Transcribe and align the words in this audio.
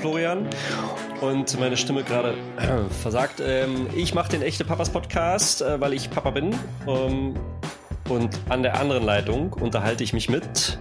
Florian 0.00 0.48
und 1.20 1.58
meine 1.60 1.76
Stimme 1.76 2.02
gerade 2.02 2.34
äh, 2.58 2.92
versagt. 3.02 3.40
Ähm, 3.44 3.86
ich 3.94 4.14
mache 4.14 4.30
den 4.30 4.42
echte 4.42 4.64
Papas 4.64 4.90
Podcast, 4.90 5.62
äh, 5.62 5.80
weil 5.80 5.92
ich 5.92 6.10
Papa 6.10 6.30
bin. 6.30 6.56
Ähm, 6.88 7.34
und 8.08 8.40
an 8.48 8.62
der 8.62 8.80
anderen 8.80 9.04
Leitung 9.04 9.52
unterhalte 9.52 10.02
ich 10.02 10.12
mich 10.12 10.28
mit. 10.28 10.78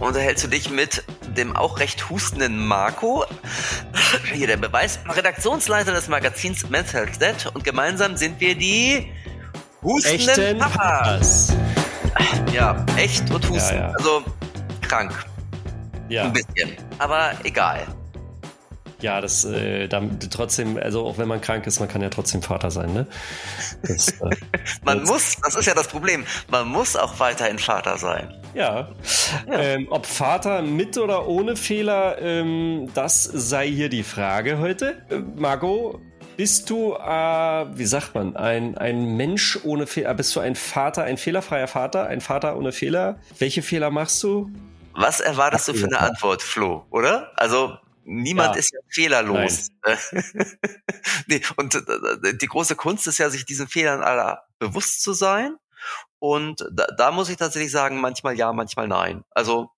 Unterhältst 0.00 0.44
du 0.44 0.48
dich 0.48 0.70
mit 0.70 1.02
dem 1.36 1.56
auch 1.56 1.78
recht 1.78 2.10
hustenden 2.10 2.66
Marco? 2.66 3.24
Hier 4.32 4.46
der 4.46 4.56
Beweis. 4.56 4.98
Redaktionsleiter 5.08 5.92
des 5.92 6.08
Magazins 6.08 6.68
Men's 6.68 6.92
Health 6.92 7.20
Dead 7.20 7.50
und 7.54 7.64
gemeinsam 7.64 8.16
sind 8.16 8.40
wir 8.40 8.54
die 8.54 9.06
hustenden 9.82 10.28
Echten 10.28 10.58
Papas. 10.58 11.56
Ja, 12.52 12.84
echt 12.96 13.30
und 13.30 13.48
husten. 13.48 13.74
Ja, 13.76 13.88
ja. 13.88 13.92
Also 13.96 14.22
krank. 14.82 15.12
Ja, 16.08 16.24
Ein 16.24 16.32
bisschen. 16.32 16.76
Aber 16.98 17.32
egal. 17.44 17.86
Ja, 19.00 19.20
das 19.20 19.44
äh, 19.44 19.88
dann, 19.88 20.18
trotzdem, 20.30 20.76
also 20.76 21.06
auch 21.06 21.18
wenn 21.18 21.28
man 21.28 21.40
krank 21.40 21.66
ist, 21.66 21.78
man 21.80 21.88
kann 21.88 22.02
ja 22.02 22.08
trotzdem 22.08 22.42
Vater 22.42 22.70
sein, 22.70 22.92
ne? 22.92 23.06
Das, 23.82 24.08
äh, 24.08 24.30
Man 24.82 25.04
muss, 25.04 25.36
das 25.42 25.54
ist 25.54 25.66
ja 25.66 25.74
das 25.74 25.88
Problem, 25.88 26.24
man 26.48 26.68
muss 26.68 26.96
auch 26.96 27.20
weiterhin 27.20 27.58
Vater 27.58 27.98
sein. 27.98 28.34
Ja. 28.54 28.88
Ähm, 29.50 29.86
ob 29.90 30.06
Vater 30.06 30.62
mit 30.62 30.96
oder 30.98 31.28
ohne 31.28 31.56
Fehler, 31.56 32.20
ähm, 32.20 32.90
das 32.94 33.24
sei 33.24 33.68
hier 33.68 33.88
die 33.88 34.02
Frage 34.02 34.58
heute. 34.58 35.02
Äh, 35.10 35.18
Margot, 35.36 36.00
bist 36.36 36.70
du, 36.70 36.94
äh, 36.94 37.66
wie 37.76 37.84
sagt 37.86 38.14
man, 38.14 38.36
ein, 38.36 38.78
ein 38.78 39.16
Mensch 39.16 39.58
ohne 39.64 39.86
Fehler? 39.86 40.14
Bist 40.14 40.34
du 40.36 40.40
ein 40.40 40.54
Vater, 40.54 41.04
ein 41.04 41.18
fehlerfreier 41.18 41.68
Vater, 41.68 42.06
ein 42.06 42.20
Vater 42.20 42.56
ohne 42.56 42.72
Fehler? 42.72 43.18
Welche 43.38 43.62
Fehler 43.62 43.90
machst 43.90 44.22
du? 44.22 44.50
Was 44.94 45.20
erwartest 45.20 45.68
du 45.68 45.74
für 45.74 45.86
eine 45.86 45.94
Ja. 45.96 46.00
Antwort, 46.00 46.42
Flo, 46.42 46.84
oder? 46.90 47.32
Also 47.36 47.76
niemand 48.08 48.54
Ja. 48.54 48.58
ist 48.58 48.72
ja 48.72 48.80
fehlerlos. 48.88 49.68
nee, 51.26 51.42
und 51.56 51.74
äh, 51.74 52.34
die 52.36 52.46
große 52.46 52.74
Kunst 52.74 53.06
ist 53.06 53.18
ja, 53.18 53.30
sich 53.30 53.44
diesen 53.44 53.68
Fehlern 53.68 54.02
aller 54.02 54.44
bewusst 54.58 55.02
zu 55.02 55.12
sein. 55.12 55.56
Und 56.18 56.66
da, 56.72 56.86
da 56.96 57.10
muss 57.12 57.28
ich 57.28 57.36
tatsächlich 57.36 57.70
sagen, 57.70 58.00
manchmal 58.00 58.36
ja, 58.36 58.52
manchmal 58.52 58.88
nein. 58.88 59.24
Also 59.30 59.70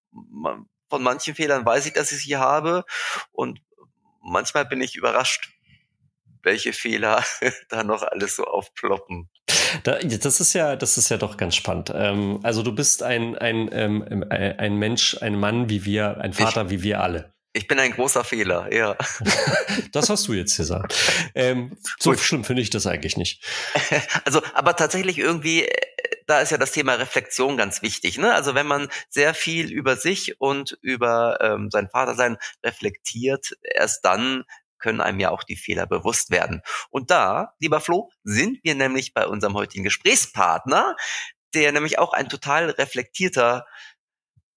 von 0.89 1.03
manchen 1.03 1.35
Fehlern 1.35 1.67
weiß 1.67 1.87
ich, 1.87 1.93
dass 1.93 2.13
ich 2.13 2.23
sie 2.25 2.37
habe. 2.37 2.85
Und 3.33 3.61
manchmal 4.23 4.65
bin 4.65 4.81
ich 4.81 4.97
überrascht, 4.97 5.51
welche 6.43 6.73
Fehler 6.73 7.23
da 7.69 7.85
noch 7.85 8.03
alles 8.03 8.37
so 8.37 8.45
aufploppen. 8.45 9.29
Da, 9.83 9.99
das 9.99 10.41
ist 10.41 10.53
ja, 10.55 10.77
das 10.77 10.97
ist 10.97 11.11
ja 11.11 11.17
doch 11.17 11.37
ganz 11.37 11.55
spannend. 11.55 11.93
Ähm, 11.95 12.41
also 12.43 12.63
du 12.63 12.73
bist 12.75 13.03
ein, 13.03 13.37
ein, 13.37 13.69
ähm, 13.73 14.25
ein 14.31 14.59
ein 14.59 14.77
Mensch, 14.77 15.17
ein 15.21 15.39
Mann 15.39 15.69
wie 15.69 15.85
wir, 15.85 16.19
ein 16.19 16.33
Vater 16.33 16.71
wie 16.71 16.83
wir 16.83 17.01
alle. 17.01 17.35
Ich 17.53 17.67
bin 17.67 17.81
ein 17.81 17.93
großer 17.93 18.23
Fehler, 18.25 18.73
ja. 18.73 18.97
Das 19.93 20.09
hast 20.09 20.29
du 20.29 20.35
jetzt 20.35 20.57
gesagt. 20.57 20.95
Ähm, 21.35 21.77
so 21.99 22.11
Gut. 22.11 22.21
schlimm 22.21 22.45
finde 22.45 22.63
ich 22.63 22.71
das 22.71 22.87
eigentlich 22.87 23.17
nicht. 23.17 23.45
Also, 24.25 24.43
aber 24.55 24.77
tatsächlich 24.77 25.19
irgendwie, 25.19 25.65
äh, 25.65 25.81
da 26.27 26.41
ist 26.41 26.51
ja 26.51 26.59
das 26.59 26.73
Thema 26.73 26.95
Reflexion 26.95 27.57
ganz 27.57 27.83
wichtig. 27.83 28.19
Ne? 28.19 28.33
Also 28.33 28.55
wenn 28.55 28.67
man 28.67 28.89
sehr 29.09 29.35
viel 29.35 29.73
über 29.73 29.97
sich 29.97 30.41
und 30.41 30.79
über 30.81 31.39
ähm, 31.41 31.71
sein 31.71 31.89
Vatersein 31.89 32.37
reflektiert, 32.63 33.57
erst 33.63 34.05
dann 34.05 34.45
können 34.79 35.01
einem 35.01 35.21
ja 35.21 35.31
auch 35.31 35.43
die 35.43 35.57
Fehler 35.57 35.87
bewusst 35.87 36.31
werden. 36.31 36.63
Und 36.91 37.11
da, 37.11 37.55
lieber 37.59 37.81
Flo, 37.81 38.11
sind 38.23 38.59
wir 38.63 38.75
nämlich 38.75 39.13
bei 39.13 39.27
unserem 39.27 39.55
heutigen 39.55 39.85
Gesprächspartner, 39.85 40.97
der 41.55 41.73
nämlich 41.73 41.99
auch 41.99 42.13
ein 42.13 42.29
total 42.29 42.71
reflektierter 42.71 43.67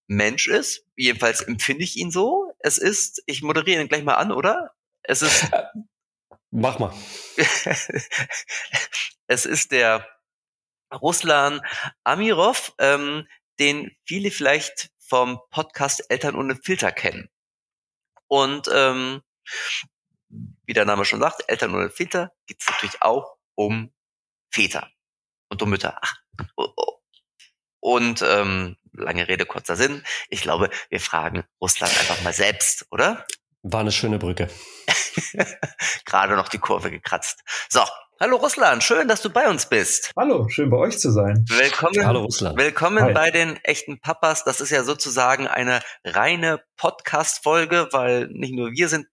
Mensch 0.08 0.48
ist. 0.48 0.86
Jedenfalls 0.96 1.42
empfinde 1.42 1.84
ich 1.84 1.98
ihn 1.98 2.12
so. 2.12 2.53
Es 2.64 2.78
ist, 2.78 3.22
ich 3.26 3.44
moderiere 3.44 3.82
ihn 3.82 3.90
gleich 3.90 4.04
mal 4.04 4.16
an, 4.16 4.32
oder? 4.32 4.74
Es 5.04 5.22
ist 5.22 5.52
Mach 6.56 6.78
mal. 6.78 6.94
es 9.28 9.46
ist 9.46 9.72
der 9.72 10.08
Ruslan 10.94 11.62
Amirov, 12.04 12.76
ähm, 12.78 13.28
den 13.60 13.92
viele 14.06 14.30
vielleicht 14.30 14.92
vom 15.00 15.40
Podcast 15.50 16.12
Eltern 16.12 16.36
ohne 16.36 16.56
Filter 16.56 16.92
kennen. 16.92 17.30
Und 18.28 18.70
ähm, 18.72 19.24
wie 20.30 20.74
der 20.74 20.86
Name 20.86 21.06
schon 21.06 21.22
sagt, 21.22 21.44
Eltern 21.48 21.74
ohne 21.74 21.90
Filter 21.90 22.32
geht 22.46 22.62
es 22.62 22.68
natürlich 22.68 23.02
auch 23.02 23.36
um 23.56 23.92
Väter 24.52 24.92
und 25.50 25.60
um 25.64 25.72
Mütter. 25.72 25.98
Ach, 26.02 26.16
oh, 26.56 26.72
oh. 26.76 27.00
Und 27.80 28.22
ähm, 28.22 28.78
lange 28.94 29.28
Rede, 29.28 29.46
kurzer 29.46 29.76
Sinn. 29.76 30.04
Ich 30.30 30.42
glaube, 30.42 30.70
wir 30.90 31.00
fragen 31.00 31.44
Russland 31.62 31.98
einfach 32.00 32.22
mal 32.24 32.34
selbst, 32.34 32.86
oder? 32.92 33.26
War 33.64 33.82
eine 33.82 33.92
schöne 33.92 34.20
Brücke. 34.20 34.50
Gerade 36.06 36.36
noch 36.36 36.50
die 36.50 36.60
Kurve 36.60 36.92
gekratzt. 36.92 37.40
So, 37.70 37.82
hallo 38.20 38.36
Russland, 38.38 38.84
schön, 38.84 39.08
dass 39.08 39.22
du 39.22 39.30
bei 39.30 39.50
uns 39.50 39.68
bist. 39.68 40.12
Hallo, 40.18 40.48
schön 40.50 40.70
bei 40.70 40.78
euch 40.78 41.00
zu 41.00 41.12
sein. 41.12 41.46
Willkommen, 41.50 42.06
Hallo 42.06 42.22
Russland. 42.24 42.58
willkommen 42.58 43.04
Hi. 43.04 43.14
bei 43.14 43.32
den 43.32 43.58
echten 43.64 44.00
Papas. 44.00 44.44
Das 44.44 44.62
ist 44.62 44.70
ja 44.70 44.84
sozusagen 44.84 45.48
eine 45.48 45.80
reine 46.04 46.62
Podcast-Folge, 46.78 47.88
weil 47.92 48.28
nicht 48.28 48.54
nur 48.54 48.72
wir 48.72 48.90
sind 48.90 49.08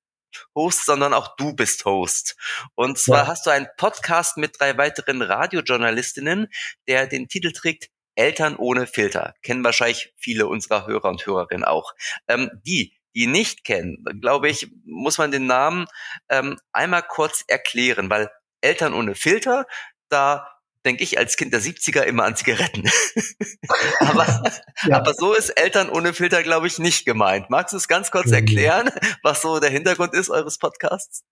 Host, 0.55 0.85
sondern 0.87 1.13
auch 1.13 1.35
du 1.37 1.55
bist 1.55 1.85
Host. 1.85 2.37
Und 2.77 2.99
zwar 2.99 3.23
Ja. 3.23 3.27
hast 3.27 3.47
du 3.47 3.51
einen 3.51 3.67
Podcast 3.77 4.37
mit 4.37 4.61
drei 4.61 4.77
weiteren 4.79 5.23
Radiojournalistinnen, 5.23 6.49
der 6.87 7.07
den 7.09 7.27
Titel 7.29 7.51
trägt 7.53 7.89
Eltern 8.15 8.57
ohne 8.57 8.87
Filter. 8.87 9.35
Kennen 9.43 9.65
wahrscheinlich 9.65 10.13
viele 10.17 10.47
unserer 10.47 10.87
Hörer 10.87 11.09
und 11.09 11.25
Hörerinnen 11.25 11.65
auch. 11.65 11.95
Ähm, 12.29 12.51
die, 12.67 12.95
die 13.15 13.27
nicht 13.27 13.65
kennen, 13.65 14.05
glaube 14.21 14.49
ich, 14.49 14.71
muss 14.85 15.19
man 15.19 15.31
den 15.31 15.47
Namen 15.47 15.87
ähm, 16.29 16.59
einmal 16.73 17.03
kurz 17.03 17.45
erklären, 17.47 18.11
weil 18.11 18.31
Eltern 18.61 18.95
ohne 18.95 19.15
Filter, 19.15 19.67
da 20.09 20.47
denke 20.87 21.03
ich 21.03 21.19
als 21.19 21.37
Kind 21.37 21.53
der 21.53 21.61
70er 21.61 22.03
immer 22.03 22.25
an 22.25 22.37
Zigaretten. 22.37 22.85
aber, 24.01 24.43
Ja. 24.85 24.97
aber 24.99 25.15
so 25.15 25.35
ist 25.35 25.51
Eltern 25.51 25.91
ohne 25.91 26.15
Filter, 26.15 26.43
glaube 26.43 26.67
ich, 26.67 26.79
nicht 26.79 27.05
gemeint. 27.05 27.51
Magst 27.51 27.73
du 27.73 27.77
es 27.77 27.89
ganz 27.89 28.11
kurz 28.11 28.31
erklären, 28.31 28.91
was 29.23 29.43
so 29.43 29.61
der 29.61 29.71
Hintergrund 29.71 30.15
ist 30.15 30.31
eures 30.31 30.59
Podcasts? 30.59 31.23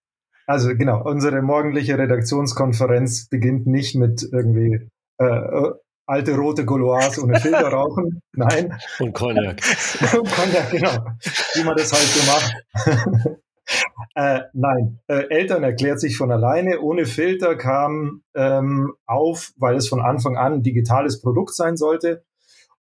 Also 0.46 0.74
genau, 0.74 1.02
unsere 1.02 1.42
morgendliche 1.42 1.98
Redaktionskonferenz 1.98 3.28
beginnt 3.28 3.66
nicht 3.66 3.94
mit 3.94 4.22
irgendwie 4.32 4.88
äh, 5.18 5.70
alte 6.08 6.36
rote 6.36 6.64
Gauloise 6.64 7.22
ohne 7.22 7.38
Filter 7.38 7.68
rauchen. 7.72 8.20
Nein, 8.32 8.74
Und 8.98 9.12
Cognac. 9.12 9.60
Cognac, 10.00 10.70
genau, 10.70 11.06
wie 11.54 11.64
man 11.64 11.76
das 11.76 11.92
halt 11.92 12.02
so 12.02 12.32
macht. 12.32 13.38
äh, 14.14 14.40
nein, 14.54 15.00
äh, 15.06 15.28
Eltern 15.28 15.62
erklärt 15.62 16.00
sich 16.00 16.16
von 16.16 16.32
alleine. 16.32 16.80
Ohne 16.80 17.04
Filter 17.04 17.56
kam 17.56 18.22
ähm, 18.34 18.94
auf, 19.06 19.52
weil 19.56 19.76
es 19.76 19.88
von 19.88 20.00
Anfang 20.00 20.36
an 20.36 20.54
ein 20.54 20.62
digitales 20.62 21.20
Produkt 21.20 21.54
sein 21.54 21.76
sollte. 21.76 22.24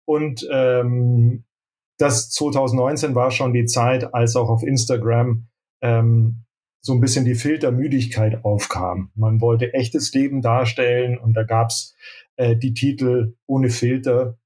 Und 0.06 0.48
ähm, 0.50 1.44
das 1.98 2.30
2019 2.30 3.14
war 3.14 3.32
schon 3.32 3.54
die 3.54 3.66
Zeit, 3.66 4.14
als 4.14 4.38
auch 4.38 4.50
auf 4.50 4.64
Instagram 4.64 5.48
ähm, 5.82 6.46
so 6.80 6.94
ein 6.94 7.02
bisschen 7.02 7.26
die 7.26 7.36
Filtermüdigkeit 7.36 8.46
aufkam. 8.46 9.12
Man 9.16 9.42
wollte 9.42 9.74
echtes 9.74 10.14
Leben 10.14 10.42
darstellen 10.42 11.18
und 11.18 11.34
da 11.34 11.44
gab's 11.44 11.94
äh, 12.38 12.56
die 12.56 12.74
Titel 12.74 13.36
ohne 13.46 13.70
Filter 13.70 14.38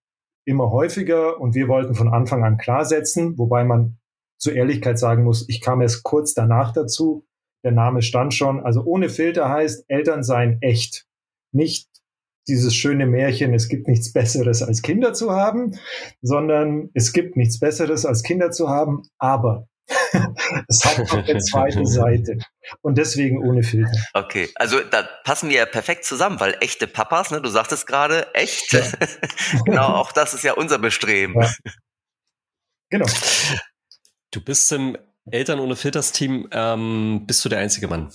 immer 0.45 0.71
häufiger 0.71 1.39
und 1.39 1.53
wir 1.55 1.67
wollten 1.67 1.93
von 1.93 2.09
Anfang 2.09 2.43
an 2.43 2.57
klarsetzen, 2.57 3.37
wobei 3.37 3.63
man 3.63 3.97
zur 4.39 4.53
Ehrlichkeit 4.53 4.97
sagen 4.97 5.23
muss, 5.23 5.47
ich 5.47 5.61
kam 5.61 5.81
erst 5.81 6.03
kurz 6.03 6.33
danach 6.33 6.73
dazu. 6.73 7.25
Der 7.63 7.71
Name 7.71 8.01
stand 8.01 8.33
schon. 8.33 8.59
Also 8.59 8.83
ohne 8.83 9.09
Filter 9.09 9.49
heißt 9.49 9.85
Eltern 9.87 10.23
seien 10.23 10.57
echt. 10.61 11.05
Nicht 11.53 11.87
dieses 12.47 12.73
schöne 12.73 13.05
Märchen, 13.05 13.53
es 13.53 13.69
gibt 13.69 13.87
nichts 13.87 14.13
Besseres 14.13 14.63
als 14.63 14.81
Kinder 14.81 15.13
zu 15.13 15.31
haben, 15.31 15.77
sondern 16.21 16.89
es 16.95 17.13
gibt 17.13 17.37
nichts 17.37 17.59
Besseres 17.59 18.05
als 18.05 18.23
Kinder 18.23 18.49
zu 18.49 18.67
haben, 18.67 19.03
aber 19.19 19.67
es 20.67 20.83
hat 20.85 20.97
noch 20.99 21.13
eine 21.13 21.39
zweite 21.39 21.85
Seite. 21.85 22.37
Und 22.81 22.97
deswegen 22.97 23.37
ohne 23.39 23.63
Filter. 23.63 23.91
Okay, 24.13 24.49
also 24.55 24.79
da 24.79 25.03
passen 25.23 25.49
wir 25.49 25.57
ja 25.57 25.65
perfekt 25.65 26.05
zusammen, 26.05 26.39
weil 26.39 26.57
echte 26.61 26.87
Papas, 26.87 27.31
ne, 27.31 27.41
du 27.41 27.49
sagtest 27.49 27.87
gerade, 27.87 28.33
echt. 28.33 28.71
Ja. 28.73 28.83
genau, 29.65 29.87
auch 29.95 30.11
das 30.11 30.33
ist 30.33 30.43
ja 30.43 30.53
unser 30.53 30.79
Bestreben. 30.79 31.41
Ja. 31.41 31.51
Genau. 32.89 33.05
Du 34.31 34.41
bist 34.41 34.71
im 34.71 34.97
Eltern 35.29 35.59
ohne 35.59 35.75
Filters-Team, 35.75 36.49
ähm, 36.51 37.25
bist 37.27 37.43
du 37.45 37.49
der 37.49 37.59
einzige 37.59 37.87
Mann. 37.87 38.11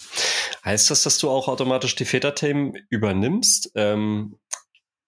Heißt 0.65 0.91
das, 0.91 1.03
dass 1.03 1.19
du 1.19 1.31
auch 1.31 1.49
automatisch 1.49 1.95
die 1.95 2.05
Väterthemen 2.05 2.75
übernimmst? 2.91 3.71
Ähm, 3.75 4.39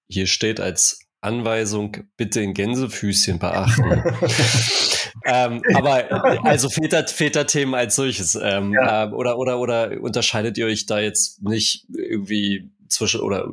hier 0.08 0.26
steht 0.26 0.60
als 0.60 1.00
Anweisung, 1.20 1.96
bitte 2.16 2.40
in 2.40 2.54
Gänsefüßchen 2.54 3.38
beachten. 3.38 3.82
ähm, 5.24 5.62
aber 5.74 6.44
also 6.44 6.68
Väter, 6.68 7.06
Väterthemen 7.06 7.74
als 7.74 7.96
solches. 7.96 8.36
Ähm, 8.40 8.72
Ja. 8.72 9.04
äh, 9.04 9.10
oder, 9.12 9.38
oder, 9.38 9.58
oder 9.58 10.00
unterscheidet 10.00 10.56
ihr 10.58 10.66
euch 10.66 10.86
da 10.86 11.00
jetzt 11.00 11.42
nicht 11.42 11.86
irgendwie 11.92 12.70
zwischen 12.88 13.20
oder 13.20 13.52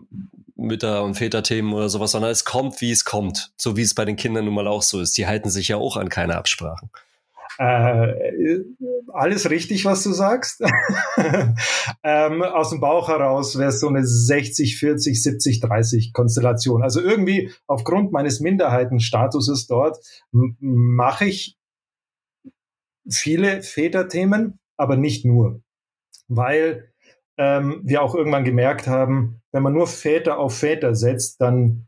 Mütter- 0.55 1.03
und 1.03 1.15
Väterthemen 1.15 1.73
oder 1.73 1.89
sowas, 1.89 2.11
sondern 2.11 2.31
es 2.31 2.45
kommt, 2.45 2.79
wie 2.81 2.91
es 2.91 3.03
kommt. 3.03 3.51
So 3.57 3.75
wie 3.75 3.81
es 3.81 3.93
bei 3.93 4.05
den 4.05 4.15
Kindern 4.15 4.45
nun 4.45 4.53
mal 4.53 4.67
auch 4.67 4.81
so 4.83 5.01
ist. 5.01 5.17
Die 5.17 5.27
halten 5.27 5.49
sich 5.49 5.67
ja 5.67 5.77
auch 5.77 5.97
an 5.97 6.09
keine 6.09 6.35
Absprachen. 6.37 6.89
Äh, 7.57 8.63
alles 9.13 9.49
richtig, 9.49 9.85
was 9.85 10.03
du 10.03 10.11
sagst. 10.11 10.61
ähm, 12.03 12.43
aus 12.43 12.71
dem 12.71 12.81
Bauch 12.81 13.07
heraus 13.07 13.57
wäre 13.57 13.69
es 13.69 13.79
so 13.79 13.87
eine 13.87 14.05
60, 14.05 14.77
40, 14.77 15.21
70, 15.21 15.59
30 15.61 16.13
Konstellation. 16.13 16.83
Also 16.83 17.01
irgendwie 17.01 17.51
aufgrund 17.67 18.11
meines 18.11 18.39
Minderheitenstatuses 18.39 19.67
dort 19.67 19.97
mache 20.31 21.25
ich 21.25 21.57
viele 23.09 23.61
Väterthemen, 23.61 24.59
aber 24.77 24.97
nicht 24.97 25.25
nur. 25.25 25.61
Weil 26.27 26.91
ähm, 27.37 27.81
wir 27.83 28.01
auch 28.01 28.15
irgendwann 28.15 28.43
gemerkt 28.43 28.87
haben, 28.87 29.41
wenn 29.51 29.63
man 29.63 29.73
nur 29.73 29.87
Väter 29.87 30.39
auf 30.39 30.57
Väter 30.57 30.95
setzt, 30.95 31.39
dann 31.39 31.87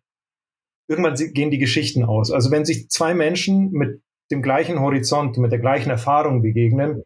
irgendwann 0.88 1.16
gehen 1.34 1.52
die 1.52 1.58
Geschichten 1.58 2.04
aus. 2.04 2.32
Also 2.32 2.52
wenn 2.52 2.66
sich 2.66 2.90
zwei 2.90 3.14
Menschen 3.14 3.72
mit 3.72 4.02
dem 4.32 4.42
gleichen 4.42 4.80
Horizont, 4.80 5.38
mit 5.38 5.52
der 5.52 5.60
gleichen 5.60 5.90
Erfahrung 5.90 6.42
begegnen, 6.42 7.04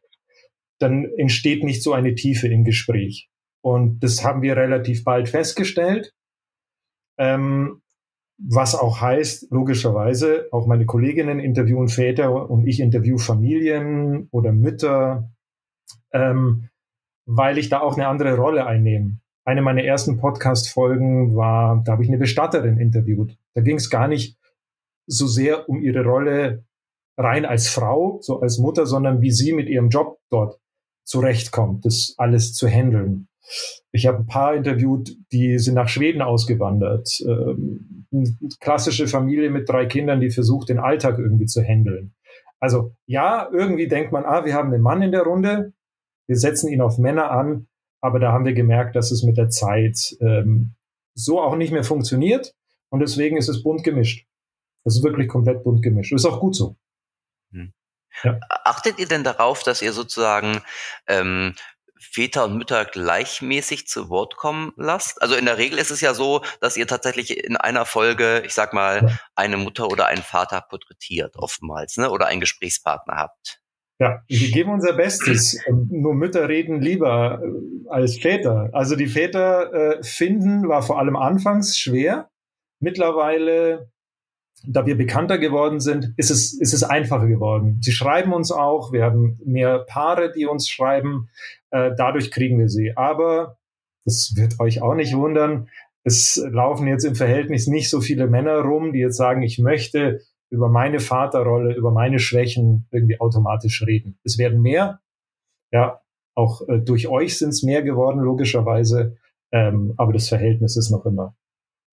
dann 0.79 1.06
entsteht 1.18 1.63
nicht 1.63 1.83
so 1.83 1.94
eine 1.94 2.15
Tiefe 2.15 2.47
im 2.47 2.63
Gespräch. 2.63 3.29
Und 3.62 4.00
das 4.00 4.23
haben 4.23 4.41
wir 4.41 4.57
relativ 4.57 5.03
bald 5.03 5.29
festgestellt. 5.29 6.13
Ähm, 7.18 7.81
was 8.44 8.73
auch 8.73 9.01
heißt, 9.01 9.51
logischerweise, 9.51 10.47
auch 10.51 10.65
meine 10.65 10.88
Kolleginnen 10.88 11.39
interviewen 11.39 11.89
Väter 11.89 12.50
und 12.50 12.65
ich 12.65 12.79
interview 12.79 13.19
Familien 13.19 14.27
oder 14.31 14.51
Mütter, 14.51 15.29
ähm, 16.12 16.69
weil 17.27 17.59
ich 17.59 17.69
da 17.69 17.81
auch 17.81 17.95
eine 17.95 18.07
andere 18.07 18.35
Rolle 18.35 18.65
einnehme. 18.65 19.19
Eine 19.45 19.62
meiner 19.62 19.83
ersten 19.83 20.17
Podcast-Folgen 20.17 21.35
war, 21.35 21.83
da 21.85 21.94
habe 21.94 22.03
ich 22.03 22.09
eine 22.09 22.17
Bestatterin 22.17 22.79
interviewt. 22.79 23.38
Da 23.53 23.62
ging 23.62 23.77
es 23.77 23.91
gar 23.91 24.07
nicht 24.07 24.38
so 25.06 25.27
sehr 25.27 25.69
um 25.69 25.81
ihre 25.81 26.03
Rolle 26.03 26.63
rein 27.18 27.46
als 27.46 27.68
Frau, 27.68 28.19
so 28.22 28.40
als 28.40 28.58
Mutter, 28.58 28.86
sondern 28.86 29.22
wie 29.22 29.31
sie 29.31 29.54
mit 29.54 29.68
ihrem 29.68 29.90
Job 29.90 30.19
dort 30.30 30.60
zurechtkommt, 31.04 31.86
das 31.86 32.16
alles 32.18 32.54
zu 32.54 32.68
handeln. 32.68 33.28
Ich 33.92 34.06
habe 34.08 34.19
ein 34.19 34.28
paar 34.28 34.56
interviewt, 34.56 35.18
die 35.31 35.60
sind 35.60 35.74
nach 35.74 35.90
Schweden 35.90 36.22
ausgewandert. 36.22 37.10
Ähm, 37.25 38.08
eine 38.12 38.36
klassische 38.60 39.08
Familie 39.08 39.50
mit 39.50 39.68
drei 39.68 39.86
Kindern, 39.86 40.22
die 40.22 40.30
versucht, 40.30 40.69
den 40.69 40.80
Alltag 40.80 41.18
irgendwie 41.18 41.46
zu 41.46 41.62
handeln. 41.62 42.13
Also 42.60 42.96
ja, 43.08 43.50
irgendwie 43.52 43.88
denkt 43.88 44.12
man, 44.12 44.24
ah, 44.24 44.46
wir 44.46 44.54
haben 44.54 44.72
einen 44.72 44.84
Mann 44.84 45.02
in 45.02 45.12
der 45.12 45.24
Runde, 45.24 45.74
wir 46.28 46.38
setzen 46.38 46.72
ihn 46.72 46.81
auf 46.81 46.98
Männer 46.98 47.31
an, 47.31 47.68
aber 48.02 48.19
da 48.19 48.31
haben 48.31 48.46
wir 48.46 48.54
gemerkt, 48.54 48.96
dass 48.96 49.12
es 49.12 49.24
mit 49.24 49.38
der 49.38 49.50
Zeit 49.50 50.16
ähm, 50.22 50.75
so 51.16 51.42
auch 51.42 51.56
nicht 51.56 51.74
mehr 51.74 51.84
funktioniert 51.84 52.54
und 52.90 53.00
deswegen 53.00 53.38
ist 53.38 53.50
es 53.50 53.63
bunt 53.63 53.84
gemischt. 53.84 54.28
Es 54.84 54.98
ist 54.98 55.04
wirklich 55.04 55.28
komplett 55.28 55.63
bunt 55.63 55.81
gemischt. 55.81 56.13
Ist 56.13 56.25
auch 56.25 56.40
gut 56.40 56.56
so. 56.56 56.75
Ja. 58.24 58.40
Achtet 58.50 59.00
ihr 59.00 59.08
denn 59.08 59.24
darauf, 59.24 59.63
dass 59.63 59.81
ihr 59.81 59.94
sozusagen 59.94 60.62
ähm, 61.08 61.56
Väter 61.98 62.46
und 62.46 62.58
Mütter 62.58 62.86
gleichmäßig 62.86 63.88
zu 63.88 64.10
Wort 64.10 64.36
kommen 64.36 64.74
lasst? 64.75 65.22
Also 65.22 65.36
in 65.36 65.46
der 65.46 65.58
Regel 65.58 65.78
ist 65.78 65.92
es 65.92 66.02
ja 66.02 66.13
so, 66.13 66.44
dass 66.60 66.78
ihr 66.78 66.88
tatsächlich 66.88 67.44
in 67.44 67.58
einer 67.58 67.86
Folge, 67.86 68.42
ich 68.46 68.54
sag 68.54 68.74
mal, 68.74 69.19
eine 69.36 69.58
Mutter 69.58 69.88
oder 69.88 70.08
einen 70.08 70.24
Vater 70.24 70.62
porträtiert 70.62 71.36
oftmals, 71.38 71.98
ne? 71.98 72.10
Oder 72.10 72.28
einen 72.28 72.42
Gesprächspartner 72.42 73.16
habt. 73.16 73.62
Ja, 74.02 74.24
wir 74.28 74.50
geben 74.50 74.72
unser 74.72 74.94
Bestes. 74.94 75.60
Nur 75.69 76.16
Mütter 76.16 76.50
reden 76.50 76.81
lieber 76.81 77.40
äh, 77.44 77.88
als 77.90 78.18
Väter. 78.18 78.72
Also 78.74 78.96
die 78.96 79.06
Väter 79.06 79.72
äh, 79.74 80.04
finden 80.04 80.68
war 80.68 80.81
vor 80.81 80.98
allem 80.98 81.16
anfangs 81.16 81.78
schwer. 81.78 82.31
Mittlerweile 82.80 83.92
da 84.66 84.86
wir 84.86 84.98
bekannter 84.98 85.38
geworden 85.38 85.80
sind, 85.80 86.13
ist 86.18 86.30
es, 86.30 86.54
ist 86.54 86.74
es 86.74 86.84
einfacher 86.84 87.28
geworden. 87.28 87.80
Sie 87.81 87.92
schreiben 87.92 88.34
uns 88.34 88.52
auch, 88.52 88.92
wir 88.92 89.04
haben 89.04 89.40
mehr 89.44 89.80
Paare, 89.80 90.31
die 90.31 90.46
uns 90.46 90.69
schreiben, 90.69 91.30
äh, 91.72 91.92
dadurch 91.98 92.31
kriegen 92.31 92.60
wir 92.60 92.69
sie. 92.69 92.96
Aber 92.96 93.58
das 94.06 94.34
wird 94.36 94.60
euch 94.60 94.81
auch 94.81 94.96
nicht 94.96 95.16
wundern, 95.16 95.68
es 96.04 96.44
laufen 96.52 96.88
jetzt 96.88 97.04
im 97.04 97.16
Verhältnis 97.16 97.68
nicht 97.68 97.90
so 97.90 98.02
viele 98.02 98.28
Männer 98.28 98.60
rum, 98.62 98.92
die 98.94 99.00
jetzt 99.00 99.18
sagen, 99.18 99.44
ich 99.44 99.60
möchte 99.60 100.22
über 100.50 100.68
meine 100.68 101.00
Vaterrolle, 101.00 101.75
über 101.75 101.92
meine 101.92 102.19
Schwächen 102.19 102.88
irgendwie 102.92 103.19
automatisch 103.19 103.84
reden. 103.86 104.19
Es 104.24 104.38
werden 104.38 104.62
mehr, 104.62 105.00
ja, 105.72 106.02
auch 106.36 106.68
äh, 106.68 106.80
durch 106.80 107.08
euch 107.08 107.38
sind 107.38 107.50
es 107.50 107.63
mehr 107.63 107.84
geworden, 107.84 108.19
logischerweise, 108.19 109.18
ähm, 109.52 109.94
aber 109.98 110.13
das 110.13 110.28
Verhältnis 110.28 110.75
ist 110.75 110.90
noch 110.90 111.06
immer 111.06 111.36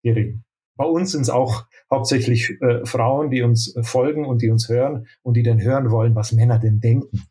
gering. 0.02 0.42
Bei 0.78 0.84
uns 0.84 1.10
sind 1.12 1.22
es 1.22 1.28
auch 1.28 1.66
hauptsächlich 1.90 2.56
äh, 2.62 2.86
Frauen, 2.86 3.30
die 3.30 3.42
uns 3.42 3.74
folgen 3.82 4.24
und 4.24 4.40
die 4.40 4.48
uns 4.48 4.68
hören 4.68 5.06
und 5.22 5.34
die 5.34 5.42
dann 5.42 5.60
hören 5.60 5.90
wollen, 5.90 6.14
was 6.14 6.32
Männer 6.32 6.58
denn 6.58 6.80
denken. 6.80 7.24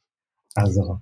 Also 0.53 0.99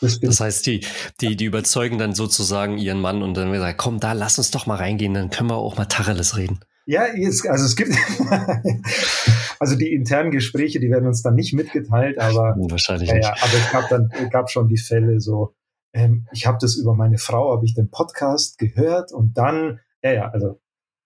das, 0.00 0.18
das, 0.18 0.40
heißt, 0.40 0.66
die, 0.66 0.84
die, 1.20 1.36
die 1.36 1.44
überzeugen 1.44 1.98
dann 1.98 2.14
sozusagen 2.14 2.78
ihren 2.78 3.00
Mann 3.00 3.22
und 3.22 3.34
dann 3.36 3.52
sagen, 3.54 3.76
komm, 3.78 4.00
da 4.00 4.12
lass 4.12 4.38
uns 4.38 4.50
doch 4.50 4.66
mal 4.66 4.74
reingehen, 4.74 5.14
dann 5.14 5.30
können 5.30 5.50
wir 5.50 5.56
auch 5.56 5.76
mal 5.76 5.84
Tacheles 5.84 6.36
reden. 6.36 6.60
Ja, 6.86 7.06
jetzt, 7.14 7.48
also 7.48 7.64
es 7.64 7.76
gibt 7.76 7.92
also 9.60 9.76
die 9.76 9.92
internen 9.92 10.32
Gespräche, 10.32 10.80
die 10.80 10.90
werden 10.90 11.06
uns 11.06 11.22
dann 11.22 11.34
nicht 11.34 11.54
mitgeteilt, 11.54 12.18
aber 12.18 12.56
wahrscheinlich 12.68 13.08
ja, 13.08 13.16
nicht. 13.16 13.28
Aber 13.28 13.54
es 13.54 13.70
gab 13.70 13.88
dann 13.88 14.10
gab 14.30 14.50
schon 14.50 14.68
die 14.68 14.76
Fälle 14.78 15.20
so, 15.20 15.54
ähm, 15.94 16.26
ich 16.32 16.46
habe 16.46 16.58
das 16.60 16.74
über 16.74 16.94
meine 16.94 17.18
Frau, 17.18 17.52
habe 17.52 17.64
ich 17.64 17.74
den 17.74 17.88
Podcast 17.88 18.58
gehört 18.58 19.12
und 19.12 19.38
dann, 19.38 19.80
ja, 20.02 20.12
ja, 20.12 20.28
also 20.28 20.60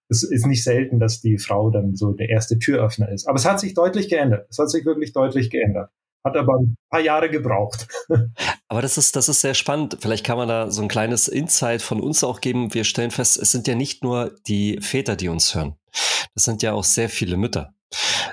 es 0.08 0.22
ist 0.22 0.46
nicht 0.46 0.64
selten, 0.64 0.98
dass 0.98 1.20
die 1.20 1.38
Frau 1.38 1.70
dann 1.70 1.94
so 1.94 2.12
der 2.12 2.30
erste 2.30 2.58
Türöffner 2.58 3.10
ist. 3.10 3.28
Aber 3.28 3.36
es 3.36 3.44
hat 3.44 3.60
sich 3.60 3.74
deutlich 3.74 4.08
geändert. 4.08 4.46
Es 4.50 4.58
hat 4.58 4.70
sich 4.70 4.84
wirklich 4.84 5.12
deutlich 5.12 5.50
geändert. 5.50 5.90
Hat 6.24 6.36
aber 6.36 6.54
ein 6.58 6.76
paar 6.90 7.00
Jahre 7.00 7.30
gebraucht. 7.30 7.86
Aber 8.68 8.82
das 8.82 8.98
ist, 8.98 9.14
das 9.14 9.28
ist 9.28 9.40
sehr 9.40 9.54
spannend. 9.54 9.98
Vielleicht 10.00 10.26
kann 10.26 10.36
man 10.36 10.48
da 10.48 10.70
so 10.70 10.82
ein 10.82 10.88
kleines 10.88 11.28
Insight 11.28 11.80
von 11.80 12.00
uns 12.00 12.24
auch 12.24 12.40
geben. 12.40 12.74
Wir 12.74 12.84
stellen 12.84 13.12
fest, 13.12 13.38
es 13.38 13.52
sind 13.52 13.68
ja 13.68 13.74
nicht 13.74 14.02
nur 14.02 14.34
die 14.46 14.80
Väter, 14.80 15.14
die 15.14 15.28
uns 15.28 15.54
hören. 15.54 15.76
Das 16.34 16.44
sind 16.44 16.62
ja 16.62 16.72
auch 16.72 16.84
sehr 16.84 17.08
viele 17.08 17.36
Mütter. 17.36 17.72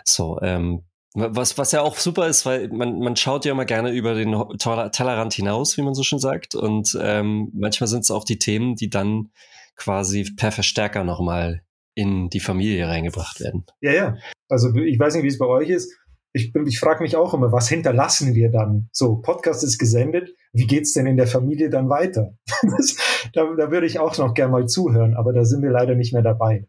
So, 0.03 0.39
ähm, 0.41 0.83
was, 1.13 1.57
was 1.57 1.71
ja 1.71 1.81
auch 1.81 1.97
super 1.97 2.27
ist, 2.27 2.45
weil 2.45 2.67
man, 2.69 2.99
man 2.99 3.15
schaut 3.15 3.45
ja 3.45 3.51
immer 3.51 3.65
gerne 3.65 3.91
über 3.91 4.15
den 4.15 4.35
Tellerrand 4.57 5.33
hinaus, 5.33 5.77
wie 5.77 5.81
man 5.81 5.93
so 5.93 6.03
schön 6.03 6.19
sagt. 6.19 6.55
Und 6.55 6.97
ähm, 7.01 7.51
manchmal 7.53 7.87
sind 7.87 8.01
es 8.01 8.11
auch 8.11 8.25
die 8.25 8.39
Themen, 8.39 8.75
die 8.75 8.89
dann 8.89 9.29
quasi 9.75 10.33
per 10.35 10.51
Verstärker 10.51 11.03
nochmal 11.03 11.61
in 11.95 12.29
die 12.29 12.39
Familie 12.39 12.87
reingebracht 12.87 13.39
werden. 13.39 13.65
Ja, 13.81 13.93
ja. 13.93 14.17
Also 14.49 14.73
ich 14.75 14.99
weiß 14.99 15.15
nicht, 15.15 15.23
wie 15.23 15.29
es 15.29 15.39
bei 15.39 15.47
euch 15.47 15.69
ist. 15.69 15.91
Ich, 16.33 16.53
ich 16.53 16.79
frage 16.79 17.01
mich 17.01 17.15
auch 17.15 17.33
immer, 17.33 17.53
was 17.53 17.69
hinterlassen 17.69 18.35
wir 18.35 18.51
dann? 18.51 18.89
So, 18.91 19.15
Podcast 19.21 19.63
ist 19.63 19.77
gesendet, 19.77 20.35
wie 20.51 20.67
geht's 20.67 20.91
denn 20.91 21.07
in 21.07 21.15
der 21.15 21.27
Familie 21.27 21.69
dann 21.69 21.89
weiter? 21.89 22.37
Das, 22.61 22.97
da, 23.33 23.45
da 23.57 23.71
würde 23.71 23.87
ich 23.87 23.99
auch 23.99 24.17
noch 24.17 24.33
gern 24.33 24.51
mal 24.51 24.67
zuhören, 24.67 25.15
aber 25.15 25.31
da 25.31 25.45
sind 25.45 25.63
wir 25.63 25.71
leider 25.71 25.95
nicht 25.95 26.13
mehr 26.13 26.21
dabei. 26.21 26.67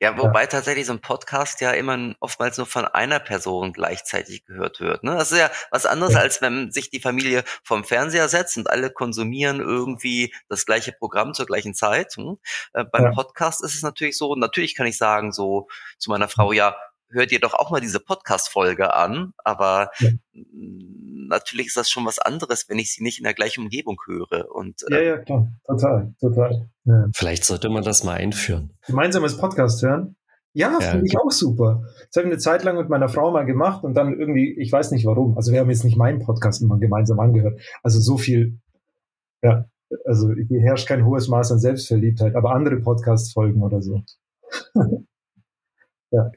Ja, 0.00 0.16
wobei 0.18 0.42
ja. 0.42 0.46
tatsächlich 0.46 0.86
so 0.86 0.92
ein 0.92 1.00
Podcast 1.00 1.60
ja 1.60 1.72
immer 1.72 2.14
oftmals 2.20 2.58
nur 2.58 2.66
von 2.66 2.84
einer 2.84 3.20
Person 3.20 3.72
gleichzeitig 3.72 4.44
gehört 4.44 4.80
wird. 4.80 5.04
Ne? 5.04 5.14
Das 5.16 5.32
ist 5.32 5.38
ja 5.38 5.50
was 5.70 5.86
anderes, 5.86 6.14
ja. 6.14 6.20
als 6.20 6.42
wenn 6.42 6.70
sich 6.70 6.90
die 6.90 7.00
Familie 7.00 7.44
vom 7.62 7.84
Fernseher 7.84 8.28
setzt 8.28 8.56
und 8.56 8.70
alle 8.70 8.90
konsumieren 8.90 9.60
irgendwie 9.60 10.34
das 10.48 10.66
gleiche 10.66 10.92
Programm 10.92 11.34
zur 11.34 11.46
gleichen 11.46 11.74
Zeit. 11.74 12.14
Hm? 12.16 12.38
Äh, 12.72 12.84
beim 12.84 13.04
ja. 13.04 13.10
Podcast 13.12 13.62
ist 13.64 13.74
es 13.74 13.82
natürlich 13.82 14.16
so, 14.16 14.34
natürlich 14.34 14.74
kann 14.74 14.86
ich 14.86 14.98
sagen 14.98 15.32
so 15.32 15.68
zu 15.98 16.10
meiner 16.10 16.28
Frau, 16.28 16.52
ja, 16.52 16.76
hört 17.08 17.32
ihr 17.32 17.40
doch 17.40 17.54
auch 17.54 17.70
mal 17.70 17.80
diese 17.80 18.00
Podcast-Folge 18.00 18.94
an, 18.94 19.32
aber 19.38 19.90
ja. 19.98 20.10
Natürlich 21.28 21.68
ist 21.68 21.76
das 21.76 21.90
schon 21.90 22.04
was 22.06 22.18
anderes, 22.18 22.68
wenn 22.68 22.78
ich 22.78 22.92
sie 22.92 23.02
nicht 23.02 23.18
in 23.18 23.24
der 23.24 23.34
gleichen 23.34 23.64
Umgebung 23.64 23.98
höre. 24.06 24.54
Und, 24.54 24.82
äh, 24.90 24.94
ja, 24.94 25.02
ja, 25.02 25.18
klar, 25.18 25.48
total, 25.66 26.14
total. 26.20 26.68
Ja. 26.84 27.08
Vielleicht 27.14 27.44
sollte 27.44 27.68
man 27.68 27.82
das 27.82 28.04
mal 28.04 28.14
einführen. 28.14 28.70
Gemeinsames 28.86 29.36
Podcast 29.36 29.82
hören? 29.82 30.16
Ja, 30.52 30.78
ja 30.80 30.90
finde 30.92 31.06
ich 31.06 31.18
auch 31.18 31.30
super. 31.30 31.82
Das 31.82 32.16
habe 32.16 32.28
ich 32.28 32.32
eine 32.32 32.38
Zeit 32.38 32.64
lang 32.64 32.78
mit 32.78 32.88
meiner 32.88 33.08
Frau 33.08 33.30
mal 33.30 33.44
gemacht 33.44 33.84
und 33.84 33.94
dann 33.94 34.18
irgendwie, 34.18 34.58
ich 34.58 34.72
weiß 34.72 34.90
nicht 34.90 35.04
warum. 35.04 35.36
Also 35.36 35.52
wir 35.52 35.60
haben 35.60 35.68
jetzt 35.68 35.84
nicht 35.84 35.98
meinen 35.98 36.20
Podcast 36.20 36.62
immer 36.62 36.78
gemeinsam 36.78 37.20
angehört. 37.20 37.60
Also 37.82 38.00
so 38.00 38.16
viel, 38.16 38.58
ja, 39.42 39.66
also 40.06 40.32
hier 40.32 40.60
herrscht 40.62 40.88
kein 40.88 41.04
hohes 41.04 41.28
Maß 41.28 41.52
an 41.52 41.58
Selbstverliebtheit, 41.58 42.34
aber 42.34 42.54
andere 42.54 42.80
Podcast-Folgen 42.80 43.62
oder 43.62 43.82
so. 43.82 44.02
ja. 46.10 46.30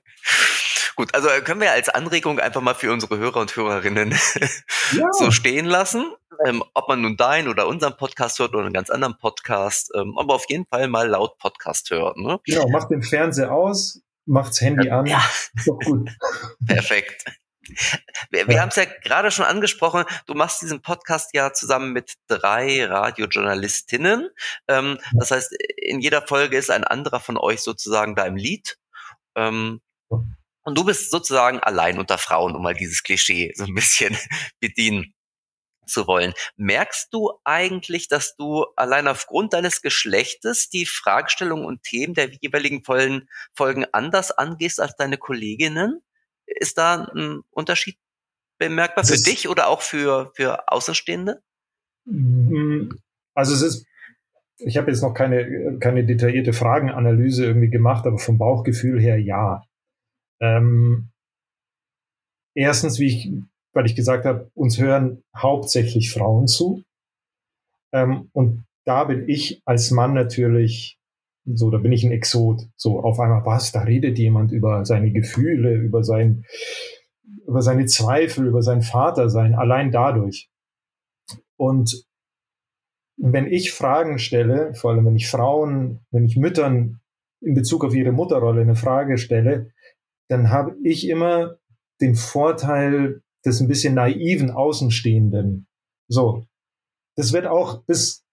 Gut, 0.99 1.15
also 1.15 1.29
können 1.45 1.61
wir 1.61 1.71
als 1.71 1.87
Anregung 1.87 2.41
einfach 2.41 2.59
mal 2.59 2.73
für 2.73 2.91
unsere 2.91 3.17
Hörer 3.17 3.39
und 3.39 3.55
Hörerinnen 3.55 4.11
ja. 4.91 5.07
so 5.13 5.31
stehen 5.31 5.65
lassen. 5.65 6.11
Ähm, 6.45 6.61
ob 6.73 6.89
man 6.89 6.99
nun 6.99 7.15
dein 7.15 7.47
oder 7.47 7.67
unseren 7.67 7.95
Podcast 7.95 8.37
hört 8.37 8.53
oder 8.53 8.65
einen 8.65 8.73
ganz 8.73 8.89
anderen 8.89 9.17
Podcast, 9.17 9.93
ähm, 9.95 10.17
aber 10.17 10.35
auf 10.35 10.43
jeden 10.49 10.65
Fall 10.65 10.89
mal 10.89 11.07
laut 11.07 11.37
Podcast 11.37 11.89
hören. 11.89 12.21
Ne? 12.21 12.41
Genau, 12.43 12.67
macht 12.67 12.91
den 12.91 13.01
Fernseher 13.01 13.49
aus, 13.49 14.01
macht's 14.25 14.59
Handy 14.59 14.87
ja, 14.87 14.99
an. 14.99 15.05
Ja. 15.05 15.23
Ist 15.55 15.69
doch 15.69 15.79
gut. 15.79 16.09
Perfekt. 16.67 17.23
Wir, 18.29 18.49
wir 18.49 18.55
ja. 18.55 18.61
haben 18.61 18.67
es 18.67 18.75
ja 18.75 18.83
gerade 19.01 19.31
schon 19.31 19.45
angesprochen, 19.45 20.03
du 20.25 20.33
machst 20.33 20.61
diesen 20.61 20.81
Podcast 20.81 21.29
ja 21.33 21.53
zusammen 21.53 21.93
mit 21.93 22.15
drei 22.27 22.83
Radiojournalistinnen. 22.83 24.29
Ähm, 24.67 24.97
das 25.13 25.31
heißt, 25.31 25.53
in 25.77 26.01
jeder 26.01 26.27
Folge 26.27 26.57
ist 26.57 26.69
ein 26.69 26.83
anderer 26.83 27.21
von 27.21 27.37
euch 27.37 27.61
sozusagen 27.61 28.15
da 28.15 28.25
im 28.25 28.35
Lied. 28.35 28.77
Ähm, 29.37 29.79
und 30.63 30.77
du 30.77 30.83
bist 30.83 31.11
sozusagen 31.11 31.59
allein 31.59 31.99
unter 31.99 32.17
Frauen, 32.17 32.55
um 32.55 32.63
mal 32.63 32.73
dieses 32.73 33.03
Klischee 33.03 33.53
so 33.55 33.65
ein 33.65 33.73
bisschen 33.73 34.17
bedienen 34.59 35.13
zu 35.89 36.07
wollen. 36.07 36.33
Merkst 36.55 37.11
du 37.11 37.31
eigentlich, 37.43 38.07
dass 38.07 38.35
du 38.35 38.65
allein 38.75 39.07
aufgrund 39.07 39.53
deines 39.53 39.81
Geschlechtes 39.81 40.69
die 40.69 40.85
Fragestellungen 40.85 41.65
und 41.65 41.83
Themen 41.83 42.13
der 42.13 42.29
jeweiligen 42.41 42.83
Folgen 42.83 43.85
anders 43.91 44.31
angehst 44.31 44.79
als 44.79 44.95
deine 44.95 45.17
Kolleginnen? 45.17 46.01
Ist 46.45 46.77
da 46.77 47.09
ein 47.13 47.41
Unterschied 47.49 47.97
bemerkbar 48.57 49.05
für 49.05 49.17
dich 49.17 49.47
oder 49.49 49.67
auch 49.67 49.81
für, 49.81 50.31
für 50.35 50.71
Außenstehende? 50.71 51.41
Mhm. 52.05 52.99
Also 53.33 53.53
es 53.53 53.61
ist, 53.61 53.85
ich 54.57 54.77
habe 54.77 54.91
jetzt 54.91 55.01
noch 55.01 55.13
keine, 55.13 55.77
keine 55.79 56.05
detaillierte 56.05 56.53
Fragenanalyse 56.53 57.45
irgendwie 57.45 57.69
gemacht, 57.69 58.05
aber 58.05 58.17
vom 58.17 58.37
Bauchgefühl 58.37 58.99
her 58.99 59.17
ja. 59.19 59.63
Ähm, 60.41 61.09
erstens, 62.55 62.99
wie 62.99 63.07
ich, 63.07 63.31
weil 63.73 63.85
ich 63.85 63.95
gesagt 63.95 64.25
habe, 64.25 64.49
uns 64.55 64.79
hören 64.79 65.23
hauptsächlich 65.35 66.11
Frauen 66.11 66.47
zu. 66.47 66.83
Ähm, 67.91 68.29
und 68.33 68.65
da 68.85 69.03
bin 69.03 69.27
ich 69.27 69.61
als 69.65 69.91
Mann 69.91 70.13
natürlich 70.13 70.99
so, 71.45 71.71
da 71.71 71.77
bin 71.77 71.91
ich 71.91 72.03
ein 72.03 72.11
Exot. 72.11 72.67
So 72.75 72.99
auf 73.01 73.19
einmal, 73.19 73.45
was, 73.45 73.71
da 73.71 73.81
redet 73.81 74.19
jemand 74.19 74.51
über 74.51 74.85
seine 74.85 75.11
Gefühle, 75.11 75.75
über 75.75 76.03
sein, 76.03 76.45
über 77.47 77.61
seine 77.61 77.85
Zweifel, 77.85 78.47
über 78.47 78.61
sein 78.61 78.81
Vatersein, 78.81 79.55
allein 79.55 79.91
dadurch. 79.91 80.49
Und 81.57 82.05
wenn 83.17 83.47
ich 83.47 83.71
Fragen 83.71 84.19
stelle, 84.19 84.73
vor 84.75 84.91
allem 84.91 85.05
wenn 85.05 85.15
ich 85.15 85.27
Frauen, 85.27 85.99
wenn 86.11 86.25
ich 86.25 86.37
Müttern 86.37 87.01
in 87.41 87.53
Bezug 87.53 87.83
auf 87.83 87.93
ihre 87.93 88.11
Mutterrolle 88.11 88.61
eine 88.61 88.75
Frage 88.75 89.17
stelle, 89.17 89.71
dann 90.29 90.49
habe 90.49 90.77
ich 90.83 91.07
immer 91.07 91.57
den 92.01 92.15
Vorteil 92.15 93.21
des 93.45 93.59
ein 93.59 93.67
bisschen 93.67 93.95
naiven 93.95 94.51
Außenstehenden. 94.51 95.67
So. 96.07 96.45
Das 97.15 97.33
wird 97.33 97.47
auch 97.47 97.83
bis, 97.83 98.23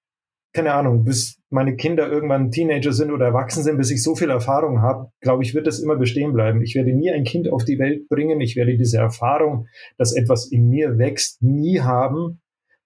keine 0.53 0.75
Ahnung, 0.75 1.05
bis 1.05 1.41
meine 1.51 1.77
Kinder 1.77 2.09
irgendwann 2.09 2.51
Teenager 2.51 2.93
sind 2.93 3.11
oder 3.11 3.27
erwachsen 3.27 3.63
sind, 3.63 3.79
bis 3.79 3.91
ich 3.91 4.03
so 4.03 4.15
viel 4.15 4.31
Erfahrung 4.31 4.81
habe, 4.81 5.11
glaube 5.21 5.43
ich, 5.43 5.55
wird 5.55 5.67
das 5.67 5.81
immer 5.81 5.97
bestehen 5.97 6.33
bleiben. 6.33 6.63
Ich 6.63 6.75
werde 6.75 6.93
nie 6.93 7.11
ein 7.11 7.25
Kind 7.25 7.51
auf 7.51 7.65
die 7.65 7.79
Welt 7.79 8.09
bringen. 8.09 8.41
Ich 8.41 8.57
werde 8.57 8.77
diese 8.77 8.99
Erfahrung, 8.99 9.67
dass 9.97 10.15
etwas 10.15 10.51
in 10.51 10.69
mir 10.69 10.99
wächst, 10.99 11.43
nie 11.43 11.81
haben. 11.81 12.41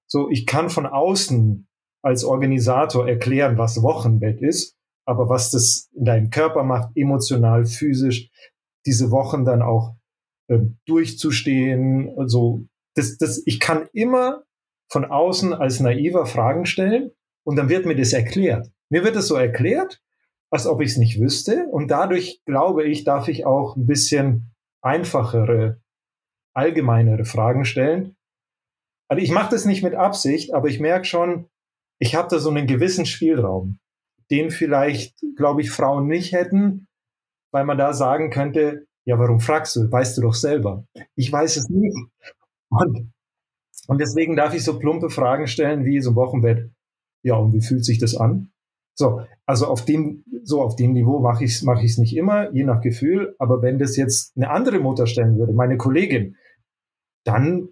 So, 0.07 0.31
ich 0.31 0.47
kann 0.47 0.71
von 0.71 0.87
außen 0.87 1.69
als 2.03 2.25
Organisator 2.25 3.09
erklären, 3.09 3.59
was 3.59 3.83
Wochenbett 3.83 4.41
ist, 4.41 4.77
aber 5.05 5.29
was 5.29 5.51
das 5.51 5.91
in 5.95 6.05
deinem 6.05 6.31
Körper 6.31 6.63
macht, 6.63 6.91
emotional, 6.95 7.67
physisch, 7.67 8.31
diese 8.91 9.13
Wochen 9.13 9.45
dann 9.45 9.63
auch 9.63 9.95
äh, 10.49 10.59
durchzustehen. 10.85 12.13
Also 12.19 12.67
das, 12.97 13.19
das, 13.19 13.41
ich 13.47 13.61
kann 13.61 13.89
immer 13.93 14.43
von 14.91 15.05
außen 15.05 15.55
als 15.55 15.79
naiver 15.79 16.27
Fragen 16.27 16.67
stellen 16.67 17.13
und 17.47 17.55
dann 17.55 17.69
wird 17.69 17.87
mir 17.87 17.95
das 17.95 18.13
erklärt. 18.13 18.69
Mir 18.91 19.05
wird 19.05 19.15
es 19.15 19.29
so 19.29 19.37
erklärt, 19.37 20.03
als 20.51 20.67
ob 20.67 20.81
ich 20.81 20.91
es 20.91 20.97
nicht 20.97 21.21
wüsste. 21.21 21.69
Und 21.71 21.93
dadurch, 21.93 22.43
glaube 22.47 22.83
ich, 22.83 23.05
darf 23.05 23.29
ich 23.29 23.47
auch 23.47 23.77
ein 23.77 23.87
bisschen 23.87 24.51
einfachere, 24.83 25.81
allgemeinere 26.53 27.25
Fragen 27.25 27.65
stellen. 27.65 28.17
Also 29.09 29.23
ich 29.23 29.31
mache 29.31 29.53
das 29.53 29.67
nicht 29.67 29.85
mit 29.85 29.95
Absicht, 29.95 30.53
aber 30.53 30.67
ich 30.67 30.81
merke 30.81 31.05
schon, 31.05 31.49
ich 32.01 32.17
habe 32.17 32.27
da 32.29 32.41
so 32.41 32.51
einen 32.51 32.67
gewissen 32.67 33.07
Spielraum, 33.07 33.79
den 34.33 34.51
vielleicht, 34.51 35.15
glaube 35.37 35.61
ich, 35.61 35.71
Frauen 35.71 36.09
nicht 36.09 36.33
hätten, 36.33 36.89
weil 37.53 37.65
man 37.65 37.79
da 37.79 37.93
sagen 37.93 38.31
könnte, 38.31 38.87
ja, 39.05 39.19
warum 39.19 39.41
fragst 39.41 39.77
du? 39.77 39.91
Weißt 39.91 40.17
du 40.17 40.23
doch 40.23 40.35
selber. 40.35 40.85
Ich 41.15 41.33
weiß 41.33 41.57
es 41.57 41.69
nicht. 41.69 41.97
Und, 42.69 43.13
und 43.89 44.01
deswegen 44.01 44.37
darf 44.37 44.55
ich 44.55 44.63
so 44.63 44.79
plumpe 44.79 45.11
Fragen 45.11 45.47
stellen 45.47 45.85
wie 45.85 46.01
so 46.01 46.11
ein 46.11 46.17
Wochenbett. 46.17 46.71
Ja, 47.23 47.35
und 47.35 47.53
wie 47.53 47.63
fühlt 47.63 47.85
sich 47.85 47.99
das 47.99 48.17
an? 48.17 48.51
So, 48.95 49.23
also 49.47 49.67
auf 49.67 49.85
dem, 49.85 50.25
so 50.43 50.63
auf 50.63 50.77
dem 50.77 50.93
Niveau 50.93 51.21
mache 51.21 51.45
ich 51.45 51.53
es 51.53 51.63
mach 51.63 51.83
ich's 51.83 51.99
nicht 51.99 52.17
immer, 52.17 52.53
je 52.53 52.65
nach 52.65 52.81
Gefühl. 52.83 53.35
Aber 53.39 53.63
wenn 53.63 53.79
das 53.79 53.97
jetzt 53.97 54.37
eine 54.37 54.51
andere 54.51 54.79
Mutter 54.79 55.07
stellen 55.07 55.39
würde, 55.39 55.53
meine 55.53 55.77
Kollegin, 55.77 56.37
dann 57.25 57.69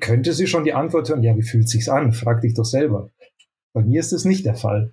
könnte 0.00 0.32
sie 0.34 0.46
schon 0.46 0.64
die 0.64 0.74
Antwort 0.74 1.08
hören, 1.08 1.22
ja, 1.22 1.36
wie 1.36 1.42
fühlt 1.42 1.68
sich's 1.68 1.88
an? 1.88 2.12
Frag 2.12 2.42
dich 2.42 2.54
doch 2.54 2.64
selber. 2.64 3.10
Bei 3.72 3.82
mir 3.82 4.00
ist 4.00 4.12
das 4.12 4.24
nicht 4.24 4.44
der 4.44 4.56
Fall. 4.56 4.92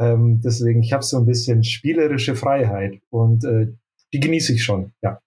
Ähm, 0.00 0.40
deswegen, 0.42 0.82
ich 0.82 0.92
habe 0.92 1.04
so 1.04 1.18
ein 1.18 1.26
bisschen 1.26 1.62
spielerische 1.62 2.34
Freiheit 2.34 3.00
und 3.10 3.44
äh, 3.44 3.72
die 4.12 4.20
genieße 4.20 4.54
ich 4.54 4.64
schon, 4.64 4.92
ja. 5.02 5.20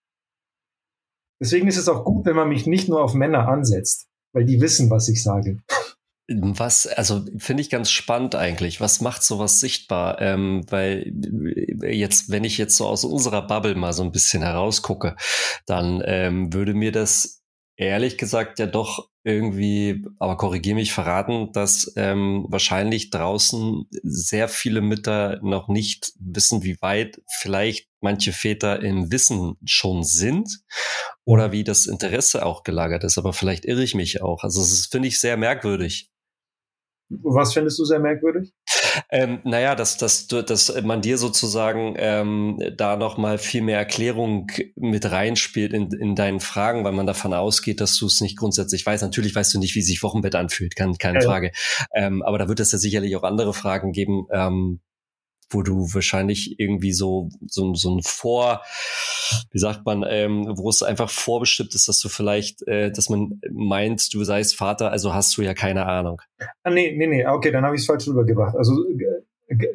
Deswegen 1.39 1.67
ist 1.67 1.77
es 1.77 1.89
auch 1.89 2.05
gut, 2.05 2.25
wenn 2.25 2.35
man 2.35 2.49
mich 2.49 2.65
nicht 2.65 2.89
nur 2.89 3.03
auf 3.03 3.13
Männer 3.13 3.47
ansetzt, 3.47 4.07
weil 4.33 4.45
die 4.45 4.61
wissen, 4.61 4.89
was 4.89 5.09
ich 5.09 5.21
sage. 5.21 5.59
Was, 6.29 6.87
also 6.87 7.25
finde 7.37 7.61
ich 7.61 7.69
ganz 7.69 7.91
spannend 7.91 8.33
eigentlich. 8.35 8.79
Was 8.79 9.01
macht 9.01 9.23
sowas 9.23 9.59
sichtbar? 9.59 10.21
Ähm, 10.21 10.65
weil 10.69 11.13
jetzt, 11.83 12.31
wenn 12.31 12.45
ich 12.45 12.57
jetzt 12.57 12.77
so 12.77 12.87
aus 12.87 13.03
unserer 13.03 13.45
Bubble 13.45 13.75
mal 13.75 13.91
so 13.91 14.03
ein 14.03 14.13
bisschen 14.13 14.41
herausgucke, 14.41 15.17
dann 15.65 16.01
ähm, 16.05 16.53
würde 16.53 16.73
mir 16.73 16.93
das 16.93 17.42
ehrlich 17.85 18.17
gesagt 18.17 18.59
ja 18.59 18.65
doch 18.65 19.09
irgendwie, 19.23 20.05
aber 20.19 20.35
korrigiere 20.37 20.75
mich, 20.75 20.91
verraten, 20.91 21.51
dass 21.53 21.93
ähm, 21.95 22.45
wahrscheinlich 22.49 23.09
draußen 23.09 23.85
sehr 24.03 24.49
viele 24.49 24.81
Mütter 24.81 25.39
noch 25.41 25.69
nicht 25.69 26.11
wissen, 26.19 26.63
wie 26.63 26.77
weit 26.81 27.21
vielleicht 27.39 27.87
manche 28.01 28.33
Väter 28.33 28.81
im 28.81 29.11
Wissen 29.11 29.55
schon 29.65 30.03
sind 30.03 30.59
oder 31.23 31.53
wie 31.53 31.63
das 31.63 31.85
Interesse 31.85 32.45
auch 32.45 32.63
gelagert 32.63 33.05
ist. 33.05 33.17
Aber 33.17 33.31
vielleicht 33.31 33.65
irre 33.65 33.83
ich 33.83 33.95
mich 33.95 34.21
auch. 34.21 34.43
Also 34.43 34.59
das 34.59 34.87
finde 34.91 35.07
ich 35.07 35.19
sehr 35.19 35.37
merkwürdig. 35.37 36.09
Was 37.09 37.53
findest 37.53 37.77
du 37.79 37.85
sehr 37.85 37.99
merkwürdig? 37.99 38.53
Ähm, 39.09 39.39
naja, 39.43 39.75
dass, 39.75 39.97
dass, 39.97 40.27
dass 40.27 40.81
man 40.83 41.01
dir 41.01 41.17
sozusagen 41.17 41.95
ähm, 41.97 42.59
da 42.77 42.95
nochmal 42.95 43.37
viel 43.37 43.61
mehr 43.61 43.77
Erklärung 43.77 44.47
mit 44.75 45.09
reinspielt 45.09 45.73
in, 45.73 45.91
in 45.91 46.15
deinen 46.15 46.39
Fragen, 46.39 46.83
weil 46.83 46.91
man 46.91 47.05
davon 47.05 47.33
ausgeht, 47.33 47.81
dass 47.81 47.97
du 47.97 48.05
es 48.05 48.21
nicht 48.21 48.37
grundsätzlich 48.37 48.85
weißt. 48.85 49.03
Natürlich 49.03 49.35
weißt 49.35 49.53
du 49.53 49.59
nicht, 49.59 49.75
wie 49.75 49.81
sich 49.81 50.03
Wochenbett 50.03 50.35
anfühlt, 50.35 50.75
kann, 50.75 50.97
keine 50.97 51.19
ja. 51.19 51.25
Frage. 51.25 51.51
Ähm, 51.93 52.23
aber 52.23 52.37
da 52.37 52.47
wird 52.47 52.59
es 52.59 52.71
ja 52.71 52.77
sicherlich 52.77 53.15
auch 53.15 53.23
andere 53.23 53.53
Fragen 53.53 53.91
geben, 53.91 54.25
ähm, 54.31 54.79
wo 55.53 55.61
du 55.61 55.93
wahrscheinlich 55.93 56.59
irgendwie 56.59 56.93
so, 56.93 57.29
so, 57.45 57.73
so 57.73 57.95
ein 57.95 58.01
Vor, 58.03 58.61
wie 59.51 59.59
sagt 59.59 59.85
man, 59.85 60.03
ähm, 60.07 60.45
wo 60.55 60.69
es 60.69 60.83
einfach 60.83 61.09
vorbestimmt 61.09 61.73
ist, 61.75 61.87
dass 61.87 61.99
du 61.99 62.09
vielleicht, 62.09 62.67
äh, 62.67 62.91
dass 62.91 63.09
man 63.09 63.39
meint, 63.51 64.13
du 64.13 64.23
seist 64.23 64.55
Vater, 64.55 64.91
also 64.91 65.13
hast 65.13 65.37
du 65.37 65.41
ja 65.41 65.53
keine 65.53 65.85
Ahnung. 65.85 66.21
Ah, 66.63 66.69
nee, 66.69 66.95
nee, 66.97 67.07
nee, 67.07 67.25
okay, 67.25 67.51
dann 67.51 67.65
habe 67.65 67.75
ich 67.75 67.81
es 67.81 67.87
falsch 67.87 68.07
rübergebracht. 68.07 68.55
Also 68.55 68.73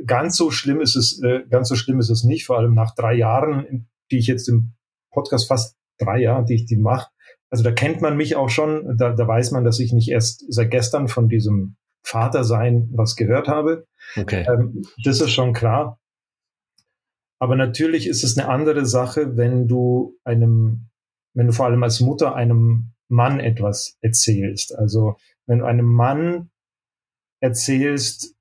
ganz 0.07 0.37
so 0.37 0.51
schlimm 0.51 0.81
ist 0.81 0.97
es, 0.97 1.23
äh, 1.23 1.41
ganz 1.49 1.69
so 1.69 1.75
schlimm 1.75 2.01
ist 2.01 2.11
es 2.11 2.25
nicht, 2.25 2.47
vor 2.47 2.59
allem 2.59 2.75
nach 2.75 2.95
drei 2.95 3.15
Jahren, 3.15 3.89
die 4.11 4.19
ich 4.19 4.27
jetzt 4.27 4.49
im 4.49 4.73
Podcast 5.11 5.49
fast 5.49 5.77
drei 5.99 6.21
Jahre, 6.21 6.45
die 6.45 6.55
ich 6.55 6.67
die 6.67 6.77
mache. 6.77 7.11
Also 7.51 7.65
da 7.65 7.73
kennt 7.73 8.01
man 8.01 8.17
mich 8.17 8.37
auch 8.37 8.51
schon, 8.51 8.97
da, 8.99 9.13
da 9.13 9.27
weiß 9.27 9.53
man, 9.53 9.65
dass 9.65 9.81
ich 9.81 9.93
nicht 9.93 10.11
erst 10.11 10.45
seit 10.53 10.71
gestern 10.71 11.09
von 11.09 11.29
diesem 11.29 11.77
Vater 12.03 12.45
sein 12.45 12.89
was 12.93 13.17
gehört 13.17 13.49
habe. 13.49 13.87
Okay. 14.17 14.47
Ähm, 14.49 14.83
das 15.05 15.21
ist 15.21 15.33
schon 15.33 15.53
klar. 15.53 16.01
Aber 17.39 17.57
natürlich 17.57 18.07
ist 18.07 18.25
es 18.25 18.37
eine 18.37 18.49
andere 18.49 18.85
Sache, 18.85 19.37
wenn 19.37 19.69
du 19.69 20.17
einem, 20.25 20.89
wenn 21.35 21.47
du 21.47 21.53
vor 21.53 21.67
allem 21.67 21.83
als 21.83 22.01
Mutter 22.01 22.35
einem 22.35 22.93
Mann 23.09 23.41
etwas 23.41 23.97
erzählst. 24.01 24.75
Also 24.77 25.17
wenn 25.47 25.61
du 25.61 25.65
einem 25.65 25.87
Mann 25.87 26.51
erzählst, 27.41 28.35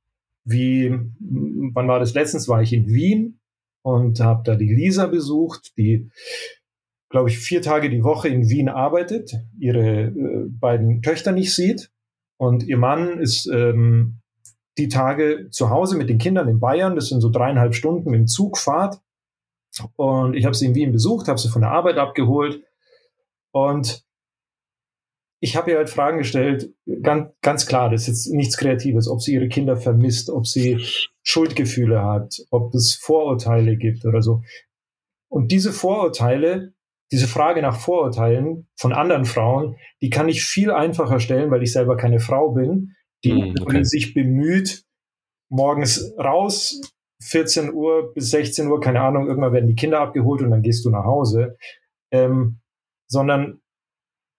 wie, 0.43 0.91
wann 1.19 1.88
war 1.88 2.00
das 2.00 2.13
letztens, 2.13 2.47
war 2.47 2.62
ich 2.62 2.74
in 2.74 2.88
Wien 2.88 3.39
und 3.83 4.19
habe 4.19 4.43
da 4.43 4.55
die 4.55 4.74
Lisa 4.74 5.07
besucht, 5.07 5.77
die, 5.77 6.09
glaube 7.09 7.29
ich, 7.29 7.38
vier 7.38 7.62
Tage 7.62 7.89
die 7.89 8.03
Woche 8.03 8.29
in 8.29 8.50
Wien 8.50 8.69
arbeitet, 8.69 9.36
ihre 9.59 10.07
äh, 10.07 10.12
beiden 10.50 11.01
Töchter 11.01 11.31
nicht 11.31 11.53
sieht 11.53 11.91
und 12.38 12.63
ihr 12.63 12.77
Mann 12.77 13.19
ist 13.19 13.47
ähm, 13.53 14.21
die 14.77 14.88
Tage 14.88 15.50
zu 15.50 15.69
Hause 15.69 15.98
mit 15.98 16.10
den 16.10 16.17
Kindern 16.17 16.48
in 16.48 16.60
Bayern. 16.60 16.96
Das 16.96 17.10
sind 17.10 17.22
so 17.22 17.29
dreieinhalb 17.29 17.75
Stunden 17.75 18.10
mit 18.10 18.19
dem 18.19 18.27
Zugfahrt. 18.27 19.01
Und 19.96 20.36
ich 20.36 20.46
habe 20.46 20.55
sie 20.55 20.65
in 20.65 20.75
Wien 20.75 20.91
besucht, 20.91 21.27
habe 21.27 21.39
sie 21.39 21.50
von 21.50 21.62
der 21.62 21.72
Arbeit 21.72 21.98
abgeholt. 21.98 22.63
Und 23.51 24.03
ich 25.39 25.55
habe 25.55 25.72
ihr 25.72 25.77
halt 25.77 25.89
Fragen 25.89 26.17
gestellt, 26.17 26.74
ganz, 27.03 27.31
ganz 27.41 27.67
klar, 27.67 27.89
das 27.89 28.01
ist 28.01 28.07
jetzt 28.07 28.34
nichts 28.34 28.57
Kreatives, 28.57 29.07
ob 29.07 29.22
sie 29.22 29.34
ihre 29.34 29.50
Kinder 29.50 29.77
vermisst, 29.77 30.29
ob 30.29 30.48
sie 30.48 30.84
Schuldgefühle 31.22 32.03
hat, 32.03 32.38
ob 32.50 32.74
es 32.74 32.96
Vorurteile 32.96 33.77
gibt 33.77 34.05
oder 34.05 34.22
so. 34.22 34.41
Und 35.29 35.51
diese 35.51 35.72
Vorurteile 35.72 36.74
diese 37.12 37.27
Frage 37.27 37.62
nach 37.62 37.79
Vorurteilen 37.79 38.67
von 38.75 38.91
anderen 38.91 39.25
Frauen, 39.25 39.77
die 40.01 40.10
kann 40.10 40.27
ich 40.27 40.43
viel 40.43 40.72
einfacher 40.72 41.19
stellen, 41.19 41.51
weil 41.51 41.63
ich 41.63 41.72
selber 41.72 41.96
keine 41.96 42.19
Frau 42.19 42.51
bin, 42.51 42.96
die 43.24 43.33
mm, 43.33 43.55
okay. 43.62 43.83
sich 43.83 44.13
bemüht, 44.13 44.83
morgens 45.50 46.13
raus, 46.17 46.81
14 47.21 47.74
Uhr 47.74 48.13
bis 48.13 48.29
16 48.31 48.67
Uhr, 48.67 48.79
keine 48.79 49.01
Ahnung, 49.01 49.27
irgendwann 49.27 49.53
werden 49.53 49.67
die 49.67 49.75
Kinder 49.75 50.00
abgeholt 50.00 50.41
und 50.41 50.51
dann 50.51 50.62
gehst 50.62 50.86
du 50.86 50.89
nach 50.89 51.05
Hause. 51.05 51.57
Ähm, 52.12 52.59
sondern 53.09 53.59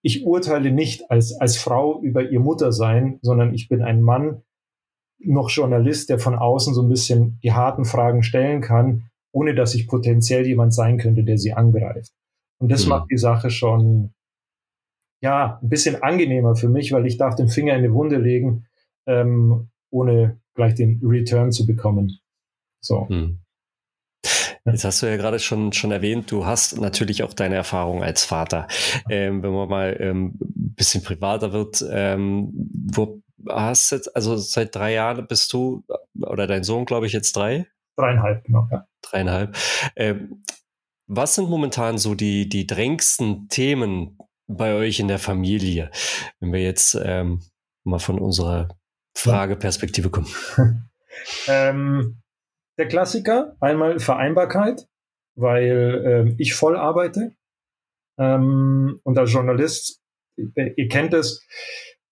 ich 0.01 0.25
urteile 0.25 0.71
nicht 0.71 1.11
als, 1.11 1.33
als 1.39 1.57
Frau 1.57 2.01
über 2.01 2.29
ihr 2.29 2.39
Muttersein, 2.39 3.19
sondern 3.21 3.53
ich 3.53 3.67
bin 3.67 3.81
ein 3.81 4.01
Mann, 4.01 4.43
noch 5.21 5.49
Journalist, 5.49 6.09
der 6.09 6.19
von 6.19 6.35
außen 6.35 6.73
so 6.73 6.81
ein 6.81 6.89
bisschen 6.89 7.39
die 7.43 7.51
harten 7.51 7.83
Fragen 7.83 8.23
stellen 8.23 8.61
kann, 8.61 9.09
ohne 9.33 9.53
dass 9.53 9.75
ich 9.75 9.87
potenziell 9.87 10.47
jemand 10.47 10.73
sein 10.73 10.97
könnte, 10.97 11.23
der 11.23 11.37
sie 11.37 11.51
angreift. 11.51 12.13
Und 12.59 12.71
das 12.71 12.85
mhm. 12.85 12.89
macht 12.89 13.11
die 13.11 13.17
Sache 13.17 13.49
schon, 13.49 14.13
ja, 15.21 15.59
ein 15.61 15.69
bisschen 15.69 16.01
angenehmer 16.01 16.55
für 16.55 16.69
mich, 16.69 16.93
weil 16.93 17.05
ich 17.05 17.17
darf 17.17 17.35
den 17.35 17.49
Finger 17.49 17.75
in 17.75 17.83
die 17.83 17.93
Wunde 17.93 18.17
legen, 18.17 18.65
ähm, 19.07 19.69
ohne 19.91 20.39
gleich 20.55 20.75
den 20.75 20.99
Return 21.03 21.51
zu 21.51 21.65
bekommen. 21.65 22.19
So. 22.81 23.07
Mhm. 23.09 23.39
Jetzt 24.65 24.83
hast 24.83 25.01
du 25.01 25.07
ja 25.07 25.15
gerade 25.15 25.39
schon, 25.39 25.73
schon 25.73 25.91
erwähnt, 25.91 26.31
du 26.31 26.45
hast 26.45 26.79
natürlich 26.79 27.23
auch 27.23 27.33
deine 27.33 27.55
Erfahrung 27.55 28.03
als 28.03 28.25
Vater. 28.25 28.67
Ähm, 29.09 29.41
wenn 29.41 29.51
man 29.51 29.69
mal 29.69 29.97
ähm, 29.99 30.33
bisschen 30.37 31.01
privater 31.01 31.53
wird, 31.53 31.83
ähm, 31.89 32.51
wo 32.91 33.21
hast 33.47 33.91
jetzt, 33.91 34.15
also 34.15 34.35
seit 34.35 34.75
drei 34.75 34.93
Jahren 34.93 35.27
bist 35.27 35.53
du, 35.53 35.83
oder 36.21 36.45
dein 36.45 36.63
Sohn, 36.63 36.85
glaube 36.85 37.07
ich, 37.07 37.13
jetzt 37.13 37.35
drei? 37.35 37.67
Dreieinhalb, 37.95 38.43
genau, 38.43 38.67
ja. 38.71 38.85
Dreieinhalb. 39.01 39.55
Ähm, 39.95 40.43
was 41.07 41.35
sind 41.35 41.49
momentan 41.49 41.97
so 41.97 42.15
die, 42.15 42.47
die 42.47 42.67
drängsten 42.67 43.47
Themen 43.49 44.17
bei 44.47 44.73
euch 44.73 44.99
in 44.99 45.07
der 45.07 45.19
Familie, 45.19 45.89
wenn 46.39 46.53
wir 46.53 46.61
jetzt 46.61 46.97
ähm, 47.01 47.41
mal 47.83 47.99
von 47.99 48.19
unserer 48.19 48.67
Frageperspektive 49.19 50.09
kommen? 50.09 50.27
ähm, 51.47 52.21
der 52.77 52.87
Klassiker, 52.87 53.55
einmal 53.59 53.99
Vereinbarkeit, 53.99 54.87
weil 55.35 56.03
ähm, 56.05 56.35
ich 56.37 56.53
voll 56.53 56.77
arbeite 56.77 57.33
ähm, 58.17 58.99
und 59.03 59.17
als 59.17 59.33
Journalist, 59.33 60.01
ihr 60.37 60.87
kennt 60.87 61.13
es, 61.13 61.45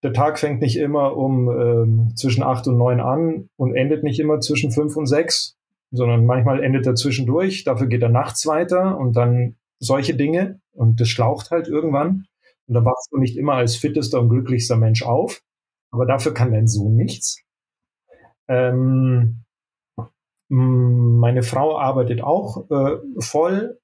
der 0.04 0.14
Tag 0.14 0.40
fängt 0.40 0.62
nicht 0.62 0.78
immer 0.78 1.18
um 1.18 1.50
ähm, 1.50 2.14
zwischen 2.16 2.44
acht 2.44 2.68
und 2.68 2.78
neun 2.78 3.00
an 3.00 3.50
und 3.56 3.76
endet 3.76 4.04
nicht 4.04 4.20
immer 4.20 4.40
zwischen 4.40 4.72
fünf 4.72 4.96
und 4.96 5.08
sechs, 5.08 5.58
sondern 5.92 6.26
manchmal 6.26 6.64
endet 6.64 6.86
er 6.86 6.96
zwischendurch. 6.96 7.64
Dafür 7.64 7.88
geht 7.88 8.04
er 8.04 8.10
nachts 8.10 8.46
weiter 8.46 8.98
und 8.98 9.16
dann 9.16 9.56
solche 9.80 10.16
Dinge 10.16 10.60
und 10.74 11.00
das 11.00 11.10
schlaucht 11.10 11.52
halt 11.52 11.68
irgendwann. 11.68 12.26
Und 12.68 12.74
da 12.74 12.86
wachst 12.86 13.10
du 13.12 13.18
nicht 13.18 13.38
immer 13.38 13.54
als 13.54 13.76
fittester 13.76 14.20
und 14.20 14.30
glücklichster 14.30 14.76
Mensch 14.76 15.04
auf, 15.04 15.42
aber 15.98 16.06
dafür 16.06 16.34
kann 16.34 16.51
dein 16.51 16.68
Sohn 16.68 16.96
nichts. 16.96 17.42
Ähm, 18.48 19.44
meine 20.50 21.44
Frau 21.44 21.77
arbeitet 21.77 22.22
auch 22.22 22.70
äh, 22.70 22.98
voll 23.20 23.80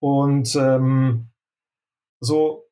und 0.00 0.56
ähm, 0.56 1.28
so 2.20 2.64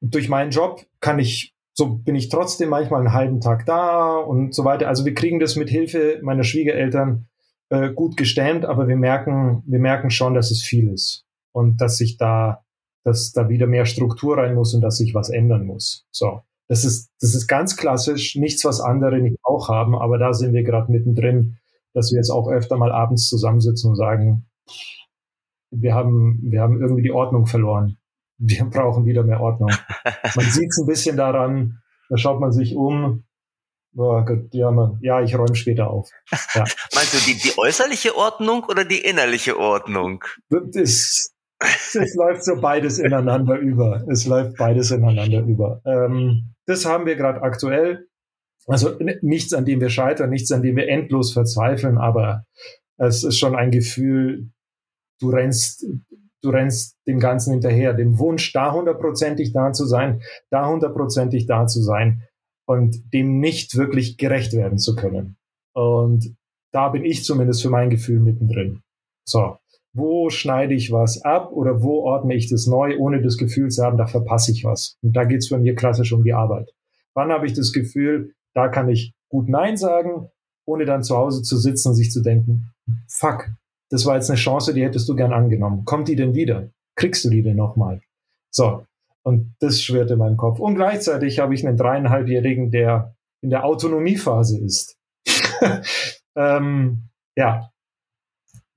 durch 0.00 0.28
meinen 0.28 0.50
Job 0.50 0.84
kann 1.00 1.18
ich 1.18 1.54
so 1.74 1.96
bin 1.96 2.14
ich 2.14 2.28
trotzdem 2.28 2.70
manchmal 2.70 3.00
einen 3.00 3.12
halben 3.12 3.40
Tag 3.40 3.64
da 3.66 4.16
und 4.16 4.54
so 4.54 4.64
weiter. 4.64 4.88
Also 4.88 5.04
wir 5.04 5.14
kriegen 5.14 5.40
das 5.40 5.56
mit 5.56 5.70
Hilfe 5.70 6.18
meiner 6.22 6.44
Schwiegereltern 6.44 7.28
äh, 7.70 7.90
gut 7.90 8.16
gestemmt, 8.16 8.66
aber 8.66 8.88
wir 8.88 8.96
merken, 8.96 9.62
wir 9.66 9.78
merken 9.78 10.10
schon, 10.10 10.34
dass 10.34 10.50
es 10.50 10.62
viel 10.62 10.92
ist 10.92 11.24
und 11.52 11.80
dass 11.80 11.96
sich 11.96 12.16
da, 12.16 12.64
dass 13.04 13.32
da 13.32 13.48
wieder 13.48 13.66
mehr 13.66 13.86
Struktur 13.86 14.36
rein 14.36 14.54
muss 14.54 14.74
und 14.74 14.80
dass 14.80 14.96
sich 14.96 15.14
was 15.14 15.30
ändern 15.30 15.64
muss. 15.64 16.04
So. 16.10 16.42
Das 16.70 16.84
ist, 16.84 17.10
das 17.20 17.34
ist 17.34 17.48
ganz 17.48 17.76
klassisch, 17.76 18.36
nichts, 18.36 18.64
was 18.64 18.80
andere 18.80 19.18
nicht 19.18 19.38
auch 19.42 19.68
haben, 19.68 19.96
aber 19.96 20.18
da 20.18 20.32
sind 20.32 20.52
wir 20.54 20.62
gerade 20.62 20.90
mittendrin, 20.90 21.58
dass 21.92 22.12
wir 22.12 22.16
jetzt 22.16 22.30
auch 22.30 22.48
öfter 22.48 22.76
mal 22.76 22.92
abends 22.92 23.28
zusammensitzen 23.28 23.90
und 23.90 23.96
sagen, 23.96 24.46
wir 25.70 25.94
haben, 25.94 26.38
wir 26.42 26.60
haben 26.60 26.80
irgendwie 26.80 27.02
die 27.02 27.12
Ordnung 27.12 27.46
verloren 27.46 27.98
wir 28.40 28.64
brauchen 28.70 29.06
wieder 29.06 29.22
mehr 29.22 29.40
Ordnung. 29.40 29.70
Man 30.34 30.46
sieht 30.46 30.70
es 30.70 30.78
ein 30.78 30.86
bisschen 30.86 31.16
daran, 31.16 31.82
da 32.08 32.16
schaut 32.16 32.40
man 32.40 32.50
sich 32.52 32.74
um. 32.74 33.24
Oh 33.96 34.22
Gott, 34.24 34.52
ja, 34.52 34.70
man, 34.70 34.98
ja, 35.02 35.20
ich 35.20 35.36
räume 35.36 35.56
später 35.56 35.90
auf. 35.90 36.08
Ja. 36.54 36.64
Meinst 36.94 37.12
du 37.12 37.18
die, 37.26 37.36
die 37.36 37.58
äußerliche 37.58 38.16
Ordnung 38.16 38.64
oder 38.64 38.84
die 38.84 39.00
innerliche 39.00 39.58
Ordnung? 39.58 40.24
Das, 40.48 41.32
es 41.94 42.14
läuft 42.14 42.44
so 42.44 42.60
beides 42.60 42.98
ineinander 42.98 43.58
über. 43.58 44.04
Es 44.08 44.26
läuft 44.26 44.56
beides 44.56 44.90
ineinander 44.90 45.40
über. 45.40 45.80
Ähm, 45.84 46.54
das 46.66 46.86
haben 46.86 47.06
wir 47.06 47.16
gerade 47.16 47.42
aktuell. 47.42 48.06
Also 48.66 48.96
nichts, 49.22 49.52
an 49.52 49.64
dem 49.64 49.80
wir 49.80 49.90
scheitern, 49.90 50.30
nichts, 50.30 50.52
an 50.52 50.62
dem 50.62 50.76
wir 50.76 50.88
endlos 50.88 51.32
verzweifeln, 51.32 51.98
aber 51.98 52.44
es 52.98 53.24
ist 53.24 53.38
schon 53.38 53.56
ein 53.56 53.70
Gefühl, 53.70 54.50
du 55.20 55.30
rennst, 55.30 55.86
du 56.42 56.50
rennst 56.50 56.96
dem 57.06 57.18
Ganzen 57.18 57.52
hinterher, 57.52 57.94
dem 57.94 58.18
Wunsch, 58.18 58.52
da 58.52 58.72
hundertprozentig 58.72 59.52
da 59.52 59.72
zu 59.72 59.86
sein, 59.86 60.22
da 60.50 60.68
hundertprozentig 60.68 61.46
da 61.46 61.66
zu 61.66 61.82
sein 61.82 62.22
und 62.66 63.12
dem 63.12 63.40
nicht 63.40 63.76
wirklich 63.76 64.18
gerecht 64.18 64.52
werden 64.52 64.78
zu 64.78 64.94
können. 64.94 65.36
Und 65.74 66.36
da 66.72 66.90
bin 66.90 67.04
ich 67.04 67.24
zumindest 67.24 67.62
für 67.62 67.70
mein 67.70 67.90
Gefühl 67.90 68.20
mittendrin. 68.20 68.82
So, 69.26 69.56
wo 69.92 70.30
schneide 70.30 70.74
ich 70.74 70.92
was 70.92 71.22
ab 71.22 71.52
oder 71.52 71.82
wo 71.82 72.02
ordne 72.04 72.34
ich 72.34 72.48
das 72.48 72.66
neu, 72.66 72.96
ohne 72.98 73.22
das 73.22 73.36
Gefühl 73.36 73.70
zu 73.70 73.82
haben, 73.82 73.96
da 73.96 74.06
verpasse 74.06 74.52
ich 74.52 74.64
was. 74.64 74.96
Und 75.02 75.16
da 75.16 75.24
geht's 75.24 75.50
bei 75.50 75.58
mir 75.58 75.74
klassisch 75.74 76.12
um 76.12 76.22
die 76.22 76.32
Arbeit. 76.32 76.70
Wann 77.14 77.32
habe 77.32 77.46
ich 77.46 77.54
das 77.54 77.72
Gefühl, 77.72 78.32
da 78.54 78.68
kann 78.68 78.88
ich 78.88 79.14
gut 79.28 79.48
Nein 79.48 79.76
sagen, 79.76 80.28
ohne 80.64 80.84
dann 80.84 81.02
zu 81.02 81.16
Hause 81.16 81.42
zu 81.42 81.56
sitzen 81.56 81.88
und 81.88 81.94
sich 81.94 82.10
zu 82.10 82.22
denken, 82.22 82.72
fuck, 83.08 83.50
das 83.90 84.06
war 84.06 84.14
jetzt 84.14 84.30
eine 84.30 84.38
Chance, 84.38 84.72
die 84.72 84.84
hättest 84.84 85.08
du 85.08 85.16
gern 85.16 85.32
angenommen. 85.32 85.84
Kommt 85.84 86.08
die 86.08 86.16
denn 86.16 86.34
wieder? 86.34 86.70
Kriegst 86.94 87.24
du 87.24 87.30
die 87.30 87.42
denn 87.42 87.56
nochmal? 87.56 88.00
So. 88.50 88.86
Und 89.22 89.54
das 89.60 89.82
schwirrt 89.82 90.10
in 90.10 90.18
meinem 90.18 90.36
Kopf. 90.36 90.60
Und 90.60 90.76
gleichzeitig 90.76 91.40
habe 91.40 91.54
ich 91.54 91.66
einen 91.66 91.76
dreieinhalbjährigen, 91.76 92.70
der 92.70 93.14
in 93.42 93.50
der 93.50 93.64
Autonomiephase 93.64 94.58
ist. 94.58 94.96
ähm, 96.36 97.08
ja, 97.36 97.70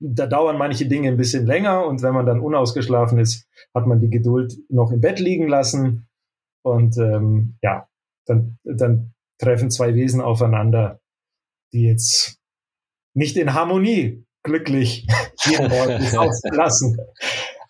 da 0.06 0.26
dauern 0.26 0.58
manche 0.58 0.86
Dinge 0.86 1.08
ein 1.08 1.16
bisschen 1.16 1.46
länger 1.46 1.86
und 1.86 2.02
wenn 2.02 2.12
man 2.12 2.26
dann 2.26 2.40
unausgeschlafen 2.40 3.18
ist, 3.18 3.48
hat 3.74 3.86
man 3.86 4.00
die 4.00 4.10
Geduld 4.10 4.54
noch 4.68 4.90
im 4.90 5.00
Bett 5.00 5.18
liegen 5.18 5.48
lassen 5.48 6.06
und 6.62 6.96
ähm, 6.98 7.56
ja, 7.62 7.88
dann, 8.26 8.58
dann 8.64 9.14
treffen 9.38 9.70
zwei 9.70 9.94
Wesen 9.94 10.20
aufeinander, 10.20 11.00
die 11.72 11.82
jetzt 11.82 12.38
nicht 13.14 13.36
in 13.36 13.54
Harmonie 13.54 14.24
glücklich 14.42 15.06
jeden 15.44 15.72
Ort 15.72 15.88
ins 16.00 16.16
Haus 16.16 16.40
lassen. 16.52 16.98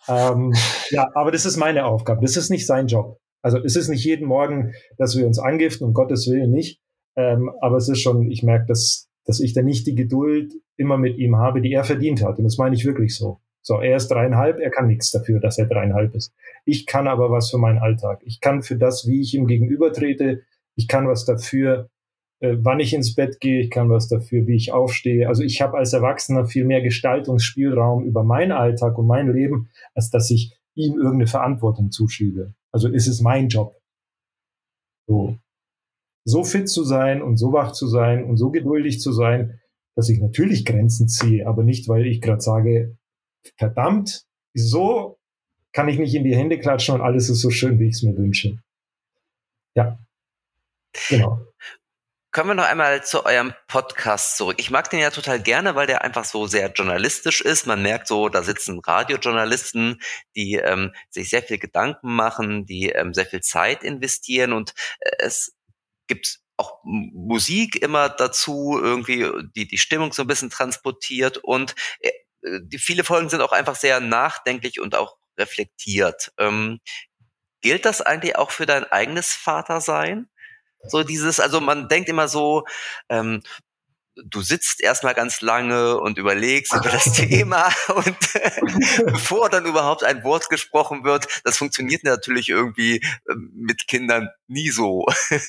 Ähm, 0.08 0.52
ja, 0.90 1.08
aber 1.14 1.30
das 1.30 1.46
ist 1.46 1.56
meine 1.56 1.86
Aufgabe. 1.86 2.20
Das 2.20 2.36
ist 2.36 2.50
nicht 2.50 2.66
sein 2.66 2.88
Job. 2.88 3.18
Also 3.42 3.58
es 3.58 3.76
ist 3.76 3.88
nicht 3.88 4.04
jeden 4.04 4.26
Morgen, 4.26 4.72
dass 4.98 5.16
wir 5.16 5.26
uns 5.26 5.38
angiften, 5.38 5.84
um 5.84 5.92
Gottes 5.92 6.28
Willen 6.28 6.50
nicht. 6.50 6.80
Ähm, 7.16 7.50
aber 7.60 7.76
es 7.76 7.88
ist 7.88 8.00
schon, 8.00 8.30
ich 8.30 8.42
merke, 8.42 8.66
dass, 8.66 9.08
dass 9.24 9.40
ich 9.40 9.52
da 9.54 9.62
nicht 9.62 9.86
die 9.86 9.94
Geduld 9.94 10.52
immer 10.76 10.98
mit 10.98 11.18
ihm 11.18 11.36
habe, 11.36 11.60
die 11.60 11.72
er 11.72 11.84
verdient 11.84 12.22
hat. 12.22 12.38
Und 12.38 12.44
das 12.44 12.58
meine 12.58 12.74
ich 12.74 12.84
wirklich 12.84 13.16
so. 13.16 13.40
So, 13.62 13.80
er 13.80 13.96
ist 13.96 14.08
dreieinhalb, 14.08 14.60
er 14.60 14.70
kann 14.70 14.86
nichts 14.86 15.10
dafür, 15.10 15.40
dass 15.40 15.56
er 15.56 15.66
dreieinhalb 15.66 16.14
ist. 16.14 16.34
Ich 16.66 16.84
kann 16.84 17.08
aber 17.08 17.30
was 17.30 17.50
für 17.50 17.56
meinen 17.56 17.78
Alltag. 17.78 18.20
Ich 18.24 18.40
kann 18.40 18.62
für 18.62 18.76
das, 18.76 19.06
wie 19.06 19.22
ich 19.22 19.34
ihm 19.34 19.46
gegenübertrete, 19.46 20.42
ich 20.76 20.86
kann 20.86 21.08
was 21.08 21.24
dafür, 21.24 21.88
äh, 22.40 22.56
wann 22.58 22.80
ich 22.80 22.92
ins 22.92 23.14
Bett 23.14 23.40
gehe, 23.40 23.60
ich 23.62 23.70
kann 23.70 23.88
was 23.88 24.08
dafür, 24.08 24.46
wie 24.46 24.56
ich 24.56 24.72
aufstehe. 24.72 25.28
Also 25.28 25.42
ich 25.42 25.62
habe 25.62 25.78
als 25.78 25.94
Erwachsener 25.94 26.44
viel 26.44 26.66
mehr 26.66 26.82
Gestaltungsspielraum 26.82 28.04
über 28.04 28.22
meinen 28.22 28.52
Alltag 28.52 28.98
und 28.98 29.06
mein 29.06 29.32
Leben, 29.32 29.70
als 29.94 30.10
dass 30.10 30.30
ich 30.30 30.54
ihm 30.74 30.96
irgendeine 30.96 31.26
Verantwortung 31.26 31.90
zuschiebe. 31.90 32.54
Also 32.70 32.88
ist 32.88 33.06
es 33.06 33.22
mein 33.22 33.48
Job. 33.48 33.80
So. 35.06 35.38
So 36.24 36.44
fit 36.44 36.68
zu 36.68 36.84
sein 36.84 37.22
und 37.22 37.36
so 37.36 37.52
wach 37.52 37.72
zu 37.72 37.86
sein 37.86 38.24
und 38.24 38.36
so 38.36 38.50
geduldig 38.50 39.00
zu 39.00 39.12
sein, 39.12 39.60
dass 39.94 40.08
ich 40.08 40.20
natürlich 40.20 40.64
Grenzen 40.64 41.08
ziehe, 41.08 41.46
aber 41.46 41.62
nicht, 41.62 41.88
weil 41.88 42.06
ich 42.06 42.20
gerade 42.20 42.40
sage, 42.40 42.96
verdammt, 43.56 44.24
so 44.54 45.18
kann 45.72 45.88
ich 45.88 45.98
nicht 45.98 46.14
in 46.14 46.24
die 46.24 46.36
Hände 46.36 46.58
klatschen 46.58 46.94
und 46.94 47.00
alles 47.00 47.28
ist 47.28 47.40
so 47.40 47.50
schön, 47.50 47.78
wie 47.78 47.88
ich 47.88 47.94
es 47.94 48.02
mir 48.02 48.16
wünsche. 48.16 48.58
Ja, 49.74 49.98
genau. 51.08 51.40
Kommen 52.30 52.50
wir 52.50 52.54
noch 52.54 52.68
einmal 52.68 53.04
zu 53.04 53.24
eurem 53.24 53.54
Podcast 53.68 54.36
zurück. 54.36 54.56
Ich 54.58 54.72
mag 54.72 54.90
den 54.90 54.98
ja 54.98 55.10
total 55.10 55.40
gerne, 55.40 55.76
weil 55.76 55.86
der 55.86 56.02
einfach 56.02 56.24
so 56.24 56.48
sehr 56.48 56.72
journalistisch 56.72 57.40
ist. 57.40 57.68
Man 57.68 57.80
merkt 57.80 58.08
so, 58.08 58.28
da 58.28 58.42
sitzen 58.42 58.80
Radiojournalisten, 58.80 60.00
die 60.34 60.54
ähm, 60.54 60.92
sich 61.10 61.30
sehr 61.30 61.44
viel 61.44 61.58
Gedanken 61.58 62.12
machen, 62.12 62.66
die 62.66 62.88
ähm, 62.88 63.14
sehr 63.14 63.26
viel 63.26 63.40
Zeit 63.40 63.84
investieren 63.84 64.52
und 64.52 64.74
äh, 64.98 65.10
es 65.20 65.54
gibt 66.06 66.40
auch 66.56 66.80
Musik 66.84 67.76
immer 67.82 68.08
dazu, 68.08 68.78
irgendwie 68.80 69.30
die 69.56 69.66
die 69.66 69.78
Stimmung 69.78 70.12
so 70.12 70.22
ein 70.22 70.28
bisschen 70.28 70.50
transportiert 70.50 71.38
und 71.38 71.74
äh, 72.00 72.10
die 72.62 72.78
viele 72.78 73.04
Folgen 73.04 73.28
sind 73.28 73.40
auch 73.40 73.52
einfach 73.52 73.76
sehr 73.76 74.00
nachdenklich 74.00 74.80
und 74.80 74.94
auch 74.94 75.16
reflektiert. 75.38 76.32
Ähm, 76.38 76.80
gilt 77.60 77.84
das 77.84 78.02
eigentlich 78.02 78.36
auch 78.36 78.50
für 78.50 78.66
dein 78.66 78.84
eigenes 78.84 79.32
Vatersein? 79.32 80.28
So 80.86 81.02
dieses, 81.02 81.40
also 81.40 81.60
man 81.60 81.88
denkt 81.88 82.08
immer 82.08 82.28
so, 82.28 82.64
ähm, 83.08 83.42
du 84.16 84.40
sitzt 84.42 84.82
erstmal 84.82 85.14
ganz 85.14 85.40
lange 85.40 85.98
und 85.98 86.18
überlegst 86.18 86.72
über 86.74 86.88
das 86.90 87.04
Thema 87.12 87.68
und 87.94 88.16
bevor 89.06 89.48
dann 89.48 89.66
überhaupt 89.66 90.04
ein 90.04 90.22
Wort 90.24 90.48
gesprochen 90.50 91.04
wird, 91.04 91.26
das 91.44 91.56
funktioniert 91.56 92.04
natürlich 92.04 92.48
irgendwie 92.48 93.00
ähm, 93.28 93.52
mit 93.54 93.86
Kindern 93.86 94.28
nie 94.46 94.70
so. 94.70 95.06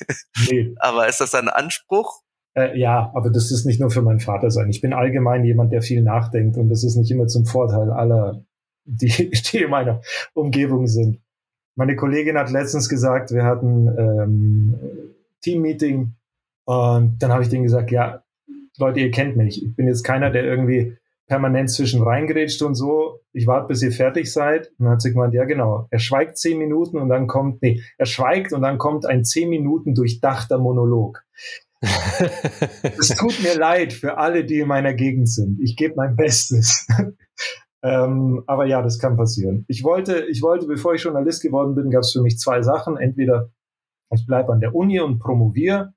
Nee. 0.48 0.74
Aber 0.78 1.08
ist 1.08 1.20
das 1.20 1.34
ein 1.34 1.48
Anspruch? 1.48 2.20
Äh, 2.54 2.78
ja, 2.78 3.10
aber 3.14 3.30
das 3.30 3.50
ist 3.50 3.64
nicht 3.64 3.80
nur 3.80 3.90
für 3.90 4.02
meinen 4.02 4.20
Vater 4.20 4.50
sein. 4.50 4.68
Ich 4.68 4.80
bin 4.80 4.92
allgemein 4.92 5.44
jemand, 5.44 5.72
der 5.72 5.82
viel 5.82 6.02
nachdenkt 6.02 6.56
und 6.56 6.68
das 6.68 6.84
ist 6.84 6.96
nicht 6.96 7.10
immer 7.10 7.26
zum 7.26 7.46
Vorteil 7.46 7.90
aller, 7.90 8.44
die, 8.84 9.30
die 9.30 9.58
in 9.58 9.70
meiner 9.70 10.00
Umgebung 10.34 10.86
sind. 10.86 11.20
Meine 11.74 11.96
Kollegin 11.96 12.38
hat 12.38 12.50
letztens 12.50 12.88
gesagt, 12.88 13.32
wir 13.32 13.44
hatten 13.44 13.88
ähm, 13.98 14.74
Team-Meeting 15.42 16.14
und 16.64 17.18
dann 17.18 17.32
habe 17.32 17.42
ich 17.42 17.48
denen 17.48 17.64
gesagt, 17.64 17.90
ja, 17.90 18.25
Leute, 18.78 19.00
ihr 19.00 19.10
kennt 19.10 19.36
mich. 19.36 19.62
Ich 19.62 19.74
bin 19.74 19.86
jetzt 19.86 20.02
keiner, 20.02 20.30
der 20.30 20.44
irgendwie 20.44 20.96
permanent 21.26 21.70
zwischen 21.70 22.02
reingerätscht 22.02 22.62
und 22.62 22.74
so. 22.74 23.20
Ich 23.32 23.46
warte, 23.46 23.68
bis 23.68 23.82
ihr 23.82 23.92
fertig 23.92 24.32
seid. 24.32 24.68
Und 24.78 24.84
dann 24.84 24.94
hat 24.94 25.02
sie 25.02 25.12
gemeint, 25.12 25.34
ja 25.34 25.44
genau. 25.44 25.88
Er 25.90 25.98
schweigt 25.98 26.38
zehn 26.38 26.58
Minuten 26.58 26.98
und 26.98 27.08
dann 27.08 27.26
kommt, 27.26 27.62
nee, 27.62 27.82
er 27.98 28.06
schweigt 28.06 28.52
und 28.52 28.62
dann 28.62 28.78
kommt 28.78 29.06
ein 29.06 29.24
zehn 29.24 29.48
Minuten 29.48 29.94
durchdachter 29.94 30.58
Monolog. 30.58 31.22
es 32.98 33.08
tut 33.08 33.42
mir 33.42 33.56
leid 33.58 33.92
für 33.92 34.18
alle, 34.18 34.44
die 34.44 34.60
in 34.60 34.68
meiner 34.68 34.94
Gegend 34.94 35.28
sind. 35.28 35.60
Ich 35.60 35.76
gebe 35.76 35.94
mein 35.96 36.16
Bestes. 36.16 36.86
ähm, 37.82 38.42
aber 38.46 38.66
ja, 38.66 38.80
das 38.82 38.98
kann 38.98 39.16
passieren. 39.16 39.64
Ich 39.68 39.84
wollte, 39.84 40.24
ich 40.26 40.42
wollte, 40.42 40.66
bevor 40.66 40.94
ich 40.94 41.02
Journalist 41.02 41.42
geworden 41.42 41.74
bin, 41.74 41.90
gab 41.90 42.02
es 42.02 42.12
für 42.12 42.22
mich 42.22 42.38
zwei 42.38 42.62
Sachen. 42.62 42.96
Entweder 42.96 43.50
ich 44.14 44.24
bleibe 44.26 44.52
an 44.52 44.60
der 44.60 44.74
Uni 44.74 45.00
und 45.00 45.18
promoviere 45.18 45.92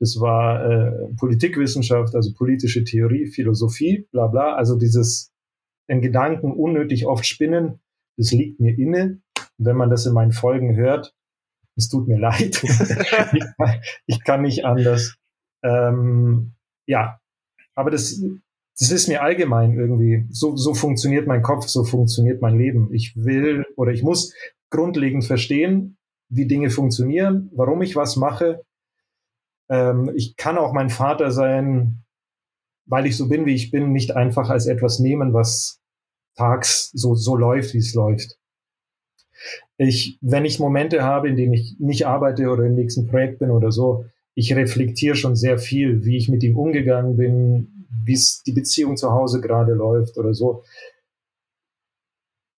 das 0.00 0.20
war 0.20 0.64
äh, 0.64 1.14
Politikwissenschaft, 1.16 2.14
also 2.14 2.32
politische 2.34 2.84
Theorie, 2.84 3.26
Philosophie, 3.26 4.06
bla 4.12 4.28
bla. 4.28 4.54
Also 4.54 4.76
dieses 4.76 5.32
in 5.88 6.00
Gedanken 6.00 6.52
unnötig 6.52 7.06
oft 7.06 7.26
spinnen, 7.26 7.80
das 8.16 8.32
liegt 8.32 8.60
mir 8.60 8.78
inne. 8.78 9.20
Und 9.58 9.66
wenn 9.66 9.76
man 9.76 9.90
das 9.90 10.06
in 10.06 10.12
meinen 10.12 10.32
Folgen 10.32 10.76
hört, 10.76 11.14
es 11.76 11.88
tut 11.88 12.06
mir 12.06 12.18
leid. 12.20 12.62
ich, 12.62 13.44
ich, 14.06 14.24
kann 14.24 14.42
nicht 14.42 14.64
anders. 14.64 15.16
Ähm, 15.64 16.52
ja, 16.86 17.18
aber 17.74 17.90
das, 17.90 18.22
das 18.78 18.92
ist 18.92 19.08
mir 19.08 19.22
allgemein 19.22 19.72
irgendwie. 19.72 20.26
So, 20.30 20.56
so 20.56 20.74
funktioniert 20.74 21.26
mein 21.26 21.42
Kopf, 21.42 21.66
so 21.66 21.84
funktioniert 21.84 22.40
mein 22.40 22.56
Leben. 22.56 22.92
Ich 22.92 23.16
will 23.16 23.66
oder 23.76 23.92
ich 23.92 24.02
muss 24.02 24.32
grundlegend 24.70 25.24
verstehen, 25.24 25.96
wie 26.28 26.46
Dinge 26.46 26.70
funktionieren, 26.70 27.50
warum 27.54 27.82
ich 27.82 27.96
was 27.96 28.16
mache 28.16 28.62
ähm, 29.68 30.12
ich 30.14 30.36
kann 30.36 30.58
auch 30.58 30.72
mein 30.72 30.90
Vater 30.90 31.30
sein, 31.30 32.04
weil 32.86 33.06
ich 33.06 33.16
so 33.16 33.28
bin, 33.28 33.46
wie 33.46 33.54
ich 33.54 33.70
bin, 33.70 33.92
nicht 33.92 34.16
einfach 34.16 34.50
als 34.50 34.66
etwas 34.66 34.98
nehmen, 34.98 35.34
was 35.34 35.80
tags 36.36 36.90
so, 36.92 37.14
so 37.14 37.36
läuft, 37.36 37.74
wie 37.74 37.78
es 37.78 37.94
läuft. 37.94 38.38
Ich, 39.76 40.18
wenn 40.20 40.44
ich 40.44 40.58
Momente 40.58 41.02
habe, 41.02 41.28
in 41.28 41.36
denen 41.36 41.52
ich 41.52 41.76
nicht 41.78 42.06
arbeite 42.06 42.48
oder 42.48 42.64
im 42.64 42.74
nächsten 42.74 43.06
Projekt 43.06 43.38
bin 43.38 43.50
oder 43.50 43.70
so, 43.70 44.06
ich 44.34 44.54
reflektiere 44.54 45.16
schon 45.16 45.36
sehr 45.36 45.58
viel, 45.58 46.04
wie 46.04 46.16
ich 46.16 46.28
mit 46.28 46.42
ihm 46.42 46.56
umgegangen 46.56 47.16
bin, 47.16 47.86
wie 48.04 48.14
es 48.14 48.42
die 48.44 48.52
Beziehung 48.52 48.96
zu 48.96 49.10
Hause 49.10 49.40
gerade 49.40 49.74
läuft 49.74 50.16
oder 50.16 50.34
so. 50.34 50.64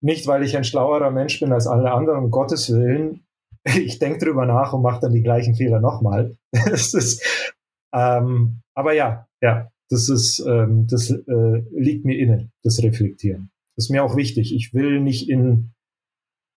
Nicht, 0.03 0.27
weil 0.27 0.43
ich 0.43 0.57
ein 0.57 0.65
schlauerer 0.65 1.11
Mensch 1.11 1.41
bin 1.41 1.53
als 1.53 1.67
alle 1.67 1.93
anderen, 1.93 2.25
um 2.25 2.31
Gottes 2.31 2.73
Willen, 2.73 3.27
ich 3.79 3.99
denke 3.99 4.25
drüber 4.25 4.47
nach 4.47 4.73
und 4.73 4.83
mache 4.83 5.01
dann 5.01 5.13
die 5.13 5.23
gleichen 5.23 5.55
Fehler 5.55 5.81
nochmal. 5.81 6.37
das 6.53 6.95
ist, 6.95 7.55
ähm, 7.95 8.61
aber 8.75 8.93
ja, 8.93 9.27
ja, 9.41 9.71
das 9.89 10.09
ist, 10.09 10.41
ähm, 10.47 10.87
das 10.89 11.11
äh, 11.11 11.63
liegt 11.73 12.05
mir 12.05 12.19
inne, 12.19 12.51
das 12.63 12.83
Reflektieren. 12.83 13.51
Das 13.77 13.87
ist 13.87 13.91
mir 13.91 14.05
auch 14.05 14.17
wichtig. 14.17 14.55
Ich 14.55 14.73
will 14.73 15.01
nicht 15.01 15.29
in, 15.29 15.73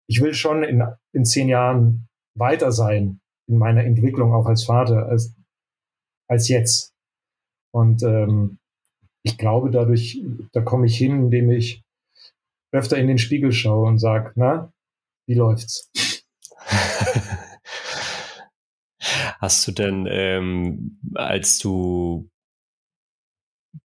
ich 0.08 0.20
will 0.20 0.34
schon 0.34 0.62
in, 0.64 0.82
in 1.12 1.24
zehn 1.24 1.48
Jahren 1.48 2.08
weiter 2.34 2.72
sein 2.72 3.20
in 3.48 3.58
meiner 3.58 3.84
Entwicklung 3.84 4.32
auch 4.32 4.46
als 4.46 4.64
Vater 4.64 5.06
als, 5.06 5.34
als 6.28 6.48
jetzt. 6.48 6.94
Und 7.74 8.02
ähm, 8.02 8.58
ich 9.22 9.38
glaube, 9.38 9.70
dadurch, 9.70 10.22
da 10.52 10.60
komme 10.60 10.86
ich 10.86 10.96
hin, 10.96 11.24
indem 11.24 11.50
ich 11.50 11.82
öfter 12.72 12.98
in 12.98 13.06
den 13.06 13.18
Spiegel 13.18 13.52
schaue 13.52 13.88
und 13.88 13.98
sage, 13.98 14.32
na, 14.34 14.72
wie 15.26 15.34
läuft's? 15.34 15.90
Hast 19.40 19.66
du 19.66 19.72
denn, 19.72 20.06
ähm, 20.08 21.00
als 21.14 21.58
du 21.58 22.30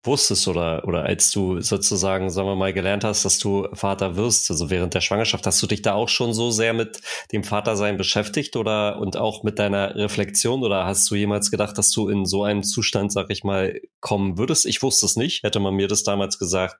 wusstest 0.04 0.46
oder, 0.48 0.86
oder 0.86 1.04
als 1.04 1.30
du 1.30 1.60
sozusagen, 1.60 2.30
sagen 2.30 2.46
wir 2.46 2.56
mal, 2.56 2.72
gelernt 2.72 3.04
hast, 3.04 3.24
dass 3.24 3.38
du 3.38 3.68
Vater 3.72 4.16
wirst, 4.16 4.50
also 4.50 4.70
während 4.70 4.94
der 4.94 5.00
Schwangerschaft, 5.00 5.46
hast 5.46 5.62
du 5.62 5.66
dich 5.66 5.82
da 5.82 5.94
auch 5.94 6.08
schon 6.08 6.32
so 6.34 6.50
sehr 6.50 6.74
mit 6.74 7.00
dem 7.32 7.42
Vatersein 7.42 7.96
beschäftigt 7.96 8.56
oder 8.56 8.98
und 8.98 9.16
auch 9.16 9.42
mit 9.42 9.58
deiner 9.58 9.94
Reflexion 9.94 10.62
oder 10.62 10.84
hast 10.84 11.10
du 11.10 11.14
jemals 11.14 11.50
gedacht, 11.50 11.76
dass 11.78 11.90
du 11.90 12.08
in 12.08 12.26
so 12.26 12.44
einen 12.44 12.62
Zustand, 12.62 13.12
sag 13.12 13.30
ich 13.30 13.44
mal, 13.44 13.80
kommen 14.00 14.38
würdest? 14.38 14.66
Ich 14.66 14.82
wusste 14.82 15.06
es 15.06 15.16
nicht. 15.16 15.42
Hätte 15.42 15.60
man 15.60 15.74
mir 15.74 15.88
das 15.88 16.02
damals 16.02 16.38
gesagt, 16.38 16.76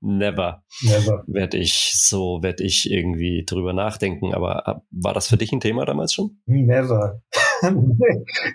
Never. 0.00 0.62
Never. 0.82 1.24
Werde 1.26 1.58
ich 1.58 1.92
so, 1.94 2.42
werde 2.42 2.64
ich 2.64 2.90
irgendwie 2.90 3.44
drüber 3.44 3.72
nachdenken. 3.72 4.34
Aber 4.34 4.62
äh, 4.66 4.74
war 4.90 5.14
das 5.14 5.28
für 5.28 5.36
dich 5.36 5.52
ein 5.52 5.60
Thema 5.60 5.84
damals 5.84 6.12
schon? 6.12 6.38
Never. 6.46 7.22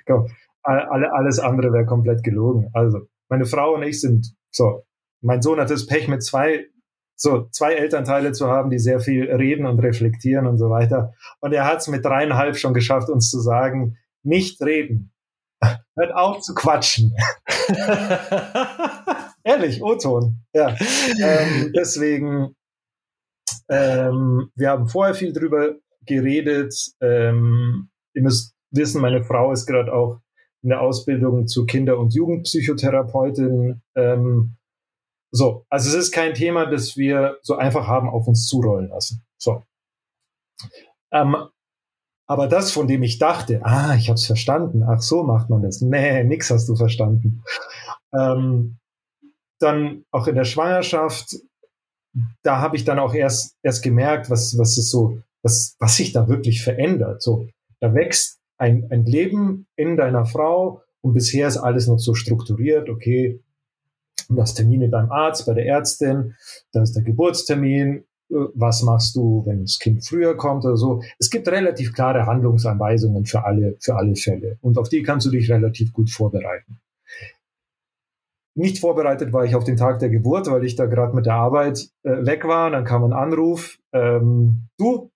Komm, 0.06 0.28
alles 0.64 1.40
andere 1.40 1.72
wäre 1.72 1.86
komplett 1.86 2.24
gelogen. 2.24 2.70
Also, 2.74 3.00
meine 3.30 3.46
Frau 3.46 3.74
und 3.76 3.84
ich 3.84 4.02
sind 4.02 4.34
so. 4.52 4.84
Mein 5.22 5.42
Sohn 5.42 5.60
hat 5.60 5.70
das 5.70 5.88
Pech 5.88 6.08
mit 6.08 6.24
zwei, 6.24 6.66
so 7.16 7.48
zwei 7.50 7.74
Elternteile 7.74 8.32
zu 8.32 8.48
haben, 8.48 8.70
die 8.70 8.80
sehr 8.80 9.00
viel 9.00 9.32
reden 9.32 9.66
und 9.66 9.80
reflektieren 9.80 10.46
und 10.46 10.58
so 10.58 10.70
weiter. 10.70 11.14
Und 11.40 11.54
er 11.54 11.66
hat 11.66 11.80
es 11.80 11.88
mit 11.88 12.06
dreieinhalb 12.06 12.58
schon 12.58 12.74
geschafft, 12.74 13.10
uns 13.10 13.30
zu 13.30 13.40
sagen, 13.40 13.98
nicht 14.24 14.62
reden. 14.62 15.12
Hört 15.96 16.14
auf 16.14 16.42
zu 16.42 16.54
quatschen. 16.54 17.16
Ehrlich, 19.48 19.82
O-Ton. 19.82 20.44
Ja. 20.54 20.76
ähm, 21.24 21.72
deswegen, 21.76 22.54
ähm, 23.70 24.52
wir 24.56 24.70
haben 24.70 24.90
vorher 24.90 25.16
viel 25.16 25.32
drüber 25.32 25.76
geredet. 26.06 26.76
Ähm, 27.00 27.90
ihr 28.14 28.24
müsst 28.24 28.56
wissen, 28.72 29.00
meine 29.00 29.24
Frau 29.24 29.54
ist 29.54 29.66
gerade 29.66 29.94
auch 29.94 30.20
in 30.64 30.70
der 30.70 30.82
Ausbildung 30.82 31.48
zur 31.48 31.66
Kinder- 31.66 31.98
und 31.98 32.14
Jugendpsychotherapeutin. 32.14 33.82
Ähm, 33.96 34.58
so, 35.32 35.66
also 35.70 35.90
es 35.90 35.96
ist 35.96 36.12
kein 36.12 36.34
Thema, 36.34 36.66
das 36.66 36.98
wir 36.98 37.38
so 37.42 37.56
einfach 37.56 37.88
haben 37.88 38.10
auf 38.10 38.28
uns 38.28 38.48
zurollen 38.48 38.90
lassen. 38.90 39.26
So. 39.38 39.64
Ähm, 41.14 41.38
aber 42.28 42.48
das, 42.50 42.74
von 42.74 42.90
dem 42.90 43.02
ich 43.02 43.18
dachte, 43.18 43.62
ah, 43.64 43.96
ich 43.96 44.10
habe 44.10 44.16
es 44.16 44.26
verstanden, 44.26 44.84
ach 44.84 45.02
so 45.02 45.24
macht 45.24 45.50
man 45.50 45.62
das. 45.62 45.80
Nee, 45.80 46.26
nix 46.26 46.52
hast 46.52 46.68
du 46.68 46.76
verstanden. 46.76 47.44
Ähm, 48.12 48.80
dann 49.60 50.04
auch 50.12 50.28
in 50.28 50.36
der 50.36 50.46
Schwangerschaft, 50.46 51.36
da 52.44 52.60
habe 52.60 52.76
ich 52.76 52.84
dann 52.84 53.00
auch 53.00 53.14
erst, 53.14 53.56
erst 53.64 53.84
gemerkt, 53.84 54.30
was, 54.30 54.58
was 54.58 54.78
ist 54.78 54.90
so, 54.90 55.20
was, 55.44 55.76
was 55.80 55.98
sich 55.98 56.14
da 56.14 56.28
wirklich 56.28 56.64
verändert. 56.64 57.22
So, 57.22 57.48
da 57.80 57.94
wächst 57.94 58.40
ein, 58.58 58.88
ein 58.90 59.06
Leben 59.06 59.68
in 59.76 59.98
deiner 59.98 60.26
Frau 60.26 60.82
und 61.02 61.14
bisher 61.14 61.48
ist 61.48 61.58
alles 61.58 61.88
noch 61.88 62.00
so 62.00 62.14
strukturiert, 62.14 62.90
okay, 62.90 63.40
du 64.30 64.42
hast 64.42 64.56
Termine 64.56 64.90
beim 64.90 65.12
Arzt, 65.12 65.46
bei 65.46 65.54
der 65.54 65.66
Ärztin, 65.66 66.36
dann 66.72 66.84
ist 66.84 66.94
der 66.94 67.04
Geburtstermin, 67.04 68.04
äh, 68.30 68.36
was 68.56 68.84
machst 68.84 69.16
du, 69.16 69.44
wenn 69.46 69.62
das 69.62 69.80
Kind 69.80 70.06
früher 70.06 70.36
kommt 70.36 70.66
oder 70.66 70.78
so. 70.78 71.02
Es 71.20 71.30
gibt 71.30 71.48
relativ 71.48 71.94
klare 71.94 72.26
Handlungsanweisungen 72.26 73.26
für 73.26 73.46
alle, 73.46 73.78
für 73.80 73.96
alle 73.96 74.16
Fälle 74.16 74.58
und 74.62 74.78
auf 74.78 74.90
die 74.90 75.04
kannst 75.04 75.28
du 75.28 75.32
dich 75.32 75.50
relativ 75.50 75.94
gut 75.94 76.10
vorbereiten. 76.10 76.80
Nicht 78.58 78.80
vorbereitet 78.80 79.34
war 79.34 79.46
ich 79.46 79.56
auf 79.56 79.66
den 79.66 79.78
Tag 79.78 80.00
der 80.00 80.10
Geburt, 80.10 80.50
weil 80.50 80.64
ich 80.64 80.76
da 80.76 80.88
gerade 80.88 81.16
mit 81.16 81.28
der 81.28 81.36
Arbeit 81.36 81.90
äh, 82.02 82.26
weg 82.26 82.48
war. 82.48 82.72
Dann 82.72 82.86
kam 82.86 83.04
ein 83.04 83.14
Anruf, 83.14 83.78
ähm, 83.94 84.68
du, 84.80 85.12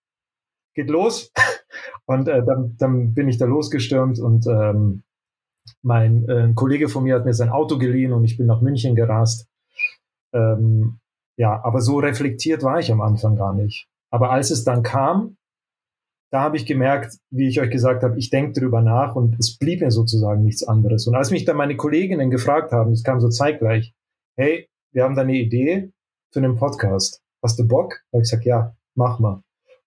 geht 0.75 0.91
los. 0.91 1.31
Und 2.05 2.27
äh, 2.27 2.43
dann, 2.45 2.75
dann 2.77 3.15
bin 3.15 3.27
ich 3.27 3.37
da 3.37 3.45
losgestürmt 3.45 4.19
und 4.19 4.45
ähm, 4.45 5.03
mein 5.81 6.27
äh, 6.27 6.51
Kollege 6.53 6.89
von 6.89 7.03
mir 7.03 7.15
hat 7.15 7.23
mir 7.23 7.33
sein 7.33 7.49
Auto 7.49 7.77
geliehen 7.77 8.11
und 8.11 8.25
ich 8.25 8.35
bin 8.35 8.47
nach 8.47 8.61
München 8.61 8.95
gerast. 8.95 9.47
Ähm, 10.33 10.99
ja, 11.37 11.63
aber 11.63 11.79
so 11.79 11.99
reflektiert 11.99 12.63
war 12.63 12.79
ich 12.79 12.91
am 12.91 12.99
Anfang 12.99 13.37
gar 13.37 13.53
nicht. 13.53 13.87
Aber 14.09 14.31
als 14.31 14.51
es 14.51 14.65
dann 14.65 14.83
kam, 14.83 15.37
da 16.31 16.41
habe 16.41 16.55
ich 16.55 16.65
gemerkt, 16.65 17.17
wie 17.29 17.47
ich 17.47 17.59
euch 17.59 17.69
gesagt 17.69 18.03
habe, 18.03 18.17
ich 18.17 18.29
denke 18.29 18.59
drüber 18.59 18.81
nach 18.81 19.15
und 19.15 19.37
es 19.37 19.57
blieb 19.57 19.81
mir 19.81 19.91
sozusagen 19.91 20.43
nichts 20.43 20.63
anderes. 20.63 21.05
Und 21.05 21.15
als 21.15 21.29
mich 21.29 21.43
dann 21.43 21.57
meine 21.57 21.75
Kolleginnen 21.75 22.31
gefragt 22.31 22.71
haben, 22.71 22.91
das 22.91 23.03
kam 23.03 23.19
so 23.19 23.29
zeitgleich, 23.29 23.93
hey, 24.37 24.69
wir 24.93 25.03
haben 25.03 25.15
da 25.15 25.23
eine 25.23 25.35
Idee 25.35 25.91
für 26.33 26.39
einen 26.39 26.55
Podcast. 26.55 27.21
Hast 27.43 27.59
du 27.59 27.67
Bock? 27.67 28.01
Da 28.11 28.17
habe 28.17 28.23
ich 28.23 28.29
gesagt, 28.29 28.45
ja, 28.45 28.75
mach 28.95 29.19
mal. 29.19 29.43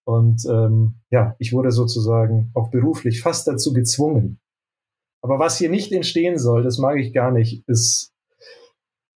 Und 0.07 0.45
ähm, 0.45 0.97
ja, 1.11 1.35
ich 1.39 1.55
wurde 1.55 1.73
sozusagen 1.73 2.51
auch 2.53 2.71
beruflich 2.71 3.23
fast 3.23 3.49
dazu 3.49 3.73
gezwungen. 3.73 4.39
Aber 5.23 5.39
was 5.39 5.57
hier 5.57 5.71
nicht 5.71 5.93
entstehen 5.93 6.39
soll, 6.39 6.63
das 6.63 6.77
mag 6.77 6.99
ich 6.99 7.15
gar 7.15 7.31
nicht, 7.31 7.67
ist, 7.67 8.13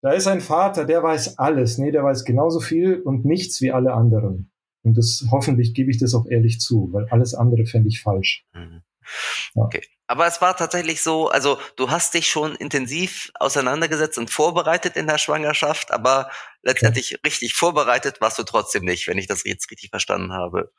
da 0.01 0.11
ist 0.13 0.25
ein 0.25 0.41
Vater, 0.41 0.85
der 0.85 1.03
weiß 1.03 1.37
alles. 1.37 1.77
Nee, 1.77 1.91
der 1.91 2.03
weiß 2.03 2.25
genauso 2.25 2.59
viel 2.59 2.99
und 2.99 3.23
nichts 3.23 3.61
wie 3.61 3.71
alle 3.71 3.93
anderen. 3.93 4.51
Und 4.83 4.97
das 4.97 5.25
hoffentlich 5.31 5.73
gebe 5.73 5.91
ich 5.91 5.97
das 5.97 6.13
auch 6.13 6.25
ehrlich 6.25 6.59
zu, 6.59 6.89
weil 6.91 7.07
alles 7.09 7.33
andere 7.33 7.65
fände 7.65 7.89
ich 7.89 8.01
falsch. 8.01 8.45
Mhm. 8.53 8.81
Ja. 9.55 9.63
Okay. 9.63 9.81
Aber 10.07 10.25
es 10.25 10.41
war 10.41 10.57
tatsächlich 10.57 11.03
so, 11.03 11.29
also 11.29 11.59
du 11.75 11.91
hast 11.91 12.15
dich 12.15 12.27
schon 12.27 12.55
intensiv 12.55 13.31
auseinandergesetzt 13.35 14.17
und 14.17 14.31
vorbereitet 14.31 14.95
in 14.95 15.05
der 15.05 15.19
Schwangerschaft, 15.19 15.91
aber 15.91 16.31
letztendlich 16.63 17.11
ja. 17.11 17.17
richtig 17.23 17.53
vorbereitet 17.53 18.19
warst 18.19 18.39
du 18.39 18.43
trotzdem 18.43 18.85
nicht, 18.85 19.07
wenn 19.07 19.19
ich 19.19 19.27
das 19.27 19.43
jetzt 19.45 19.69
richtig 19.69 19.91
verstanden 19.91 20.33
habe. 20.33 20.71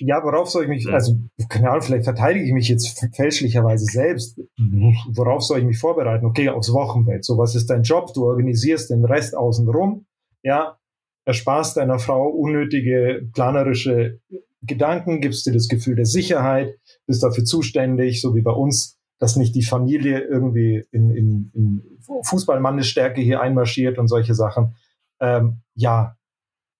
Ja, 0.00 0.24
worauf 0.24 0.50
soll 0.50 0.64
ich 0.64 0.68
mich, 0.68 0.86
hm. 0.86 0.94
also 0.94 1.16
keine 1.48 1.70
Ahnung, 1.70 1.82
vielleicht 1.82 2.04
verteidige 2.04 2.46
ich 2.46 2.52
mich 2.52 2.68
jetzt 2.68 3.00
fälschlicherweise 3.14 3.84
selbst. 3.84 4.40
Worauf 4.56 5.42
soll 5.42 5.60
ich 5.60 5.64
mich 5.64 5.78
vorbereiten? 5.78 6.26
Okay, 6.26 6.48
aufs 6.48 6.72
Wochenbett. 6.72 7.24
So, 7.24 7.38
was 7.38 7.54
ist 7.54 7.70
dein 7.70 7.84
Job? 7.84 8.12
Du 8.12 8.24
organisierst 8.24 8.90
den 8.90 9.04
Rest 9.04 9.36
außenrum. 9.36 10.06
Ja, 10.42 10.78
ersparst 11.24 11.76
deiner 11.76 11.98
Frau 11.98 12.28
unnötige 12.28 13.28
planerische 13.32 14.20
Gedanken, 14.62 15.20
gibst 15.20 15.46
dir 15.46 15.52
das 15.52 15.68
Gefühl 15.68 15.96
der 15.96 16.06
Sicherheit, 16.06 16.78
bist 17.06 17.22
dafür 17.22 17.44
zuständig, 17.44 18.20
so 18.20 18.34
wie 18.34 18.42
bei 18.42 18.52
uns, 18.52 18.98
dass 19.18 19.36
nicht 19.36 19.54
die 19.54 19.62
Familie 19.62 20.20
irgendwie 20.20 20.84
in, 20.90 21.10
in, 21.10 21.50
in 21.54 21.98
Fußballmannesstärke 22.22 23.20
hier 23.20 23.40
einmarschiert 23.40 23.98
und 23.98 24.08
solche 24.08 24.34
Sachen. 24.34 24.76
Ähm, 25.20 25.60
ja, 25.74 26.16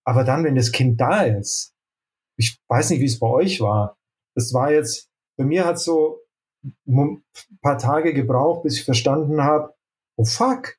aber 0.04 0.24
dann, 0.24 0.44
wenn 0.44 0.56
das 0.56 0.72
Kind 0.72 1.00
da 1.00 1.22
ist, 1.22 1.74
ich 2.36 2.58
weiß 2.68 2.90
nicht, 2.90 3.00
wie 3.00 3.06
es 3.06 3.18
bei 3.18 3.28
euch 3.28 3.60
war. 3.60 3.96
Es 4.34 4.52
war 4.52 4.72
jetzt, 4.72 5.08
bei 5.36 5.44
mir 5.44 5.64
hat 5.64 5.78
so 5.78 6.20
ein 6.86 7.22
paar 7.62 7.78
Tage 7.78 8.12
gebraucht, 8.14 8.62
bis 8.62 8.78
ich 8.78 8.84
verstanden 8.84 9.42
habe, 9.42 9.74
oh 10.16 10.24
fuck, 10.24 10.76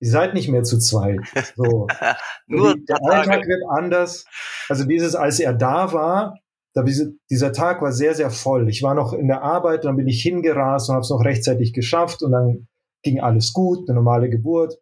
ihr 0.00 0.10
seid 0.10 0.34
nicht 0.34 0.48
mehr 0.48 0.62
zu 0.62 0.78
zweit. 0.78 1.20
So. 1.56 1.86
Nur 2.46 2.74
die, 2.74 2.84
der 2.84 2.98
Alltag 3.02 3.46
wird 3.46 3.62
anders. 3.68 4.24
Also 4.68 4.84
dieses, 4.84 5.14
als 5.14 5.40
er 5.40 5.54
da 5.54 5.92
war, 5.92 6.38
da 6.74 6.82
diese, 6.82 7.14
dieser 7.30 7.52
Tag 7.52 7.80
war 7.80 7.92
sehr, 7.92 8.14
sehr 8.14 8.30
voll. 8.30 8.68
Ich 8.68 8.82
war 8.82 8.94
noch 8.94 9.12
in 9.12 9.28
der 9.28 9.42
Arbeit, 9.42 9.84
dann 9.84 9.96
bin 9.96 10.08
ich 10.08 10.22
hingerast 10.22 10.88
und 10.88 10.94
habe 10.94 11.02
es 11.02 11.10
noch 11.10 11.24
rechtzeitig 11.24 11.72
geschafft 11.72 12.22
und 12.22 12.32
dann 12.32 12.68
ging 13.02 13.20
alles 13.20 13.52
gut, 13.52 13.88
eine 13.88 13.96
normale 13.96 14.28
Geburt. 14.28 14.78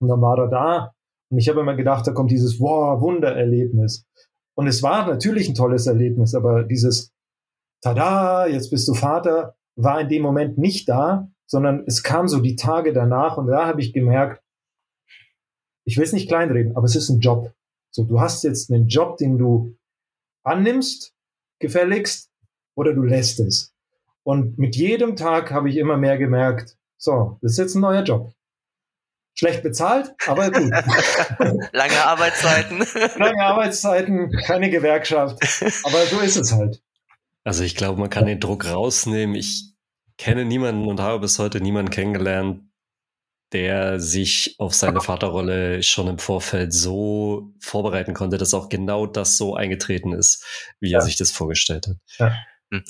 Und 0.00 0.08
dann 0.08 0.20
war 0.20 0.38
er 0.38 0.48
da. 0.48 0.92
Und 1.30 1.38
ich 1.38 1.48
habe 1.48 1.60
immer 1.60 1.74
gedacht, 1.74 2.06
da 2.06 2.12
kommt 2.12 2.30
dieses 2.30 2.60
wow, 2.60 3.00
Wundererlebnis. 3.00 4.04
Und 4.54 4.66
es 4.66 4.82
war 4.82 5.06
natürlich 5.06 5.48
ein 5.48 5.54
tolles 5.54 5.86
Erlebnis, 5.86 6.34
aber 6.34 6.64
dieses 6.64 7.12
Tada, 7.80 8.46
jetzt 8.46 8.70
bist 8.70 8.86
du 8.86 8.94
Vater, 8.94 9.54
war 9.76 10.00
in 10.00 10.08
dem 10.08 10.22
Moment 10.22 10.58
nicht 10.58 10.88
da, 10.88 11.28
sondern 11.46 11.84
es 11.86 12.02
kam 12.02 12.28
so 12.28 12.40
die 12.40 12.56
Tage 12.56 12.92
danach 12.92 13.38
und 13.38 13.46
da 13.46 13.66
habe 13.66 13.80
ich 13.80 13.92
gemerkt, 13.92 14.41
ich 15.84 15.96
will 15.96 16.04
es 16.04 16.12
nicht 16.12 16.28
kleinreden, 16.28 16.76
aber 16.76 16.84
es 16.84 16.96
ist 16.96 17.08
ein 17.08 17.20
Job. 17.20 17.52
So, 17.90 18.04
du 18.04 18.20
hast 18.20 18.44
jetzt 18.44 18.70
einen 18.70 18.88
Job, 18.88 19.18
den 19.18 19.38
du 19.38 19.76
annimmst, 20.44 21.12
gefälligst, 21.58 22.30
oder 22.74 22.94
du 22.94 23.02
lässt 23.02 23.40
es. 23.40 23.74
Und 24.24 24.58
mit 24.58 24.76
jedem 24.76 25.16
Tag 25.16 25.50
habe 25.50 25.68
ich 25.68 25.76
immer 25.76 25.96
mehr 25.96 26.16
gemerkt, 26.16 26.76
so, 26.96 27.38
das 27.42 27.52
ist 27.52 27.58
jetzt 27.58 27.74
ein 27.74 27.80
neuer 27.80 28.02
Job. 28.02 28.32
Schlecht 29.34 29.62
bezahlt, 29.62 30.14
aber 30.26 30.50
gut. 30.50 30.70
Lange 31.72 32.04
Arbeitszeiten. 32.04 32.78
Lange 33.18 33.42
Arbeitszeiten, 33.42 34.30
keine 34.30 34.70
Gewerkschaft. 34.70 35.38
Aber 35.84 36.06
so 36.06 36.20
ist 36.20 36.36
es 36.36 36.52
halt. 36.52 36.82
Also 37.42 37.64
ich 37.64 37.74
glaube, 37.74 37.98
man 37.98 38.10
kann 38.10 38.26
den 38.26 38.40
Druck 38.40 38.66
rausnehmen. 38.66 39.34
Ich 39.34 39.72
kenne 40.18 40.44
niemanden 40.44 40.86
und 40.86 41.00
habe 41.00 41.20
bis 41.20 41.38
heute 41.38 41.60
niemanden 41.60 41.90
kennengelernt, 41.90 42.62
der 43.52 44.00
sich 44.00 44.54
auf 44.58 44.74
seine 44.74 45.00
Vaterrolle 45.00 45.82
schon 45.82 46.08
im 46.08 46.18
Vorfeld 46.18 46.72
so 46.72 47.52
vorbereiten 47.60 48.14
konnte, 48.14 48.38
dass 48.38 48.54
auch 48.54 48.68
genau 48.68 49.06
das 49.06 49.36
so 49.36 49.54
eingetreten 49.54 50.12
ist, 50.12 50.44
wie 50.80 50.90
ja. 50.90 50.98
er 50.98 51.02
sich 51.02 51.16
das 51.16 51.30
vorgestellt 51.30 51.86
hat. 51.88 51.96
Ja. 52.18 52.34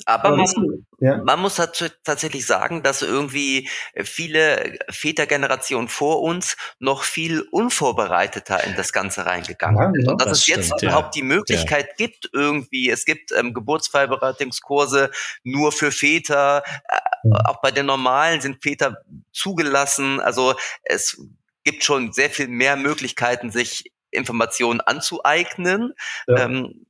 Aber 0.05 0.35
man, 0.37 0.85
ja. 0.99 1.17
man 1.23 1.39
muss 1.39 1.55
tatsächlich 2.03 2.45
sagen, 2.45 2.83
dass 2.83 3.01
irgendwie 3.01 3.69
viele 4.03 4.77
Vätergenerationen 4.89 5.89
vor 5.89 6.21
uns 6.21 6.55
noch 6.79 7.03
viel 7.03 7.41
unvorbereiteter 7.51 8.63
in 8.63 8.75
das 8.75 8.93
Ganze 8.93 9.25
reingegangen 9.25 9.79
ja, 9.79 9.91
sind. 9.91 10.07
Und 10.07 10.21
dass 10.21 10.29
das 10.29 10.39
es 10.39 10.47
jetzt 10.47 10.65
stimmt, 10.67 10.83
überhaupt 10.83 11.15
ja. 11.15 11.21
die 11.21 11.27
Möglichkeit 11.27 11.97
gibt, 11.97 12.29
irgendwie, 12.31 12.89
es 12.89 13.05
gibt 13.05 13.31
ähm, 13.31 13.53
Geburtsfallberatungskurse 13.53 15.11
nur 15.43 15.71
für 15.71 15.91
Väter, 15.91 16.63
äh, 16.87 17.29
auch 17.45 17.61
bei 17.61 17.71
den 17.71 17.85
normalen 17.85 18.41
sind 18.41 18.63
Väter 18.63 18.97
zugelassen. 19.31 20.19
Also 20.19 20.55
es 20.83 21.21
gibt 21.63 21.83
schon 21.83 22.11
sehr 22.13 22.29
viel 22.29 22.47
mehr 22.47 22.75
Möglichkeiten, 22.75 23.51
sich 23.51 23.91
Informationen 24.11 24.81
anzueignen. 24.81 25.93
Ähm, 26.27 26.85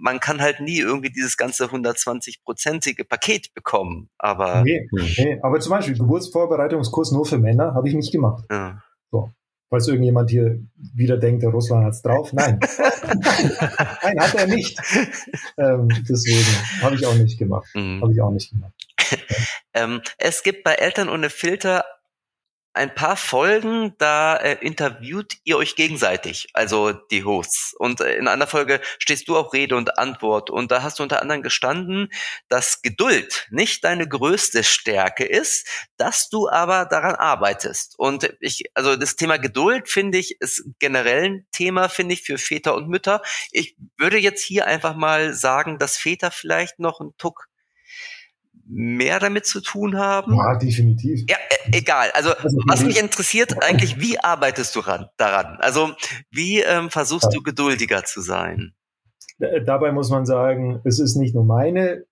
man 0.00 0.20
kann 0.20 0.40
halt 0.40 0.60
nie 0.60 0.78
irgendwie 0.78 1.10
dieses 1.10 1.36
ganze 1.36 1.66
120-prozentige 1.66 3.04
Paket 3.04 3.52
bekommen. 3.54 4.08
Aber 4.18 4.62
nee, 4.62 4.86
nee, 4.92 5.38
aber 5.42 5.60
zum 5.60 5.70
Beispiel 5.70 5.96
Geburtsvorbereitungskurs 5.96 7.12
nur 7.12 7.26
für 7.26 7.38
Männer 7.38 7.74
habe 7.74 7.88
ich 7.88 7.94
nicht 7.94 8.12
gemacht. 8.12 8.44
Ja. 8.50 8.82
So. 9.10 9.30
Falls 9.68 9.86
irgendjemand 9.86 10.30
hier 10.30 10.58
wieder 10.94 11.16
denkt, 11.16 11.44
der 11.44 11.50
Russland 11.50 11.84
hat's 11.86 12.02
drauf. 12.02 12.32
Nein. 12.32 12.58
Nein, 14.02 14.20
hat 14.20 14.34
er 14.34 14.48
nicht. 14.48 14.76
Ähm, 15.56 15.86
deswegen 16.08 16.82
habe 16.82 16.96
ich 16.96 17.06
auch 17.06 17.14
nicht 17.14 17.38
gemacht. 17.38 17.68
Mhm. 17.74 18.02
Habe 18.02 18.12
ich 18.12 18.20
auch 18.20 18.32
nicht 18.32 18.50
gemacht. 18.50 18.72
ähm, 19.74 20.00
es 20.18 20.42
gibt 20.42 20.64
bei 20.64 20.74
Eltern 20.74 21.08
ohne 21.08 21.30
Filter 21.30 21.84
ein 22.72 22.94
paar 22.94 23.16
Folgen, 23.16 23.94
da 23.98 24.36
äh, 24.36 24.58
interviewt 24.60 25.38
ihr 25.44 25.56
euch 25.56 25.74
gegenseitig, 25.74 26.48
also 26.54 26.92
die 26.92 27.24
Hosts. 27.24 27.74
Und 27.76 28.00
äh, 28.00 28.16
in 28.16 28.28
einer 28.28 28.46
Folge 28.46 28.80
stehst 28.98 29.28
du 29.28 29.36
auch 29.36 29.52
Rede 29.52 29.76
und 29.76 29.98
Antwort. 29.98 30.50
Und 30.50 30.70
da 30.70 30.82
hast 30.82 30.98
du 30.98 31.02
unter 31.02 31.20
anderem 31.20 31.42
gestanden, 31.42 32.10
dass 32.48 32.80
Geduld 32.82 33.48
nicht 33.50 33.82
deine 33.82 34.08
größte 34.08 34.62
Stärke 34.62 35.24
ist, 35.24 35.66
dass 35.96 36.28
du 36.28 36.48
aber 36.48 36.86
daran 36.86 37.16
arbeitest. 37.16 37.98
Und 37.98 38.32
ich, 38.40 38.64
also 38.74 38.94
das 38.94 39.16
Thema 39.16 39.38
Geduld 39.38 39.88
finde 39.88 40.18
ich 40.18 40.40
ist 40.40 40.64
generell 40.78 41.24
ein 41.24 41.46
Thema, 41.50 41.88
finde 41.88 42.14
ich, 42.14 42.22
für 42.22 42.38
Väter 42.38 42.74
und 42.76 42.88
Mütter. 42.88 43.20
Ich 43.50 43.76
würde 43.98 44.18
jetzt 44.18 44.44
hier 44.44 44.66
einfach 44.66 44.94
mal 44.94 45.34
sagen, 45.34 45.78
dass 45.78 45.96
Väter 45.96 46.30
vielleicht 46.30 46.78
noch 46.78 47.00
einen 47.00 47.16
Tuck 47.16 47.49
mehr 48.70 49.18
damit 49.18 49.46
zu 49.46 49.60
tun 49.60 49.98
haben? 49.98 50.34
Ja, 50.34 50.56
definitiv. 50.56 51.24
Ja, 51.28 51.36
e 51.36 51.78
egal. 51.78 52.10
Also, 52.14 52.30
also 52.34 52.58
was 52.66 52.84
mich 52.84 53.00
interessiert 53.00 53.62
eigentlich, 53.62 54.00
wie 54.00 54.18
arbeitest 54.18 54.74
du 54.76 54.80
ran, 54.80 55.06
daran? 55.16 55.58
Also 55.60 55.90
wie 56.30 56.60
ähm, 56.60 56.90
versuchst 56.90 57.28
ja. 57.32 57.38
du 57.38 57.42
geduldiger 57.42 58.04
zu 58.04 58.20
sein? 58.20 58.72
Dabei 59.64 59.90
muss 59.92 60.10
man 60.10 60.26
sagen, 60.26 60.80
es 60.84 61.00
ist 61.00 61.16
nicht 61.16 61.34
nur 61.34 61.44
meine, 61.44 62.04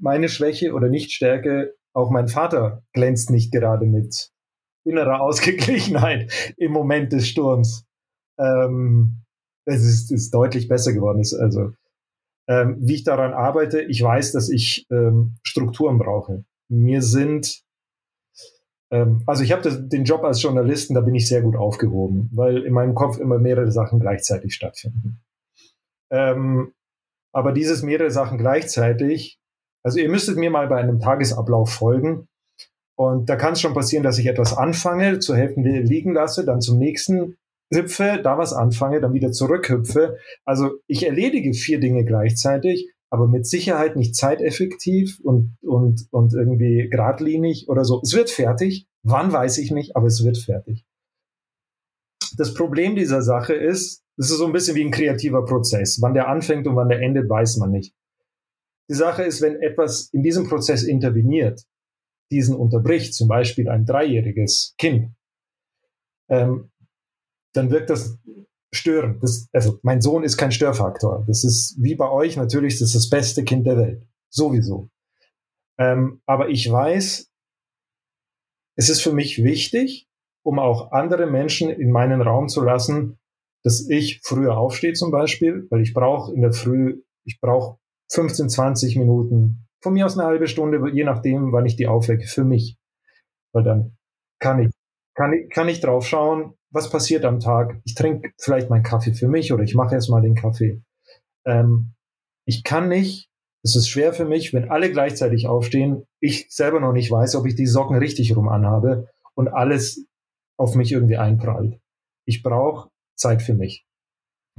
meine 0.00 0.28
Schwäche 0.28 0.72
oder 0.72 0.88
Nichtstärke, 0.88 1.74
auch 1.92 2.10
mein 2.10 2.28
Vater 2.28 2.82
glänzt 2.92 3.30
nicht 3.30 3.52
gerade 3.52 3.84
mit 3.84 4.30
innerer 4.84 5.20
Ausgeglichenheit 5.20 6.32
im 6.56 6.72
Moment 6.72 7.12
des 7.12 7.28
Sturms. 7.28 7.84
Ähm, 8.38 9.24
es 9.64 9.82
ist, 9.84 10.10
ist 10.12 10.32
deutlich 10.32 10.68
besser 10.68 10.92
geworden. 10.92 11.20
Ist 11.20 11.34
also 11.34 11.72
ähm, 12.48 12.78
wie 12.80 12.94
ich 12.94 13.04
daran 13.04 13.34
arbeite, 13.34 13.82
ich 13.82 14.02
weiß, 14.02 14.32
dass 14.32 14.48
ich 14.48 14.86
ähm, 14.90 15.36
Strukturen 15.42 15.98
brauche. 15.98 16.44
Mir 16.68 17.02
sind, 17.02 17.62
ähm, 18.90 19.22
also 19.26 19.44
ich 19.44 19.52
habe 19.52 19.70
den 19.70 20.04
Job 20.04 20.24
als 20.24 20.42
Journalisten, 20.42 20.94
da 20.94 21.02
bin 21.02 21.14
ich 21.14 21.28
sehr 21.28 21.42
gut 21.42 21.56
aufgehoben, 21.56 22.30
weil 22.32 22.64
in 22.64 22.72
meinem 22.72 22.94
Kopf 22.94 23.18
immer 23.18 23.38
mehrere 23.38 23.70
Sachen 23.70 24.00
gleichzeitig 24.00 24.54
stattfinden. 24.54 25.20
Ähm, 26.10 26.72
aber 27.34 27.52
dieses 27.52 27.82
mehrere 27.82 28.10
Sachen 28.10 28.38
gleichzeitig, 28.38 29.38
also 29.84 29.98
ihr 29.98 30.08
müsstet 30.08 30.38
mir 30.38 30.50
mal 30.50 30.68
bei 30.68 30.76
einem 30.76 31.00
Tagesablauf 31.00 31.70
folgen. 31.70 32.28
Und 32.96 33.28
da 33.28 33.36
kann 33.36 33.52
es 33.52 33.60
schon 33.60 33.74
passieren, 33.74 34.02
dass 34.02 34.18
ich 34.18 34.26
etwas 34.26 34.56
anfange, 34.56 35.20
zur 35.20 35.36
Hälfte 35.36 35.60
liegen 35.60 36.14
lasse, 36.14 36.44
dann 36.44 36.60
zum 36.60 36.78
nächsten 36.78 37.36
hüpfe, 37.72 38.20
da 38.22 38.38
was 38.38 38.52
anfange, 38.52 39.00
dann 39.00 39.12
wieder 39.12 39.32
zurückhüpfe. 39.32 40.16
Also 40.44 40.72
ich 40.86 41.04
erledige 41.04 41.52
vier 41.52 41.80
Dinge 41.80 42.04
gleichzeitig, 42.04 42.90
aber 43.10 43.26
mit 43.26 43.46
Sicherheit 43.46 43.96
nicht 43.96 44.14
zeiteffektiv 44.14 45.18
und, 45.22 45.56
und, 45.62 46.06
und 46.10 46.34
irgendwie 46.34 46.88
geradlinig 46.90 47.68
oder 47.68 47.84
so. 47.84 48.00
Es 48.02 48.14
wird 48.14 48.30
fertig. 48.30 48.86
Wann 49.02 49.32
weiß 49.32 49.58
ich 49.58 49.70
nicht, 49.70 49.96
aber 49.96 50.06
es 50.06 50.24
wird 50.24 50.38
fertig. 50.38 50.84
Das 52.36 52.54
Problem 52.54 52.96
dieser 52.96 53.22
Sache 53.22 53.54
ist, 53.54 54.02
es 54.16 54.30
ist 54.30 54.38
so 54.38 54.46
ein 54.46 54.52
bisschen 54.52 54.76
wie 54.76 54.84
ein 54.84 54.90
kreativer 54.90 55.44
Prozess. 55.44 55.98
Wann 56.02 56.14
der 56.14 56.28
anfängt 56.28 56.66
und 56.66 56.76
wann 56.76 56.88
der 56.88 57.00
endet, 57.00 57.30
weiß 57.30 57.56
man 57.58 57.70
nicht. 57.70 57.94
Die 58.90 58.94
Sache 58.94 59.22
ist, 59.22 59.40
wenn 59.40 59.60
etwas 59.62 60.08
in 60.12 60.22
diesem 60.22 60.48
Prozess 60.48 60.82
interveniert, 60.82 61.62
diesen 62.30 62.56
unterbricht, 62.56 63.14
zum 63.14 63.28
Beispiel 63.28 63.68
ein 63.68 63.86
dreijähriges 63.86 64.74
Kind, 64.78 65.12
ähm, 66.28 66.70
dann 67.58 67.70
wirkt 67.70 67.90
das 67.90 68.18
störend. 68.72 69.22
Das, 69.22 69.48
also 69.52 69.78
mein 69.82 70.00
Sohn 70.00 70.24
ist 70.24 70.36
kein 70.36 70.52
Störfaktor. 70.52 71.24
Das 71.26 71.44
ist 71.44 71.76
wie 71.80 71.94
bei 71.94 72.08
euch 72.08 72.36
natürlich, 72.36 72.74
das 72.74 72.88
ist 72.88 72.94
das 72.94 73.10
beste 73.10 73.44
Kind 73.44 73.66
der 73.66 73.76
Welt. 73.76 74.06
Sowieso. 74.30 74.90
Ähm, 75.78 76.20
aber 76.26 76.48
ich 76.48 76.70
weiß, 76.70 77.30
es 78.76 78.88
ist 78.88 79.02
für 79.02 79.12
mich 79.12 79.42
wichtig, 79.42 80.08
um 80.44 80.58
auch 80.58 80.92
andere 80.92 81.26
Menschen 81.26 81.68
in 81.70 81.90
meinen 81.90 82.20
Raum 82.20 82.48
zu 82.48 82.62
lassen, 82.62 83.18
dass 83.64 83.88
ich 83.88 84.20
früher 84.22 84.56
aufstehe 84.56 84.92
zum 84.92 85.10
Beispiel, 85.10 85.66
weil 85.70 85.82
ich 85.82 85.92
brauche 85.92 86.32
in 86.32 86.42
der 86.42 86.52
Früh, 86.52 87.02
ich 87.24 87.40
brauche 87.40 87.78
15, 88.12 88.48
20 88.48 88.96
Minuten, 88.96 89.66
von 89.82 89.94
mir 89.94 90.06
aus 90.06 90.16
eine 90.16 90.26
halbe 90.26 90.48
Stunde, 90.48 90.80
je 90.92 91.04
nachdem, 91.04 91.52
wann 91.52 91.66
ich 91.66 91.76
die 91.76 91.86
aufwecke, 91.86 92.26
für 92.26 92.44
mich. 92.44 92.78
Weil 93.52 93.64
dann 93.64 93.96
kann 94.40 94.60
ich, 94.60 94.70
kann 95.18 95.32
ich, 95.32 95.50
kann 95.50 95.68
ich 95.68 95.80
drauf 95.80 96.06
schauen, 96.06 96.54
was 96.70 96.90
passiert 96.90 97.24
am 97.24 97.40
Tag. 97.40 97.80
Ich 97.84 97.96
trinke 97.96 98.30
vielleicht 98.38 98.70
meinen 98.70 98.84
Kaffee 98.84 99.14
für 99.14 99.26
mich 99.26 99.52
oder 99.52 99.64
ich 99.64 99.74
mache 99.74 99.96
erstmal 99.96 100.22
den 100.22 100.36
Kaffee. 100.36 100.80
Ähm, 101.44 101.94
ich 102.46 102.62
kann 102.62 102.88
nicht, 102.88 103.28
es 103.64 103.74
ist 103.74 103.88
schwer 103.88 104.12
für 104.12 104.24
mich, 104.24 104.54
wenn 104.54 104.70
alle 104.70 104.92
gleichzeitig 104.92 105.48
aufstehen, 105.48 106.04
ich 106.20 106.46
selber 106.50 106.78
noch 106.78 106.92
nicht 106.92 107.10
weiß, 107.10 107.34
ob 107.34 107.46
ich 107.46 107.56
die 107.56 107.66
Socken 107.66 107.96
richtig 107.96 108.36
rum 108.36 108.48
anhabe 108.48 109.08
und 109.34 109.48
alles 109.48 110.06
auf 110.56 110.76
mich 110.76 110.92
irgendwie 110.92 111.16
einprallt. 111.16 111.80
Ich 112.24 112.44
brauche 112.44 112.88
Zeit 113.16 113.42
für 113.42 113.54
mich. 113.54 113.86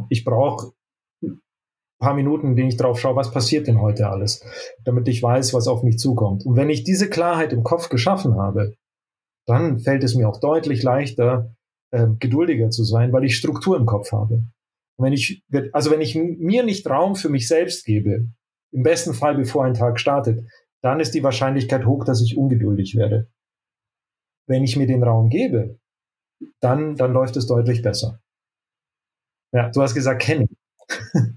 Ich 0.09 0.25
brauche 0.25 0.73
ein 1.23 1.39
paar 1.99 2.15
Minuten, 2.15 2.47
in 2.47 2.55
denen 2.57 2.69
ich 2.69 2.77
drauf 2.77 2.99
schaue, 2.99 3.15
was 3.15 3.31
passiert 3.31 3.67
denn 3.67 3.79
heute 3.79 4.09
alles, 4.09 4.43
damit 4.83 5.07
ich 5.07 5.23
weiß, 5.23 5.53
was 5.53 5.69
auf 5.69 5.83
mich 5.83 5.97
zukommt. 5.97 6.45
Und 6.45 6.57
wenn 6.57 6.69
ich 6.69 6.83
diese 6.83 7.09
Klarheit 7.09 7.53
im 7.53 7.63
Kopf 7.63 7.87
geschaffen 7.87 8.35
habe, 8.35 8.73
dann 9.49 9.79
fällt 9.79 10.03
es 10.03 10.15
mir 10.15 10.29
auch 10.29 10.39
deutlich 10.39 10.83
leichter, 10.83 11.55
äh, 11.91 12.07
geduldiger 12.19 12.69
zu 12.69 12.83
sein, 12.83 13.11
weil 13.11 13.25
ich 13.25 13.35
Struktur 13.35 13.77
im 13.77 13.85
Kopf 13.85 14.11
habe. 14.11 14.35
Und 14.97 15.05
wenn 15.05 15.13
ich, 15.13 15.43
also 15.73 15.91
wenn 15.91 16.01
ich 16.01 16.15
mir 16.15 16.63
nicht 16.63 16.87
Raum 16.87 17.15
für 17.15 17.29
mich 17.29 17.47
selbst 17.47 17.85
gebe, 17.85 18.27
im 18.71 18.83
besten 18.83 19.13
Fall 19.13 19.35
bevor 19.35 19.65
ein 19.65 19.73
Tag 19.73 19.99
startet, 19.99 20.45
dann 20.81 20.99
ist 20.99 21.13
die 21.15 21.23
Wahrscheinlichkeit 21.23 21.85
hoch, 21.85 22.05
dass 22.05 22.21
ich 22.21 22.37
ungeduldig 22.37 22.95
werde. 22.95 23.27
Wenn 24.47 24.63
ich 24.63 24.77
mir 24.77 24.87
den 24.87 25.03
Raum 25.03 25.29
gebe, 25.29 25.79
dann, 26.59 26.95
dann 26.95 27.13
läuft 27.13 27.35
es 27.35 27.47
deutlich 27.47 27.81
besser. 27.81 28.19
Ja, 29.51 29.69
du 29.69 29.81
hast 29.81 29.95
gesagt, 29.95 30.21
kenne 30.21 30.45
ich. 30.45 30.57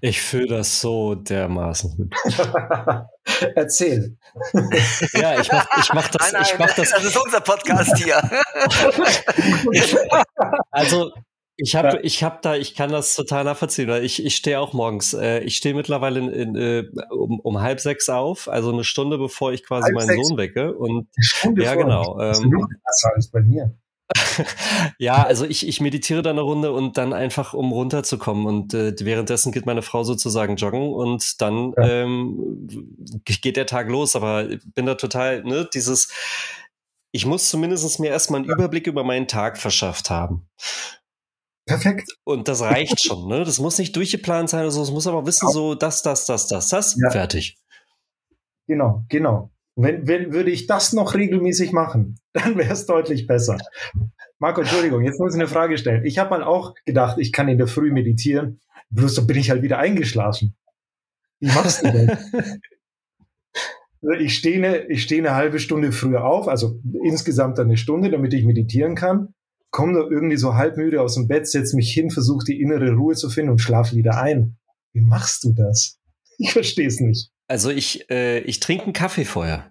Ich 0.00 0.20
fühle 0.20 0.48
das 0.48 0.80
so 0.80 1.14
dermaßen. 1.14 2.10
Erzähl. 3.54 4.16
Ja, 5.12 5.40
ich 5.40 5.50
mach, 5.50 5.66
ich 5.78 5.92
mach 5.92 6.08
das. 6.08 6.32
Nein, 6.32 6.42
nein, 6.42 6.50
ich 6.52 6.58
mach 6.58 6.74
das. 6.74 6.90
das 6.90 7.04
ist 7.04 7.16
unser 7.16 7.40
Podcast 7.40 7.96
hier. 7.98 8.16
also 10.70 11.12
ich 11.56 11.76
habe, 11.76 12.00
ich 12.02 12.24
habe 12.24 12.38
da, 12.42 12.56
ich 12.56 12.74
kann 12.74 12.90
das 12.90 13.14
total 13.14 13.44
nachvollziehen, 13.44 13.88
weil 13.88 14.04
ich, 14.04 14.24
ich 14.24 14.36
stehe 14.36 14.58
auch 14.58 14.72
morgens. 14.72 15.14
Äh, 15.14 15.40
ich 15.40 15.56
stehe 15.56 15.74
mittlerweile 15.74 16.18
in, 16.18 16.30
in, 16.30 16.56
äh, 16.56 16.84
um, 17.10 17.40
um 17.40 17.60
halb 17.60 17.78
sechs 17.78 18.08
auf, 18.08 18.48
also 18.48 18.72
eine 18.72 18.84
Stunde 18.84 19.18
bevor 19.18 19.52
ich 19.52 19.64
quasi 19.64 19.84
halb 19.84 19.94
meinen 19.94 20.08
sechs. 20.08 20.28
Sohn 20.28 20.38
wecke. 20.38 20.74
Und 20.74 21.08
ja, 21.56 21.74
genau. 21.74 22.18
Ähm, 22.20 22.66
als 22.84 23.30
bei 23.30 23.40
mir. 23.40 23.74
ja, 24.98 25.22
also 25.22 25.44
ich, 25.44 25.66
ich 25.66 25.80
meditiere 25.80 26.22
dann 26.22 26.36
eine 26.36 26.42
Runde 26.42 26.72
und 26.72 26.96
dann 26.96 27.12
einfach, 27.12 27.54
um 27.54 27.72
runterzukommen. 27.72 28.46
Und 28.46 28.74
äh, 28.74 28.94
währenddessen 29.00 29.52
geht 29.52 29.66
meine 29.66 29.82
Frau 29.82 30.04
sozusagen 30.04 30.56
joggen 30.56 30.92
und 30.92 31.40
dann 31.40 31.72
ja. 31.76 32.02
ähm, 32.02 32.68
geht 33.24 33.56
der 33.56 33.66
Tag 33.66 33.88
los. 33.88 34.16
Aber 34.16 34.48
ich 34.48 34.60
bin 34.74 34.86
da 34.86 34.94
total, 34.94 35.42
ne, 35.44 35.68
dieses, 35.72 36.12
ich 37.12 37.26
muss 37.26 37.48
zumindest 37.48 38.00
mir 38.00 38.10
erstmal 38.10 38.40
einen 38.40 38.48
ja. 38.48 38.54
Überblick 38.54 38.86
über 38.86 39.04
meinen 39.04 39.28
Tag 39.28 39.58
verschafft 39.58 40.10
haben. 40.10 40.48
Perfekt. 41.66 42.10
Und 42.24 42.48
das 42.48 42.60
reicht 42.60 43.00
schon, 43.00 43.28
ne? 43.28 43.44
Das 43.44 43.60
muss 43.60 43.78
nicht 43.78 43.94
durchgeplant 43.94 44.50
sein 44.50 44.62
oder 44.62 44.72
so. 44.72 44.82
Es 44.82 44.90
muss 44.90 45.06
aber 45.06 45.26
wissen, 45.26 45.48
so 45.48 45.74
das, 45.74 46.02
das, 46.02 46.26
das, 46.26 46.48
das, 46.48 46.68
das, 46.68 46.96
ja. 47.00 47.10
fertig. 47.10 47.56
Genau, 48.66 49.04
genau. 49.08 49.50
Wenn, 49.74 50.06
wenn 50.06 50.32
würde 50.32 50.50
ich 50.50 50.66
das 50.66 50.92
noch 50.92 51.14
regelmäßig 51.14 51.72
machen, 51.72 52.18
dann 52.32 52.56
wäre 52.56 52.72
es 52.72 52.86
deutlich 52.86 53.26
besser. 53.26 53.58
Marco, 54.38 54.60
Entschuldigung, 54.60 55.02
jetzt 55.04 55.18
muss 55.18 55.34
ich 55.34 55.40
eine 55.40 55.48
Frage 55.48 55.78
stellen. 55.78 56.04
Ich 56.04 56.18
habe 56.18 56.30
mal 56.30 56.42
auch 56.42 56.74
gedacht, 56.84 57.18
ich 57.18 57.32
kann 57.32 57.48
in 57.48 57.58
der 57.58 57.68
Früh 57.68 57.92
meditieren, 57.92 58.60
bloß 58.90 59.14
dann 59.14 59.26
bin 59.26 59.38
ich 59.38 59.50
halt 59.50 59.62
wieder 59.62 59.78
eingeschlafen. 59.78 60.54
Wie 61.40 61.46
machst 61.48 61.84
du 61.84 61.90
das? 61.90 62.18
Also 64.04 64.20
ich 64.20 64.36
stehe 64.36 64.56
eine, 64.56 64.86
ich 64.88 65.04
stehe 65.04 65.22
eine 65.22 65.36
halbe 65.36 65.60
Stunde 65.60 65.92
früher 65.92 66.24
auf, 66.24 66.48
also 66.48 66.80
insgesamt 67.04 67.60
eine 67.60 67.76
Stunde, 67.76 68.10
damit 68.10 68.34
ich 68.34 68.44
meditieren 68.44 68.96
kann. 68.96 69.32
Komme 69.70 69.94
da 69.94 70.00
irgendwie 70.00 70.36
so 70.36 70.54
halbmüde 70.54 71.00
aus 71.00 71.14
dem 71.14 71.28
Bett, 71.28 71.46
setze 71.46 71.76
mich 71.76 71.92
hin, 71.92 72.10
versuche 72.10 72.44
die 72.44 72.60
innere 72.60 72.92
Ruhe 72.94 73.14
zu 73.14 73.30
finden 73.30 73.52
und 73.52 73.60
schlafe 73.60 73.94
wieder 73.94 74.20
ein. 74.20 74.56
Wie 74.92 75.02
machst 75.02 75.44
du 75.44 75.52
das? 75.52 76.00
Ich 76.38 76.52
verstehe 76.52 76.88
es 76.88 77.00
nicht. 77.00 77.30
Also 77.52 77.68
ich, 77.68 78.08
äh, 78.08 78.38
ich 78.38 78.60
trinke 78.60 78.84
einen 78.84 78.94
Kaffee 78.94 79.26
vorher. 79.26 79.70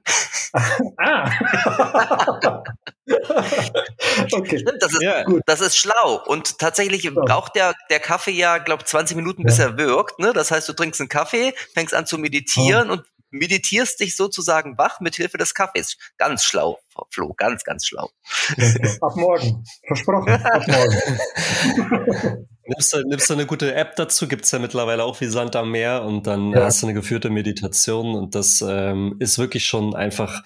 ah. 0.97 1.31
okay. 4.33 4.59
Stimmt, 4.59 4.83
das 4.83 4.93
ist 4.93 5.01
ja. 5.01 5.23
gut. 5.23 5.41
Das 5.47 5.61
ist 5.61 5.75
schlau. 5.75 6.21
Und 6.27 6.59
tatsächlich 6.59 7.01
so. 7.01 7.15
braucht 7.15 7.55
der, 7.55 7.73
der 7.89 7.99
Kaffee 7.99 8.33
ja, 8.33 8.59
glaube 8.59 8.83
20 8.83 9.17
Minuten, 9.17 9.41
bis 9.41 9.57
ja. 9.57 9.65
er 9.65 9.77
wirkt. 9.79 10.19
Ne? 10.19 10.31
Das 10.31 10.51
heißt, 10.51 10.69
du 10.69 10.73
trinkst 10.73 11.01
einen 11.01 11.09
Kaffee, 11.09 11.55
fängst 11.73 11.95
an 11.95 12.05
zu 12.05 12.19
meditieren 12.19 12.91
oh. 12.91 12.93
und 12.93 13.03
meditierst 13.31 13.99
dich 13.99 14.15
sozusagen 14.15 14.77
wach 14.77 14.99
mit 14.99 15.15
Hilfe 15.15 15.39
des 15.39 15.55
Kaffees. 15.55 15.97
Ganz 16.19 16.43
schlau, 16.43 16.77
Flo, 17.09 17.33
ganz, 17.33 17.63
ganz 17.63 17.87
schlau. 17.87 18.11
Ab 19.01 19.15
morgen. 19.15 19.65
Versprochen. 19.87 20.33
Ab 20.33 20.67
morgen. 20.67 22.47
nimmst, 22.71 22.93
du, 22.93 23.07
nimmst 23.07 23.29
du 23.29 23.33
eine 23.33 23.45
gute 23.45 23.73
App 23.75 23.95
dazu, 23.95 24.27
gibt's 24.27 24.51
ja 24.51 24.59
mittlerweile 24.59 25.03
auch 25.03 25.19
wie 25.21 25.27
Sand 25.27 25.55
am 25.55 25.71
Meer 25.71 26.03
und 26.03 26.27
dann 26.27 26.51
ja. 26.51 26.63
hast 26.63 26.81
du 26.81 26.87
eine 26.87 26.93
geführte 26.93 27.29
Meditation 27.29 28.15
und 28.15 28.35
das 28.35 28.63
ähm, 28.67 29.15
ist 29.19 29.37
wirklich 29.37 29.65
schon 29.65 29.95
einfach 29.95 30.43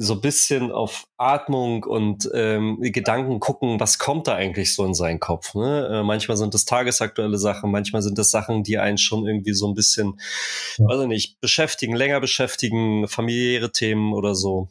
so 0.00 0.14
ein 0.14 0.20
bisschen 0.20 0.70
auf 0.70 1.08
Atmung 1.16 1.82
und 1.82 2.30
ähm, 2.32 2.78
Gedanken 2.80 3.40
gucken, 3.40 3.80
was 3.80 3.98
kommt 3.98 4.28
da 4.28 4.36
eigentlich 4.36 4.72
so 4.74 4.84
in 4.86 4.94
seinen 4.94 5.18
Kopf. 5.18 5.54
Ne? 5.54 5.88
Äh, 5.90 6.02
manchmal 6.04 6.36
sind 6.36 6.54
das 6.54 6.64
tagesaktuelle 6.64 7.36
Sachen, 7.36 7.72
manchmal 7.72 8.02
sind 8.02 8.16
das 8.16 8.30
Sachen, 8.30 8.62
die 8.62 8.78
einen 8.78 8.98
schon 8.98 9.26
irgendwie 9.26 9.54
so 9.54 9.66
ein 9.66 9.74
bisschen, 9.74 10.20
ja. 10.76 10.86
weiß 10.86 11.00
ich 11.00 11.08
nicht, 11.08 11.40
beschäftigen, 11.40 11.96
länger 11.96 12.20
beschäftigen, 12.20 13.08
familiäre 13.08 13.72
Themen 13.72 14.12
oder 14.12 14.36
so. 14.36 14.68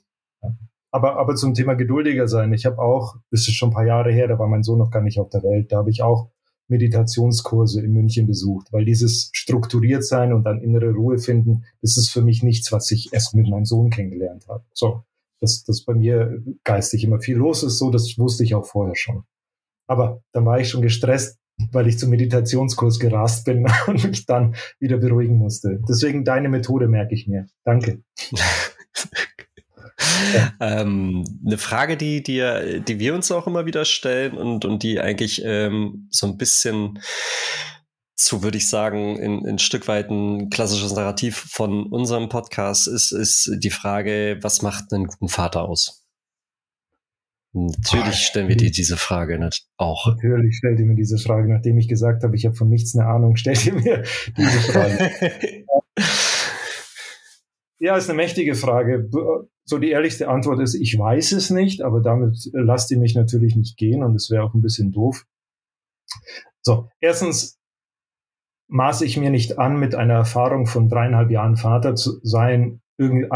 Aber, 0.91 1.19
aber 1.19 1.35
zum 1.35 1.53
Thema 1.53 1.73
geduldiger 1.73 2.29
sein, 2.29 2.53
ich 2.53 2.65
habe 2.65 2.79
auch, 2.79 3.15
das 3.29 3.41
ist 3.41 3.55
schon 3.55 3.69
ein 3.69 3.73
paar 3.73 3.85
Jahre 3.85 4.13
her, 4.13 4.29
da 4.29 4.39
war 4.39 4.47
mein 4.47 4.63
Sohn 4.63 4.79
noch 4.79 4.91
gar 4.91 5.01
nicht 5.01 5.19
auf 5.19 5.29
der 5.29 5.43
Welt, 5.43 5.73
da 5.73 5.77
habe 5.77 5.89
ich 5.89 6.01
auch 6.01 6.29
Meditationskurse 6.67 7.81
in 7.81 7.91
München 7.91 8.27
besucht, 8.27 8.67
weil 8.71 8.85
dieses 8.85 9.29
strukturiert 9.33 10.05
sein 10.05 10.33
und 10.33 10.43
dann 10.43 10.61
innere 10.61 10.91
Ruhe 10.91 11.17
finden, 11.17 11.65
das 11.81 11.97
ist 11.97 12.09
für 12.09 12.21
mich 12.21 12.43
nichts, 12.43 12.71
was 12.71 12.91
ich 12.91 13.13
erst 13.13 13.35
mit 13.35 13.47
meinem 13.47 13.65
Sohn 13.65 13.89
kennengelernt 13.89 14.47
habe. 14.47 14.63
So, 14.73 15.03
dass, 15.39 15.63
dass 15.63 15.83
bei 15.83 15.93
mir 15.93 16.43
geistig 16.63 17.03
immer 17.03 17.19
viel 17.19 17.37
los 17.37 17.63
ist, 17.63 17.77
so 17.77 17.89
das 17.89 18.17
wusste 18.17 18.43
ich 18.43 18.55
auch 18.55 18.65
vorher 18.65 18.95
schon. 18.95 19.23
Aber 19.87 20.21
dann 20.33 20.45
war 20.45 20.59
ich 20.59 20.69
schon 20.69 20.81
gestresst, 20.81 21.39
weil 21.71 21.87
ich 21.87 21.97
zum 21.97 22.09
Meditationskurs 22.09 22.99
gerast 22.99 23.45
bin 23.45 23.65
und 23.87 24.03
mich 24.03 24.25
dann 24.25 24.55
wieder 24.79 24.97
beruhigen 24.97 25.37
musste. 25.37 25.79
Deswegen 25.87 26.23
deine 26.23 26.49
Methode 26.49 26.87
merke 26.87 27.15
ich 27.15 27.27
mir. 27.27 27.47
Danke. 27.63 28.03
Ja. 30.33 30.53
Ähm, 30.59 31.23
eine 31.45 31.57
Frage, 31.57 31.97
die, 31.97 32.21
die, 32.21 32.81
die 32.87 32.99
wir 32.99 33.15
uns 33.15 33.31
auch 33.31 33.47
immer 33.47 33.65
wieder 33.65 33.85
stellen 33.85 34.37
und, 34.37 34.65
und 34.65 34.83
die 34.83 34.99
eigentlich 34.99 35.41
ähm, 35.43 36.07
so 36.11 36.27
ein 36.27 36.37
bisschen 36.37 36.99
zu, 38.15 38.43
würde 38.43 38.57
ich 38.57 38.67
sagen, 38.67 39.17
in, 39.17 39.45
in 39.45 39.59
Stück 39.59 39.87
weit 39.87 40.09
ein 40.09 40.49
klassisches 40.49 40.93
Narrativ 40.93 41.37
von 41.37 41.85
unserem 41.85 42.29
Podcast 42.29 42.87
ist, 42.87 43.11
ist 43.11 43.51
die 43.57 43.69
Frage, 43.69 44.39
was 44.41 44.61
macht 44.61 44.91
einen 44.91 45.05
guten 45.05 45.29
Vater 45.29 45.63
aus? 45.63 46.03
Natürlich 47.53 48.15
stellen 48.17 48.49
wir 48.49 48.57
dir 48.57 48.71
diese 48.71 48.97
Frage 48.97 49.39
nicht 49.39 49.67
auch. 49.77 50.05
Natürlich 50.07 50.57
stellt 50.57 50.79
ihr 50.79 50.85
mir 50.85 50.95
diese 50.95 51.17
Frage, 51.17 51.51
nachdem 51.51 51.77
ich 51.77 51.87
gesagt 51.87 52.23
habe, 52.23 52.35
ich 52.35 52.45
habe 52.45 52.55
von 52.55 52.69
nichts 52.69 52.95
eine 52.95 53.07
Ahnung, 53.07 53.35
stellt 53.37 53.65
ihr 53.65 53.73
mir 53.73 54.03
diese 54.37 54.59
Frage. 54.71 55.11
ja, 57.79 57.95
ist 57.95 58.09
eine 58.09 58.17
mächtige 58.17 58.55
Frage. 58.55 59.09
So 59.65 59.77
die 59.77 59.89
ehrlichste 59.89 60.29
Antwort 60.29 60.59
ist, 60.59 60.75
ich 60.75 60.97
weiß 60.97 61.33
es 61.33 61.49
nicht, 61.49 61.81
aber 61.81 62.01
damit 62.01 62.37
lasst 62.53 62.89
ihr 62.91 62.97
mich 62.97 63.15
natürlich 63.15 63.55
nicht 63.55 63.77
gehen 63.77 64.03
und 64.03 64.15
es 64.15 64.29
wäre 64.29 64.43
auch 64.43 64.53
ein 64.53 64.61
bisschen 64.61 64.91
doof. 64.91 65.25
So, 66.61 66.89
erstens, 66.99 67.57
maße 68.67 69.05
ich 69.05 69.17
mir 69.17 69.29
nicht 69.29 69.59
an, 69.59 69.79
mit 69.79 69.95
einer 69.95 70.15
Erfahrung 70.15 70.65
von 70.67 70.89
dreieinhalb 70.89 71.31
Jahren 71.31 71.55
Vater 71.55 71.95
zu 71.95 72.19
sein, 72.23 72.81
irgendwie, 72.97 73.27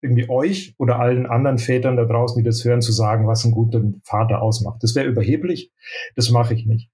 irgendwie 0.00 0.28
euch 0.28 0.74
oder 0.78 0.98
allen 0.98 1.26
anderen 1.26 1.58
Vätern 1.58 1.96
da 1.96 2.04
draußen, 2.04 2.42
die 2.42 2.46
das 2.46 2.64
hören, 2.64 2.82
zu 2.82 2.92
sagen, 2.92 3.26
was 3.26 3.44
einen 3.44 3.54
guten 3.54 4.00
Vater 4.04 4.42
ausmacht. 4.42 4.82
Das 4.82 4.94
wäre 4.94 5.06
überheblich. 5.06 5.72
Das 6.16 6.30
mache 6.30 6.54
ich 6.54 6.66
nicht. 6.66 6.90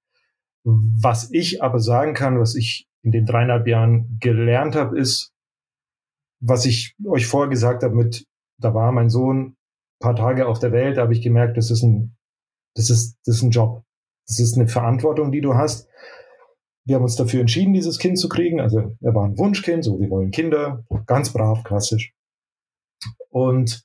Was 0.62 1.31
ich 1.33 1.62
aber 1.62 1.81
sagen 1.81 2.14
kann, 2.14 2.39
was 2.39 2.55
ich 2.55 2.89
in 3.03 3.12
den 3.12 3.24
dreieinhalb 3.24 3.66
Jahren 3.66 4.18
gelernt 4.20 4.76
habe, 4.76 4.99
ist, 4.99 5.33
was 6.41 6.64
ich 6.64 6.97
euch 7.07 7.26
vorher 7.26 7.51
gesagt 7.51 7.82
habe 7.82 7.95
mit, 7.95 8.26
da 8.59 8.74
war 8.74 8.93
mein 8.93 9.11
Sohn 9.11 9.57
paar 10.01 10.16
Tage 10.16 10.47
auf 10.47 10.59
der 10.59 10.72
Welt, 10.72 10.97
da 10.97 11.03
habe 11.03 11.12
ich 11.12 11.22
gemerkt, 11.22 11.57
das 11.57 11.70
ist 11.70 11.82
ein, 11.82 12.16
das 12.74 12.91
ist, 12.91 13.18
das 13.24 13.36
ist 13.36 13.43
ein 13.43 13.51
Job. 13.51 13.84
Das 14.26 14.38
ist 14.38 14.57
eine 14.57 14.68
Verantwortung, 14.68 15.32
die 15.32 15.41
du 15.41 15.55
hast. 15.55 15.88
Wir 16.86 16.97
haben 16.97 17.03
uns 17.03 17.16
dafür 17.16 17.41
entschieden, 17.41 17.74
dieses 17.74 17.99
Kind 17.99 18.18
zu 18.18 18.28
kriegen. 18.28 18.61
Also 18.61 18.97
er 19.01 19.14
war 19.14 19.26
ein 19.26 19.36
Wunschkind, 19.38 19.84
so 19.84 20.01
wir 20.01 20.09
wollen 20.09 20.30
Kinder, 20.30 20.84
ganz 21.07 21.32
brav, 21.32 21.62
klassisch. 21.64 22.14
Und 23.28 23.84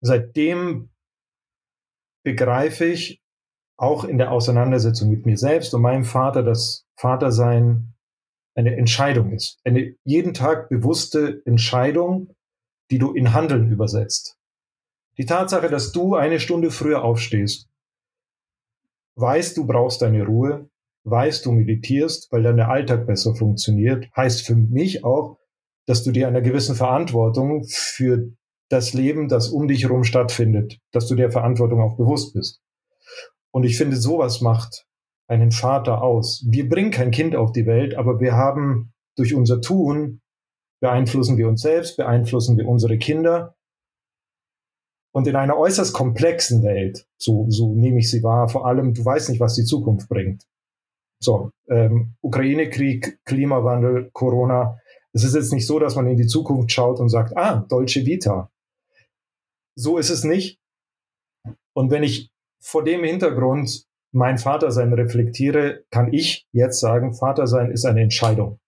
seitdem 0.00 0.90
begreife 2.24 2.86
ich 2.86 3.20
auch 3.76 4.04
in 4.04 4.16
der 4.16 4.30
Auseinandersetzung 4.30 5.10
mit 5.10 5.26
mir 5.26 5.36
selbst 5.36 5.74
und 5.74 5.82
meinem 5.82 6.04
Vater, 6.04 6.42
dass 6.42 6.86
Vatersein 6.96 7.94
eine 8.54 8.76
Entscheidung 8.76 9.32
ist. 9.32 9.58
Eine 9.64 9.94
jeden 10.04 10.34
Tag 10.34 10.68
bewusste 10.68 11.42
Entscheidung, 11.44 12.34
die 12.90 12.98
du 12.98 13.12
in 13.12 13.32
Handeln 13.32 13.70
übersetzt. 13.70 14.36
Die 15.18 15.26
Tatsache, 15.26 15.68
dass 15.68 15.92
du 15.92 16.14
eine 16.14 16.40
Stunde 16.40 16.70
früher 16.70 17.04
aufstehst, 17.04 17.68
weißt, 19.16 19.56
du 19.56 19.66
brauchst 19.66 20.02
deine 20.02 20.24
Ruhe, 20.24 20.70
weißt, 21.04 21.44
du 21.44 21.52
meditierst, 21.52 22.30
weil 22.32 22.42
dann 22.42 22.60
Alltag 22.60 23.06
besser 23.06 23.34
funktioniert, 23.34 24.08
heißt 24.16 24.46
für 24.46 24.54
mich 24.54 25.04
auch, 25.04 25.38
dass 25.86 26.04
du 26.04 26.12
dir 26.12 26.28
einer 26.28 26.40
gewissen 26.40 26.76
Verantwortung 26.76 27.64
für 27.68 28.30
das 28.68 28.94
Leben, 28.94 29.28
das 29.28 29.48
um 29.48 29.68
dich 29.68 29.82
herum 29.82 30.04
stattfindet, 30.04 30.78
dass 30.92 31.06
du 31.06 31.14
der 31.14 31.30
Verantwortung 31.30 31.80
auch 31.80 31.96
bewusst 31.96 32.32
bist. 32.34 32.62
Und 33.50 33.64
ich 33.64 33.76
finde, 33.76 33.96
sowas 33.96 34.40
macht 34.40 34.86
einen 35.28 35.52
Vater 35.52 36.02
aus. 36.02 36.44
Wir 36.48 36.68
bringen 36.68 36.90
kein 36.90 37.10
Kind 37.10 37.36
auf 37.36 37.52
die 37.52 37.66
Welt, 37.66 37.94
aber 37.94 38.20
wir 38.20 38.32
haben 38.34 38.92
durch 39.16 39.34
unser 39.34 39.60
Tun 39.60 40.20
beeinflussen 40.80 41.38
wir 41.38 41.48
uns 41.48 41.62
selbst, 41.62 41.96
beeinflussen 41.96 42.58
wir 42.58 42.66
unsere 42.66 42.98
Kinder. 42.98 43.54
Und 45.14 45.26
in 45.26 45.36
einer 45.36 45.56
äußerst 45.56 45.92
komplexen 45.94 46.62
Welt, 46.62 47.06
so, 47.18 47.46
so 47.48 47.74
nehme 47.74 47.98
ich 47.98 48.10
sie 48.10 48.22
wahr, 48.22 48.48
vor 48.48 48.66
allem, 48.66 48.94
du 48.94 49.04
weißt 49.04 49.28
nicht, 49.28 49.40
was 49.40 49.54
die 49.54 49.64
Zukunft 49.64 50.08
bringt. 50.08 50.44
So, 51.20 51.50
ähm, 51.68 52.14
Ukraine-Krieg, 52.20 53.20
Klimawandel, 53.24 54.10
Corona. 54.12 54.78
Es 55.12 55.22
ist 55.22 55.34
jetzt 55.34 55.52
nicht 55.52 55.66
so, 55.66 55.78
dass 55.78 55.94
man 55.94 56.08
in 56.08 56.16
die 56.16 56.26
Zukunft 56.26 56.72
schaut 56.72 56.98
und 56.98 57.10
sagt, 57.10 57.36
ah, 57.36 57.64
Deutsche 57.68 58.04
Vita. 58.04 58.50
So 59.76 59.98
ist 59.98 60.10
es 60.10 60.24
nicht. 60.24 60.58
Und 61.74 61.90
wenn 61.90 62.02
ich 62.02 62.32
vor 62.60 62.82
dem 62.82 63.04
Hintergrund 63.04 63.86
mein 64.12 64.38
Vatersein 64.38 64.92
reflektiere, 64.92 65.84
kann 65.90 66.12
ich 66.12 66.46
jetzt 66.52 66.80
sagen, 66.80 67.14
Vatersein 67.14 67.70
ist 67.70 67.84
eine 67.84 68.02
Entscheidung. 68.02 68.60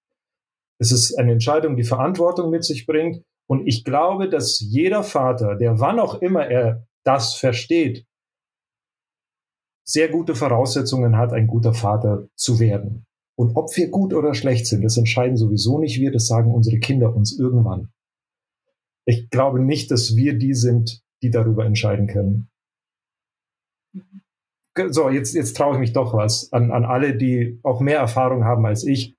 Es 0.78 0.90
ist 0.90 1.14
eine 1.18 1.32
Entscheidung, 1.32 1.76
die 1.76 1.84
Verantwortung 1.84 2.50
mit 2.50 2.64
sich 2.64 2.86
bringt. 2.86 3.22
Und 3.46 3.66
ich 3.66 3.84
glaube, 3.84 4.28
dass 4.28 4.58
jeder 4.60 5.02
Vater, 5.02 5.56
der 5.56 5.78
wann 5.78 6.00
auch 6.00 6.20
immer 6.20 6.46
er 6.46 6.86
das 7.04 7.34
versteht, 7.34 8.06
sehr 9.86 10.08
gute 10.08 10.34
Voraussetzungen 10.34 11.16
hat, 11.18 11.32
ein 11.32 11.46
guter 11.46 11.74
Vater 11.74 12.26
zu 12.36 12.58
werden. 12.58 13.04
Und 13.36 13.56
ob 13.56 13.76
wir 13.76 13.90
gut 13.90 14.14
oder 14.14 14.34
schlecht 14.34 14.66
sind, 14.66 14.82
das 14.82 14.96
entscheiden 14.96 15.36
sowieso 15.36 15.78
nicht 15.78 16.00
wir, 16.00 16.10
das 16.10 16.26
sagen 16.26 16.54
unsere 16.54 16.78
Kinder 16.78 17.14
uns 17.14 17.38
irgendwann. 17.38 17.92
Ich 19.04 19.28
glaube 19.28 19.60
nicht, 19.60 19.90
dass 19.90 20.16
wir 20.16 20.38
die 20.38 20.54
sind, 20.54 21.02
die 21.22 21.30
darüber 21.30 21.66
entscheiden 21.66 22.06
können. 22.06 22.48
So, 24.76 25.08
jetzt, 25.08 25.34
jetzt 25.34 25.56
traue 25.56 25.74
ich 25.74 25.80
mich 25.80 25.92
doch 25.92 26.14
was 26.14 26.52
an, 26.52 26.72
an 26.72 26.84
alle, 26.84 27.16
die 27.16 27.60
auch 27.62 27.80
mehr 27.80 27.98
Erfahrung 27.98 28.44
haben 28.44 28.66
als 28.66 28.84
ich. 28.84 29.16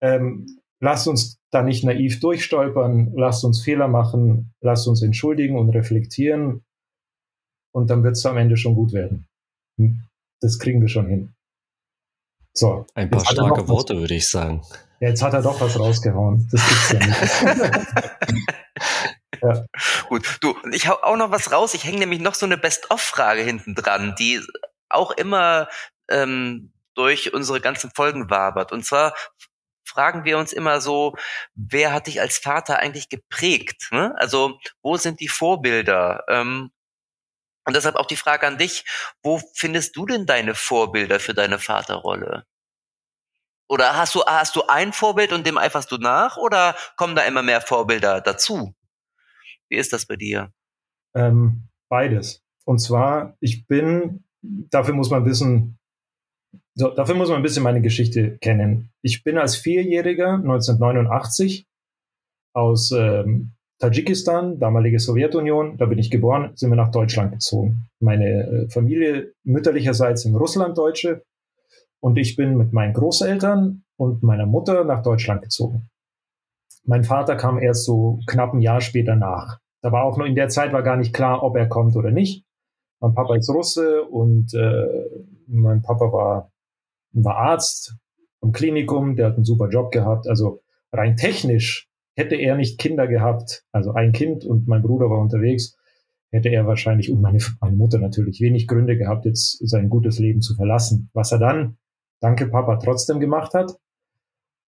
Ähm, 0.00 0.58
lasst 0.80 1.06
uns 1.06 1.38
da 1.50 1.62
nicht 1.62 1.84
naiv 1.84 2.18
durchstolpern, 2.20 3.12
lasst 3.14 3.44
uns 3.44 3.62
Fehler 3.62 3.86
machen, 3.88 4.52
lasst 4.60 4.88
uns 4.88 5.02
entschuldigen 5.02 5.56
und 5.56 5.70
reflektieren 5.70 6.64
und 7.72 7.90
dann 7.90 8.02
wird 8.02 8.16
es 8.16 8.26
am 8.26 8.36
Ende 8.36 8.56
schon 8.56 8.74
gut 8.74 8.92
werden. 8.92 9.26
Hm, 9.78 10.02
das 10.40 10.58
kriegen 10.58 10.80
wir 10.80 10.88
schon 10.88 11.06
hin. 11.06 11.34
So. 12.54 12.86
Ein 12.94 13.10
paar 13.10 13.24
starke 13.24 13.68
Worte, 13.68 13.96
würde 13.96 14.14
ich 14.14 14.28
sagen. 14.28 14.62
Ja, 15.00 15.08
jetzt 15.08 15.22
hat 15.22 15.32
er 15.34 15.42
doch 15.42 15.60
was 15.60 15.78
rausgehauen. 15.78 16.48
Das 16.50 16.68
gibt's 16.68 16.92
ja 16.92 16.98
nicht. 17.06 18.46
ja. 19.42 19.66
Gut, 20.08 20.38
du, 20.40 20.54
ich 20.72 20.88
hau 20.88 20.96
auch 21.02 21.16
noch 21.16 21.30
was 21.30 21.50
raus. 21.50 21.74
Ich 21.74 21.84
hänge 21.84 22.00
nämlich 22.00 22.20
noch 22.20 22.34
so 22.34 22.46
eine 22.46 22.58
Best-of-Frage 22.58 23.42
hinten 23.42 23.74
dran, 23.74 24.14
die 24.18 24.40
auch 24.94 25.10
immer 25.12 25.68
ähm, 26.08 26.72
durch 26.94 27.32
unsere 27.32 27.60
ganzen 27.60 27.90
Folgen 27.90 28.30
wabert. 28.30 28.72
Und 28.72 28.84
zwar 28.84 29.14
fragen 29.84 30.24
wir 30.24 30.38
uns 30.38 30.52
immer 30.52 30.80
so, 30.80 31.16
wer 31.54 31.92
hat 31.92 32.06
dich 32.06 32.20
als 32.20 32.38
Vater 32.38 32.78
eigentlich 32.78 33.08
geprägt? 33.08 33.88
Ne? 33.90 34.14
Also 34.18 34.58
wo 34.82 34.96
sind 34.96 35.20
die 35.20 35.28
Vorbilder? 35.28 36.24
Ähm, 36.28 36.70
und 37.64 37.76
deshalb 37.76 37.96
auch 37.96 38.06
die 38.06 38.16
Frage 38.16 38.46
an 38.46 38.58
dich, 38.58 38.84
wo 39.22 39.40
findest 39.54 39.96
du 39.96 40.06
denn 40.06 40.26
deine 40.26 40.54
Vorbilder 40.54 41.20
für 41.20 41.34
deine 41.34 41.58
Vaterrolle? 41.58 42.44
Oder 43.68 43.96
hast 43.96 44.14
du, 44.14 44.24
hast 44.26 44.56
du 44.56 44.64
ein 44.66 44.92
Vorbild 44.92 45.32
und 45.32 45.46
dem 45.46 45.56
eiferst 45.56 45.90
du 45.90 45.96
nach 45.96 46.36
oder 46.36 46.76
kommen 46.96 47.14
da 47.14 47.22
immer 47.22 47.42
mehr 47.42 47.60
Vorbilder 47.60 48.20
dazu? 48.20 48.74
Wie 49.68 49.76
ist 49.76 49.92
das 49.92 50.06
bei 50.06 50.16
dir? 50.16 50.52
Ähm, 51.14 51.68
beides. 51.88 52.42
Und 52.64 52.80
zwar, 52.80 53.36
ich 53.40 53.66
bin, 53.66 54.24
dafür 54.42 54.94
muss 54.94 55.10
man 55.10 55.24
wissen, 55.24 55.78
so, 56.74 56.90
dafür 56.90 57.14
muss 57.14 57.28
man 57.28 57.38
ein 57.38 57.42
bisschen 57.42 57.62
meine 57.62 57.82
Geschichte 57.82 58.38
kennen. 58.38 58.90
Ich 59.02 59.24
bin 59.24 59.38
als 59.38 59.56
Vierjähriger 59.56 60.34
1989 60.34 61.66
aus 62.54 62.92
ähm, 62.92 63.52
Tadschikistan, 63.78 64.58
damalige 64.58 64.98
Sowjetunion, 64.98 65.76
da 65.76 65.86
bin 65.86 65.98
ich 65.98 66.10
geboren, 66.10 66.52
sind 66.54 66.70
wir 66.70 66.76
nach 66.76 66.90
Deutschland 66.90 67.32
gezogen. 67.32 67.88
Meine 68.00 68.26
äh, 68.26 68.68
Familie 68.68 69.32
mütterlicherseits 69.44 70.24
in 70.24 70.36
Russland 70.36 70.78
Deutsche 70.78 71.22
und 72.00 72.16
ich 72.16 72.36
bin 72.36 72.56
mit 72.56 72.72
meinen 72.72 72.94
Großeltern 72.94 73.84
und 73.96 74.22
meiner 74.22 74.46
Mutter 74.46 74.84
nach 74.84 75.02
Deutschland 75.02 75.42
gezogen. 75.42 75.88
Mein 76.84 77.04
Vater 77.04 77.36
kam 77.36 77.58
erst 77.58 77.84
so 77.84 78.20
knapp 78.26 78.54
ein 78.54 78.60
Jahr 78.60 78.80
später 78.80 79.14
nach. 79.14 79.58
Da 79.82 79.92
war 79.92 80.04
auch 80.04 80.16
nur 80.16 80.26
in 80.26 80.34
der 80.34 80.48
Zeit 80.48 80.72
war 80.72 80.82
gar 80.82 80.96
nicht 80.96 81.12
klar, 81.12 81.42
ob 81.42 81.56
er 81.56 81.68
kommt 81.68 81.96
oder 81.96 82.10
nicht. 82.10 82.44
Mein 83.02 83.14
Papa 83.14 83.34
ist 83.34 83.50
Russe 83.50 84.04
und 84.04 84.54
äh, 84.54 84.86
mein 85.48 85.82
Papa 85.82 86.12
war, 86.12 86.52
war 87.12 87.36
Arzt 87.36 87.96
im 88.40 88.52
Klinikum, 88.52 89.16
der 89.16 89.26
hat 89.26 89.34
einen 89.34 89.44
super 89.44 89.68
Job 89.68 89.90
gehabt. 89.90 90.28
Also 90.28 90.62
rein 90.92 91.16
technisch 91.16 91.88
hätte 92.14 92.36
er 92.36 92.56
nicht 92.56 92.78
Kinder 92.78 93.08
gehabt, 93.08 93.64
also 93.72 93.92
ein 93.92 94.12
Kind 94.12 94.44
und 94.44 94.68
mein 94.68 94.82
Bruder 94.82 95.10
war 95.10 95.18
unterwegs, 95.18 95.76
hätte 96.30 96.48
er 96.50 96.64
wahrscheinlich 96.68 97.10
und 97.10 97.20
meine, 97.20 97.38
meine 97.60 97.74
Mutter 97.74 97.98
natürlich 97.98 98.40
wenig 98.40 98.68
Gründe 98.68 98.96
gehabt, 98.96 99.24
jetzt 99.24 99.58
sein 99.68 99.88
gutes 99.88 100.20
Leben 100.20 100.40
zu 100.40 100.54
verlassen. 100.54 101.10
Was 101.12 101.32
er 101.32 101.40
dann, 101.40 101.78
danke 102.20 102.46
Papa, 102.46 102.76
trotzdem 102.76 103.18
gemacht 103.18 103.52
hat. 103.52 103.76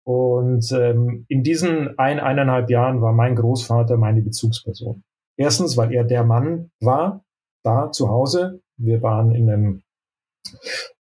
Und 0.06 0.72
ähm, 0.72 1.26
in 1.28 1.44
diesen 1.44 2.00
ein, 2.00 2.20
eineinhalb 2.20 2.72
Jahren 2.72 3.00
war 3.00 3.14
mein 3.14 3.36
Großvater 3.36 3.98
meine 3.98 4.24
Bezugsperson. 4.24 5.04
Erstens, 5.38 5.78
weil 5.78 5.94
er 5.94 6.04
der 6.04 6.24
Mann 6.24 6.72
war, 6.80 7.24
da 7.64 7.92
zu 7.92 8.10
Hause. 8.10 8.62
Wir 8.78 9.02
waren 9.02 9.34
in 9.34 9.50
einem, 9.50 9.84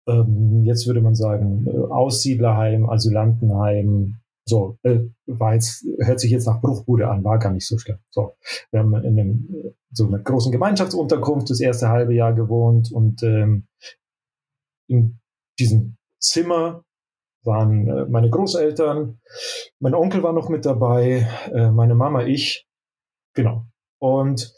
ähm, 0.08 0.64
jetzt 0.64 0.88
würde 0.88 1.02
man 1.02 1.16
sagen, 1.16 1.66
äh, 1.68 1.78
Aussiedlerheim, 1.92 2.90
Asylantenheim, 2.90 4.18
so, 4.46 4.78
äh, 4.84 5.00
war 5.28 5.54
jetzt, 5.54 5.86
hört 6.00 6.20
sich 6.20 6.32
jetzt 6.32 6.48
nach 6.48 6.62
Bruchbude 6.62 7.10
an, 7.10 7.24
war 7.24 7.40
gar 7.40 7.52
nicht 7.52 7.68
so 7.68 7.78
schlimm. 7.78 8.00
So, 8.10 8.36
wir 8.72 8.80
haben 8.80 8.94
in 8.96 9.20
einem, 9.20 9.74
so 9.92 10.08
einer 10.08 10.20
großen 10.20 10.52
Gemeinschaftsunterkunft 10.52 11.50
das 11.50 11.60
erste 11.60 11.90
halbe 11.90 12.14
Jahr 12.14 12.34
gewohnt 12.34 12.92
und 12.92 13.24
ähm, 13.24 13.68
in 14.88 15.20
diesem 15.60 15.98
Zimmer 16.20 16.84
waren 17.44 17.88
äh, 17.88 18.06
meine 18.06 18.30
Großeltern, 18.30 19.20
mein 19.80 19.96
Onkel 19.96 20.24
war 20.24 20.34
noch 20.34 20.50
mit 20.50 20.66
dabei, 20.66 21.28
äh, 21.54 21.72
meine 21.72 21.96
Mama, 21.96 22.26
ich, 22.26 22.68
genau. 23.34 23.66
Und 24.00 24.54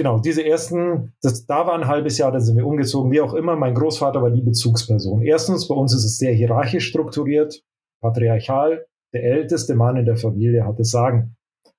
genau, 0.00 0.18
diese 0.18 0.42
ersten, 0.42 1.12
das, 1.20 1.44
da 1.44 1.66
war 1.66 1.74
ein 1.74 1.86
halbes 1.86 2.16
Jahr, 2.16 2.32
dann 2.32 2.40
sind 2.40 2.56
wir 2.56 2.66
umgezogen, 2.66 3.12
wie 3.12 3.20
auch 3.20 3.34
immer. 3.34 3.54
Mein 3.54 3.74
Großvater 3.74 4.22
war 4.22 4.30
die 4.30 4.40
Bezugsperson. 4.40 5.20
Erstens, 5.20 5.68
bei 5.68 5.74
uns 5.74 5.94
ist 5.94 6.04
es 6.04 6.16
sehr 6.16 6.32
hierarchisch 6.32 6.86
strukturiert, 6.88 7.62
patriarchal 8.00 8.86
der 9.12 9.24
älteste 9.24 9.74
Mann 9.74 9.96
in 9.96 10.06
der 10.06 10.16
Familie 10.16 10.64
hat 10.64 10.78
das 10.78 10.90
Sagen. 10.90 11.36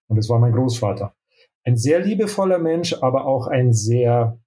Und 0.08 0.18
es 0.18 0.30
war 0.30 0.40
mein 0.40 0.52
Großvater. 0.52 1.16
Ein 1.64 1.78
sehr 1.78 2.00
liebevoller 2.00 2.60
Mensch, 2.60 2.94
aber 3.02 3.26
auch 3.26 3.48
ein 3.48 3.72
sehr 3.72 4.40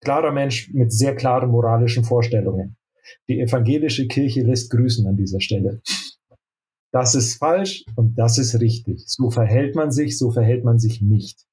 klarer 0.00 0.32
Mensch 0.32 0.72
mit 0.72 0.92
sehr 0.92 1.14
klaren 1.14 1.50
moralischen 1.50 2.04
Vorstellungen. 2.04 2.76
Die 3.28 3.40
evangelische 3.40 4.08
Kirche 4.08 4.42
lässt 4.42 4.70
grüßen 4.70 5.06
an 5.06 5.16
dieser 5.16 5.40
Stelle. 5.40 5.80
Das 6.92 7.14
ist 7.14 7.36
falsch 7.36 7.84
und 7.94 8.18
das 8.18 8.38
ist 8.38 8.58
richtig. 8.60 9.04
So 9.06 9.30
verhält 9.30 9.76
man 9.76 9.90
sich, 9.90 10.16
so 10.16 10.30
verhält 10.30 10.64
man 10.64 10.78
sich 10.78 11.02
nicht. 11.02 11.46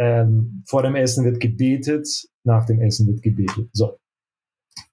Ähm, 0.00 0.64
vor 0.66 0.82
dem 0.82 0.94
Essen 0.94 1.26
wird 1.26 1.40
gebetet, 1.40 2.08
nach 2.42 2.64
dem 2.64 2.80
Essen 2.80 3.06
wird 3.06 3.22
gebetet. 3.22 3.68
So, 3.74 3.98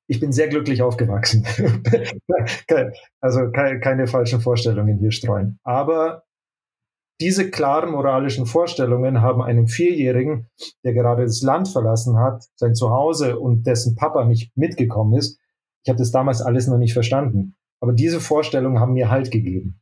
ich 0.08 0.20
bin 0.20 0.34
sehr 0.34 0.49
glücklich 0.49 0.82
aufgewachsen. 0.82 1.45
also 3.22 3.51
keine, 3.51 3.80
keine 3.80 4.08
falschen 4.08 4.41
Vorstellungen 4.41 4.99
hier 4.99 5.12
streuen. 5.12 5.60
Aber 5.64 6.24
diese 7.22 7.49
klaren 7.49 7.91
moralischen 7.91 8.45
Vorstellungen 8.45 9.22
haben 9.22 9.41
einem 9.41 9.68
Vierjährigen, 9.68 10.49
der 10.84 10.93
gerade 10.93 11.24
das 11.24 11.41
Land 11.41 11.70
verlassen 11.70 12.18
hat, 12.20 12.43
sein 12.55 12.76
Zuhause 12.76 13.39
und 13.39 13.66
dessen 13.66 13.95
Papa 13.95 14.26
nicht 14.26 14.55
mitgekommen 14.58 15.18
ist, 15.18 15.39
ich 15.84 15.89
habe 15.89 15.99
das 15.99 16.12
damals 16.12 16.41
alles 16.41 16.68
noch 16.68 16.78
nicht 16.78 16.91
verstanden. 16.91 17.55
Aber 17.80 17.93
diese 17.93 18.20
Vorstellungen 18.20 18.80
haben 18.80 18.93
mir 18.93 19.10
Halt 19.10 19.32
gegeben. 19.32 19.80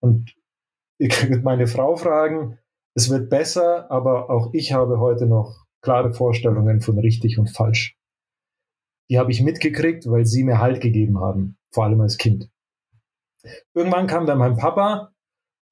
Und 0.00 0.32
ich 0.98 1.28
würde 1.28 1.42
meine 1.42 1.66
Frau 1.66 1.96
fragen, 1.96 2.58
es 3.00 3.08
wird 3.08 3.30
besser, 3.30 3.90
aber 3.90 4.28
auch 4.28 4.50
ich 4.52 4.74
habe 4.74 5.00
heute 5.00 5.24
noch 5.24 5.64
klare 5.80 6.12
Vorstellungen 6.12 6.82
von 6.82 6.98
richtig 6.98 7.38
und 7.38 7.48
falsch. 7.48 7.96
Die 9.08 9.18
habe 9.18 9.32
ich 9.32 9.40
mitgekriegt, 9.40 10.06
weil 10.06 10.26
sie 10.26 10.44
mir 10.44 10.58
Halt 10.58 10.82
gegeben 10.82 11.18
haben, 11.18 11.56
vor 11.72 11.84
allem 11.84 12.02
als 12.02 12.18
Kind. 12.18 12.50
Irgendwann 13.74 14.06
kam 14.06 14.26
dann 14.26 14.36
mein 14.36 14.58
Papa 14.58 15.14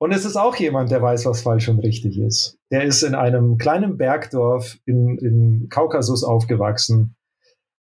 und 0.01 0.13
es 0.13 0.25
ist 0.25 0.37
auch 0.37 0.57
jemand, 0.57 0.91
der 0.91 1.03
weiß, 1.03 1.27
was 1.27 1.43
falsch 1.43 1.69
und 1.69 1.81
richtig 1.81 2.19
ist. 2.19 2.57
Der 2.73 2.85
ist 2.85 3.03
in 3.03 3.15
einem 3.15 3.59
kleinen 3.59 3.99
Bergdorf 3.99 4.79
im, 4.87 5.19
im 5.19 5.69
Kaukasus 5.69 6.25
aufgewachsen, 6.25 7.15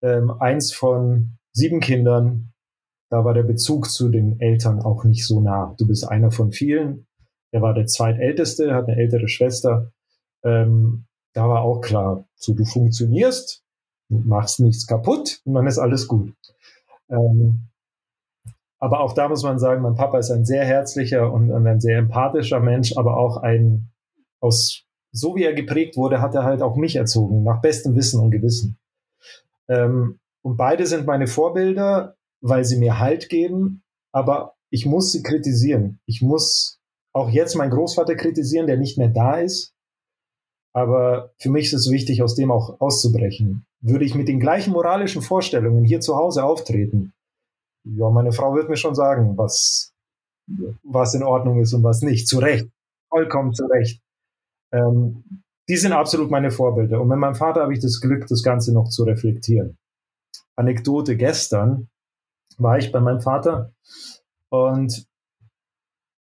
ähm, 0.02 0.32
eins 0.39 0.72
von 0.72 1.38
sieben 1.52 1.82
Kindern. 1.82 2.54
Da 3.12 3.26
war 3.26 3.34
der 3.34 3.44
Bezug 3.44 3.91
zu 3.91 4.08
den 4.08 4.39
Eltern 4.39 4.80
auch 4.80 5.04
nicht 5.04 5.28
so 5.28 5.41
nah. 5.41 5.76
Du 5.78 5.86
bist 5.86 6.08
einer 6.08 6.32
von 6.32 6.54
vielen. 6.54 7.08
Er 7.54 7.62
war 7.62 7.76
der 7.76 7.86
zweitälteste, 7.86 8.74
hat 8.74 8.88
eine 8.88 8.97
ältere 8.97 9.28
Schwester. 9.28 9.91
Ähm, 10.43 11.06
da 11.34 11.47
war 11.47 11.62
auch 11.62 11.82
klar, 11.82 12.26
so 12.36 12.56
du 12.56 12.66
funktionierst, 12.66 13.64
machst 14.10 14.60
nichts 14.60 14.88
kaputt 14.88 15.39
und 15.45 15.54
dann 15.54 15.68
ist 15.68 15.78
alles 15.78 16.08
gut. 16.08 16.34
Ähm, 17.10 17.70
aber 18.80 19.01
auch 19.01 19.14
da 19.14 19.30
muss 19.30 19.43
man 19.43 19.60
sagen, 19.60 19.84
mein 19.84 19.93
Papa 19.93 20.18
ist 20.18 20.32
ein 20.32 20.45
sehr 20.45 20.66
herzlicher 20.66 21.32
und, 21.32 21.51
ein 21.51 21.80
sehr 21.80 21.99
empathischer 21.99 22.60
Mensch, 22.60 22.97
aber 22.97 23.18
auch 23.18 23.38
ein, 23.38 23.91
aus, 24.41 24.84
so 25.12 25.36
wie 25.36 25.43
er 25.43 25.54
geprägt 25.54 25.95
wurde, 25.95 26.22
hat 26.22 26.34
er 26.34 26.43
halt 26.43 26.64
auch 26.64 26.76
mich 26.76 26.95
erzogen, 26.95 27.43
nach 27.43 27.62
bestem 27.62 27.95
Wissen 27.95 28.20
und 28.20 28.32
Gewissen. 28.32 28.80
Ähm, 29.70 30.20
und 30.41 30.58
beide 30.58 30.88
sind 30.88 31.06
meine 31.06 31.28
Vorbilder, 31.28 32.18
weil 32.41 32.66
sie 32.66 32.78
mir 32.78 32.97
Halt 32.97 33.30
geben, 33.30 33.84
aber 34.12 34.56
ich 34.72 34.88
muss 34.88 35.12
sie 35.12 35.22
kritisieren. 35.22 35.99
Ich 36.08 36.24
muss 36.24 36.80
auch 37.14 37.30
jetzt 37.30 37.55
meinen 37.55 37.72
Großvater 37.72 38.16
kritisieren, 38.16 38.68
der 38.68 38.78
nicht 38.78 38.97
mehr 38.97 39.09
da 39.09 39.36
ist. 39.38 39.74
Aber 40.76 41.32
für 41.38 41.49
mich 41.49 41.68
ist 41.68 41.74
es 41.74 41.91
wichtig, 41.91 42.24
aus 42.24 42.36
dem 42.36 42.51
auch 42.51 42.82
auszubrechen. 42.82 43.66
Würde 43.82 44.05
ich 44.05 44.16
mit 44.16 44.28
den 44.28 44.39
gleichen 44.39 44.74
moralischen 44.74 45.22
Vorstellungen 45.22 45.84
hier 45.84 45.99
zu 45.99 46.16
Hause 46.16 46.43
auftreten, 46.43 47.14
ja, 47.86 48.09
meine 48.09 48.32
Frau 48.32 48.55
wird 48.55 48.70
mir 48.70 48.78
schon 48.78 48.95
sagen, 48.95 49.38
was, 49.38 49.93
was 50.84 51.14
in 51.14 51.24
Ordnung 51.24 51.59
ist 51.59 51.74
und 51.74 51.84
was 51.84 52.01
nicht. 52.01 52.28
Zu 52.28 52.39
Recht. 52.39 52.70
Vollkommen 53.09 53.53
zu 53.53 53.66
Recht. 53.66 54.01
Ähm, 54.72 55.43
die 55.70 55.76
sind 55.76 55.91
absolut 55.91 56.32
meine 56.32 56.51
Vorbilder. 56.51 57.01
Und 57.01 57.09
mit 57.09 57.18
meinem 57.18 57.36
Vater 57.36 57.61
habe 57.61 57.74
ich 57.74 57.80
das 57.80 57.99
Glück, 57.99 58.28
das 58.28 58.43
Ganze 58.43 58.74
noch 58.74 58.89
zu 58.89 59.03
reflektieren. 59.03 59.78
Anekdote 60.55 61.18
gestern 61.18 61.89
war 62.57 62.78
ich 62.78 62.91
bei 62.91 62.99
meinem 62.99 63.22
Vater 63.22 63.74
und 64.49 65.05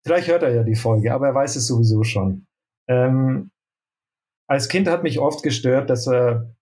vielleicht 0.03 0.27
hört 0.27 0.43
er 0.43 0.53
ja 0.53 0.63
die 0.63 0.75
Folge, 0.75 1.13
aber 1.13 1.27
er 1.27 1.35
weiß 1.35 1.55
es 1.55 1.67
sowieso 1.67 2.03
schon. 2.03 2.45
Ähm, 2.87 3.51
als 4.47 4.67
Kind 4.67 4.87
hat 4.87 5.03
mich 5.03 5.19
oft 5.19 5.43
gestört, 5.43 5.89
dass 5.89 6.07
er, 6.07 6.53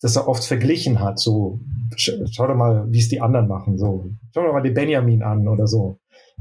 dass 0.00 0.16
er 0.16 0.28
oft 0.28 0.44
verglichen 0.44 1.00
hat. 1.00 1.18
So, 1.18 1.60
schau 1.96 2.46
doch 2.46 2.54
mal, 2.54 2.86
wie 2.90 3.00
es 3.00 3.08
die 3.08 3.20
anderen 3.20 3.48
machen. 3.48 3.78
So, 3.78 4.10
schau 4.32 4.44
doch 4.44 4.52
mal 4.52 4.62
den 4.62 4.74
Benjamin 4.74 5.22
an 5.22 5.48
oder 5.48 5.66
so. 5.66 5.98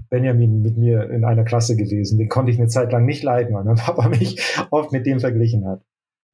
Benjamin 0.09 0.61
mit 0.61 0.78
mir 0.78 1.09
in 1.09 1.26
einer 1.26 1.43
Klasse 1.43 1.76
gewesen. 1.76 2.18
Den 2.18 2.30
konnte 2.30 2.51
ich 2.51 2.59
eine 2.59 2.68
Zeit 2.68 2.91
lang 2.91 3.05
nicht 3.05 3.24
leiden, 3.24 3.55
weil 3.55 3.64
mein 3.64 3.76
Papa 3.78 4.09
mich 4.09 4.41
oft 4.70 4.91
mit 4.91 5.05
dem 5.05 5.20
verglichen 5.20 5.66
hat. 5.66 5.84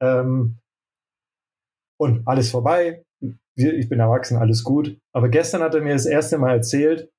Ähm, 0.02 0.58
und 1.98 2.26
alles 2.26 2.50
vorbei. 2.50 3.04
Ich 3.54 3.88
bin 3.88 4.00
erwachsen, 4.00 4.38
alles 4.38 4.64
gut. 4.64 4.98
Aber 5.12 5.28
gestern 5.28 5.62
hat 5.62 5.74
er 5.74 5.82
mir 5.82 5.92
das 5.92 6.06
erste 6.06 6.38
Mal 6.38 6.56
erzählt, 6.56 7.10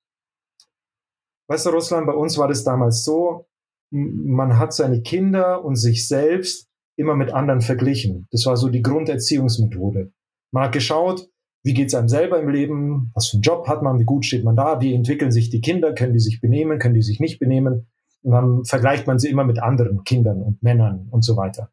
weißt 1.52 1.66
du, 1.66 1.72
Russland, 1.72 2.08
bei 2.08 2.14
uns 2.14 2.38
war 2.38 2.48
das 2.48 2.64
damals 2.64 3.04
so, 3.04 3.46
man 3.92 4.58
hat 4.58 4.74
seine 4.74 5.02
Kinder 5.02 5.66
und 5.66 5.76
sich 5.76 6.08
selbst 6.08 6.70
immer 6.96 7.16
mit 7.16 7.34
anderen 7.34 7.60
verglichen. 7.60 8.28
Das 8.32 8.46
war 8.46 8.56
so 8.56 8.70
die 8.70 8.82
Grunderziehungsmethode. 8.82 10.14
Man 10.52 10.64
hat 10.64 10.72
geschaut, 10.72 11.28
wie 11.64 11.74
geht 11.74 11.90
es 11.90 11.96
einem 11.96 12.08
selber 12.08 12.40
im 12.40 12.48
Leben, 12.48 13.12
was 13.14 13.28
für 13.28 13.36
einen 13.36 13.42
Job 13.42 13.68
hat 13.68 13.84
man, 13.84 14.00
wie 14.00 14.06
gut 14.06 14.26
steht 14.26 14.46
man 14.46 14.56
da, 14.56 14.80
wie 14.80 14.94
entwickeln 14.94 15.32
sich 15.32 15.50
die 15.50 15.60
Kinder, 15.60 15.94
können 15.94 16.14
die 16.14 16.22
sich 16.22 16.40
benehmen, 16.40 16.80
können 16.80 16.96
die 16.96 17.02
sich 17.02 17.20
nicht 17.20 17.38
benehmen. 17.40 17.88
Und 18.24 18.32
dann 18.32 18.64
vergleicht 18.64 19.06
man 19.06 19.20
sie 19.20 19.30
immer 19.30 19.44
mit 19.44 19.62
anderen 19.62 20.06
Kindern 20.06 20.42
und 20.42 20.64
Männern 20.64 21.10
und 21.12 21.26
so 21.26 21.36
weiter. 21.36 21.70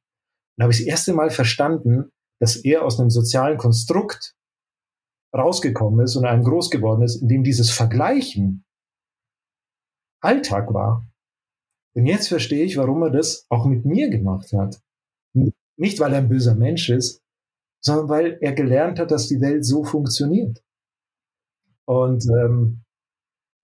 Und 0.57 0.65
habe 0.65 0.73
ich 0.73 0.79
das 0.79 0.87
erste 0.89 1.15
Mal 1.15 1.31
verstanden, 1.31 2.11
dass 2.41 2.57
er 2.57 2.85
aus 2.85 2.99
einem 2.99 3.11
sozialen 3.11 3.59
Konstrukt 3.59 4.35
rausgekommen 5.33 6.05
ist 6.05 6.17
und 6.17 6.25
einem 6.25 6.43
groß 6.43 6.71
geworden 6.71 7.03
ist, 7.03 7.23
in 7.23 7.29
dem 7.29 7.45
dieses 7.45 7.71
Vergleichen 7.71 8.65
Alltag 10.21 10.73
war. 10.73 11.07
Und 11.95 12.07
jetzt 12.07 12.29
verstehe 12.29 12.65
ich, 12.65 12.77
warum 12.77 13.03
er 13.03 13.11
das 13.11 13.47
auch 13.49 13.65
mit 13.67 13.85
mir 13.85 14.09
gemacht 14.11 14.53
hat. 14.53 14.81
Nicht, 15.77 16.01
weil 16.01 16.13
er 16.13 16.19
ein 16.19 16.29
böser 16.29 16.55
Mensch 16.55 16.89
ist, 16.91 17.23
sondern 17.81 18.09
weil 18.09 18.39
er 18.41 18.53
gelernt 18.53 18.99
hat, 18.99 19.11
dass 19.11 19.29
die 19.29 19.41
Welt 19.41 19.65
so 19.65 19.85
funktioniert. 19.85 20.63
Und 21.87 22.27
ähm, 22.27 22.83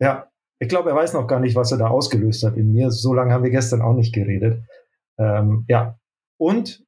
ja, 0.00 0.30
ich 0.60 0.68
glaube, 0.68 0.90
er 0.90 0.96
weiß 0.96 1.12
noch 1.12 1.26
gar 1.26 1.40
nicht, 1.40 1.56
was 1.56 1.72
er 1.72 1.78
da 1.78 1.88
ausgelöst 1.88 2.42
hat 2.42 2.56
in 2.56 2.72
mir. 2.72 2.90
So 2.90 3.12
lange 3.12 3.32
haben 3.32 3.44
wir 3.44 3.50
gestern 3.50 3.82
auch 3.82 3.94
nicht 3.94 4.14
geredet. 4.14 4.64
Ähm, 5.18 5.64
ja, 5.68 5.98
und 6.38 6.84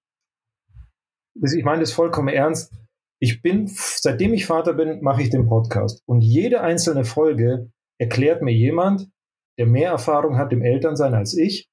ich 1.35 1.65
meine 1.65 1.81
das 1.81 1.93
vollkommen 1.93 2.29
ernst. 2.29 2.73
Ich 3.21 3.43
bin, 3.43 3.67
seitdem 3.69 4.35
ich 4.35 4.47
Vater 4.47 4.73
bin, 4.75 5.03
mache 5.03 5.23
ich 5.23 5.31
den 5.31 5.47
Podcast. 5.47 6.03
Und 6.07 6.23
jede 6.23 6.61
einzelne 6.61 7.05
Folge 7.05 7.71
erklärt 7.99 8.43
mir 8.43 8.53
jemand, 8.53 9.11
der 9.59 9.67
mehr 9.67 9.91
Erfahrung 9.91 10.37
hat 10.37 10.53
im 10.53 10.63
Elternsein 10.63 11.15
als 11.15 11.37
ich, 11.37 11.69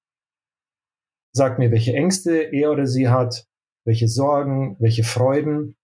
sagt 1.36 1.60
mir, 1.60 1.72
welche 1.72 1.94
Ängste 1.94 2.38
er 2.54 2.72
oder 2.72 2.88
sie 2.88 3.10
hat, 3.10 3.46
welche 3.86 4.08
Sorgen, 4.08 4.78
welche 4.80 5.04
Freuden. 5.04 5.76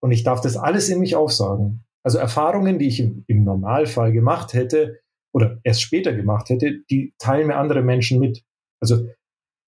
Und 0.00 0.12
ich 0.12 0.24
darf 0.24 0.40
das 0.40 0.56
alles 0.56 0.88
in 0.88 1.00
mich 1.00 1.16
aufsagen. 1.16 1.84
Also 2.04 2.18
Erfahrungen, 2.18 2.78
die 2.78 2.88
ich 2.88 3.00
im, 3.00 3.24
im 3.26 3.44
Normalfall 3.44 4.12
gemacht 4.12 4.54
hätte 4.54 5.00
oder 5.32 5.60
erst 5.62 5.82
später 5.82 6.12
gemacht 6.12 6.48
hätte, 6.48 6.80
die 6.90 7.14
teilen 7.18 7.48
mir 7.48 7.56
andere 7.56 7.82
Menschen 7.82 8.18
mit. 8.18 8.42
Also 8.80 9.08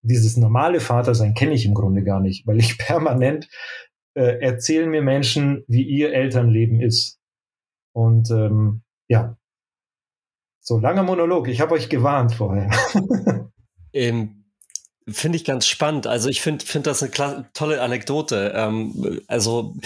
dieses 0.03 0.37
normale 0.37 0.81
Vatersein 0.81 1.35
kenne 1.35 1.55
ich 1.55 1.67
im 1.67 1.75
Grunde 1.75 2.03
gar 2.03 2.21
nicht, 2.21 2.47
weil 2.47 2.59
ich 2.59 2.79
permanent 2.79 3.49
äh, 4.17 4.41
erzählen 4.41 4.89
mir 4.89 5.03
Menschen, 5.03 5.65
wie 5.67 5.83
ihr 5.83 6.13
Elternleben 6.13 6.81
ist. 6.81 7.19
Und 7.95 8.31
ähm, 8.31 8.83
ja, 9.09 9.37
so 10.65 10.79
langer 10.79 11.03
Monolog. 11.03 11.47
Ich 11.49 11.61
habe 11.61 11.75
euch 11.75 11.89
gewarnt 11.89 12.35
vorher. 12.35 12.71
ähm, 13.93 14.41
Finde 15.07 15.37
ich 15.37 15.45
ganz 15.45 15.67
spannend. 15.67 16.07
Also 16.07 16.31
ich 16.31 16.41
finde 16.41 16.65
finde 16.65 16.89
das 16.89 17.03
eine 17.03 17.51
tolle 17.53 17.83
Anekdote. 17.83 18.55
Ähm, 18.57 19.21
also 19.27 19.77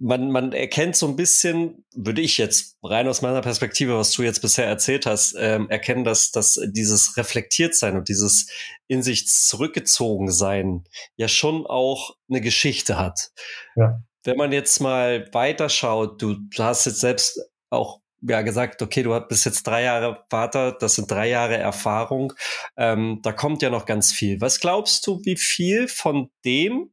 man, 0.00 0.30
man 0.30 0.54
erkennt 0.54 0.96
so 0.96 1.06
ein 1.06 1.16
bisschen, 1.16 1.84
würde 1.94 2.22
ich 2.22 2.38
jetzt 2.38 2.78
rein 2.82 3.06
aus 3.08 3.20
meiner 3.20 3.42
Perspektive, 3.42 3.98
was 3.98 4.12
du 4.12 4.22
jetzt 4.22 4.40
bisher 4.40 4.66
erzählt 4.66 5.04
hast, 5.04 5.36
ähm, 5.38 5.68
erkennen, 5.68 6.04
dass, 6.04 6.30
dass 6.30 6.58
dieses 6.64 7.18
reflektiert 7.18 7.74
sein 7.74 7.94
und 7.94 8.08
dieses 8.08 8.46
in 8.88 9.02
sich 9.02 9.28
zurückgezogen 9.28 10.30
sein 10.30 10.84
ja 11.16 11.28
schon 11.28 11.66
auch 11.66 12.16
eine 12.30 12.40
Geschichte 12.40 12.98
hat. 12.98 13.32
Ja. 13.76 14.00
Wenn 14.24 14.38
man 14.38 14.50
jetzt 14.50 14.80
mal 14.80 15.28
weiterschaut, 15.32 16.22
du, 16.22 16.36
du 16.36 16.62
hast 16.62 16.86
jetzt 16.86 17.00
selbst 17.00 17.38
auch 17.68 18.01
ja 18.22 18.42
gesagt, 18.42 18.82
okay, 18.82 19.02
du 19.02 19.18
bist 19.28 19.44
jetzt 19.44 19.66
drei 19.66 19.82
Jahre 19.82 20.24
Vater, 20.30 20.72
das 20.72 20.94
sind 20.94 21.10
drei 21.10 21.28
Jahre 21.28 21.56
Erfahrung. 21.56 22.32
Ähm, 22.76 23.20
da 23.22 23.32
kommt 23.32 23.62
ja 23.62 23.70
noch 23.70 23.86
ganz 23.86 24.12
viel. 24.12 24.40
Was 24.40 24.60
glaubst 24.60 25.06
du, 25.06 25.20
wie 25.24 25.36
viel 25.36 25.88
von 25.88 26.30
dem, 26.44 26.90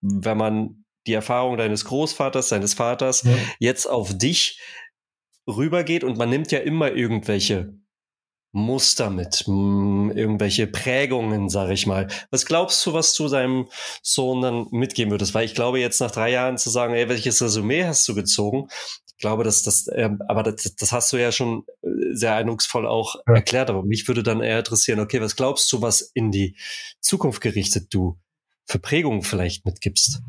wenn 0.00 0.38
man 0.38 0.84
die 1.06 1.12
Erfahrung 1.12 1.56
deines 1.56 1.84
Großvaters, 1.84 2.48
deines 2.48 2.74
Vaters 2.74 3.22
ja. 3.22 3.36
jetzt 3.58 3.86
auf 3.86 4.16
dich 4.16 4.60
rübergeht 5.46 6.04
und 6.04 6.16
man 6.16 6.30
nimmt 6.30 6.50
ja 6.52 6.60
immer 6.60 6.92
irgendwelche 6.92 7.74
Muster 8.54 9.10
mit, 9.10 9.44
mh, 9.48 10.14
irgendwelche 10.14 10.68
Prägungen, 10.68 11.48
sag 11.48 11.70
ich 11.70 11.86
mal. 11.86 12.06
Was 12.30 12.46
glaubst 12.46 12.86
du, 12.86 12.92
was 12.92 13.14
du 13.14 13.28
deinem 13.28 13.68
Sohn 14.00 14.42
dann 14.42 14.68
mitgeben 14.70 15.10
würdest? 15.10 15.34
Weil 15.34 15.44
ich 15.44 15.54
glaube, 15.54 15.80
jetzt 15.80 16.00
nach 16.00 16.12
drei 16.12 16.30
Jahren 16.30 16.56
zu 16.56 16.70
sagen, 16.70 16.94
ey, 16.94 17.08
welches 17.08 17.42
Resümee 17.42 17.84
hast 17.84 18.06
du 18.06 18.14
gezogen? 18.14 18.68
Ich 19.16 19.20
glaube, 19.20 19.44
dass 19.44 19.62
das, 19.62 19.88
ähm, 19.94 20.20
aber 20.28 20.42
das, 20.42 20.74
das 20.76 20.92
hast 20.92 21.12
du 21.12 21.16
ja 21.16 21.30
schon 21.32 21.64
äh, 21.82 21.88
sehr 22.12 22.34
eindrucksvoll 22.34 22.86
auch 22.86 23.16
ja. 23.26 23.34
erklärt. 23.34 23.70
Aber 23.70 23.84
mich 23.84 24.06
würde 24.08 24.22
dann 24.22 24.40
eher 24.40 24.58
interessieren, 24.58 25.00
okay, 25.00 25.20
was 25.20 25.36
glaubst 25.36 25.72
du, 25.72 25.82
was 25.82 26.00
in 26.14 26.30
die 26.30 26.56
Zukunft 27.00 27.40
gerichtet 27.40 27.92
du 27.94 28.18
für 28.66 28.78
Prägungen 28.78 29.22
vielleicht 29.22 29.64
mitgibst? 29.64 30.22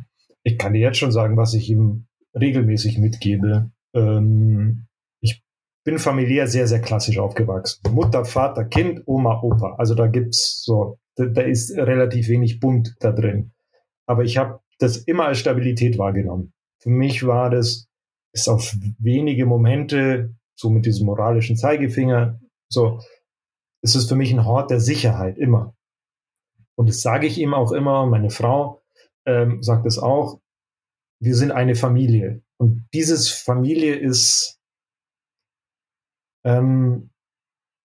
Ich 0.43 0.57
kann 0.57 0.73
dir 0.73 0.81
jetzt 0.81 0.97
schon 0.97 1.11
sagen, 1.11 1.37
was 1.37 1.53
ich 1.53 1.69
ihm 1.69 2.05
regelmäßig 2.35 2.99
mitgebe. 2.99 3.71
Ähm, 3.93 4.85
bin 5.85 5.99
familiär 5.99 6.47
sehr, 6.47 6.67
sehr 6.67 6.81
klassisch 6.81 7.19
aufgewachsen. 7.19 7.79
Mutter, 7.93 8.25
Vater, 8.25 8.65
Kind, 8.65 9.03
Oma, 9.05 9.41
Opa. 9.41 9.75
Also 9.77 9.93
da 9.93 10.07
gibt's 10.07 10.63
so, 10.65 10.97
da, 11.15 11.25
da 11.25 11.41
ist 11.41 11.71
relativ 11.77 12.27
wenig 12.27 12.59
bunt 12.59 12.95
da 12.99 13.11
drin. 13.11 13.51
Aber 14.07 14.23
ich 14.23 14.37
habe 14.37 14.59
das 14.79 14.97
immer 14.97 15.27
als 15.27 15.37
Stabilität 15.37 15.97
wahrgenommen. 15.97 16.53
Für 16.79 16.89
mich 16.89 17.25
war 17.25 17.49
das, 17.49 17.87
ist 18.35 18.49
auf 18.49 18.75
wenige 18.99 19.45
Momente, 19.45 20.35
so 20.55 20.69
mit 20.69 20.85
diesem 20.85 21.05
moralischen 21.05 21.55
Zeigefinger, 21.55 22.39
so, 22.69 22.99
ist 23.81 23.95
es 23.95 24.09
für 24.09 24.15
mich 24.15 24.31
ein 24.31 24.45
Hort 24.45 24.71
der 24.71 24.81
Sicherheit, 24.81 25.37
immer. 25.37 25.73
Und 26.77 26.89
das 26.89 27.01
sage 27.01 27.27
ich 27.27 27.37
ihm 27.37 27.53
auch 27.53 27.71
immer, 27.71 28.05
meine 28.05 28.29
Frau, 28.29 28.83
ähm, 29.25 29.63
sagt 29.63 29.85
es 29.85 29.97
auch, 29.97 30.41
wir 31.21 31.35
sind 31.35 31.51
eine 31.51 31.75
Familie. 31.75 32.43
Und 32.57 32.85
dieses 32.93 33.29
Familie 33.29 33.95
ist 33.95 34.59
ähm, 36.43 37.11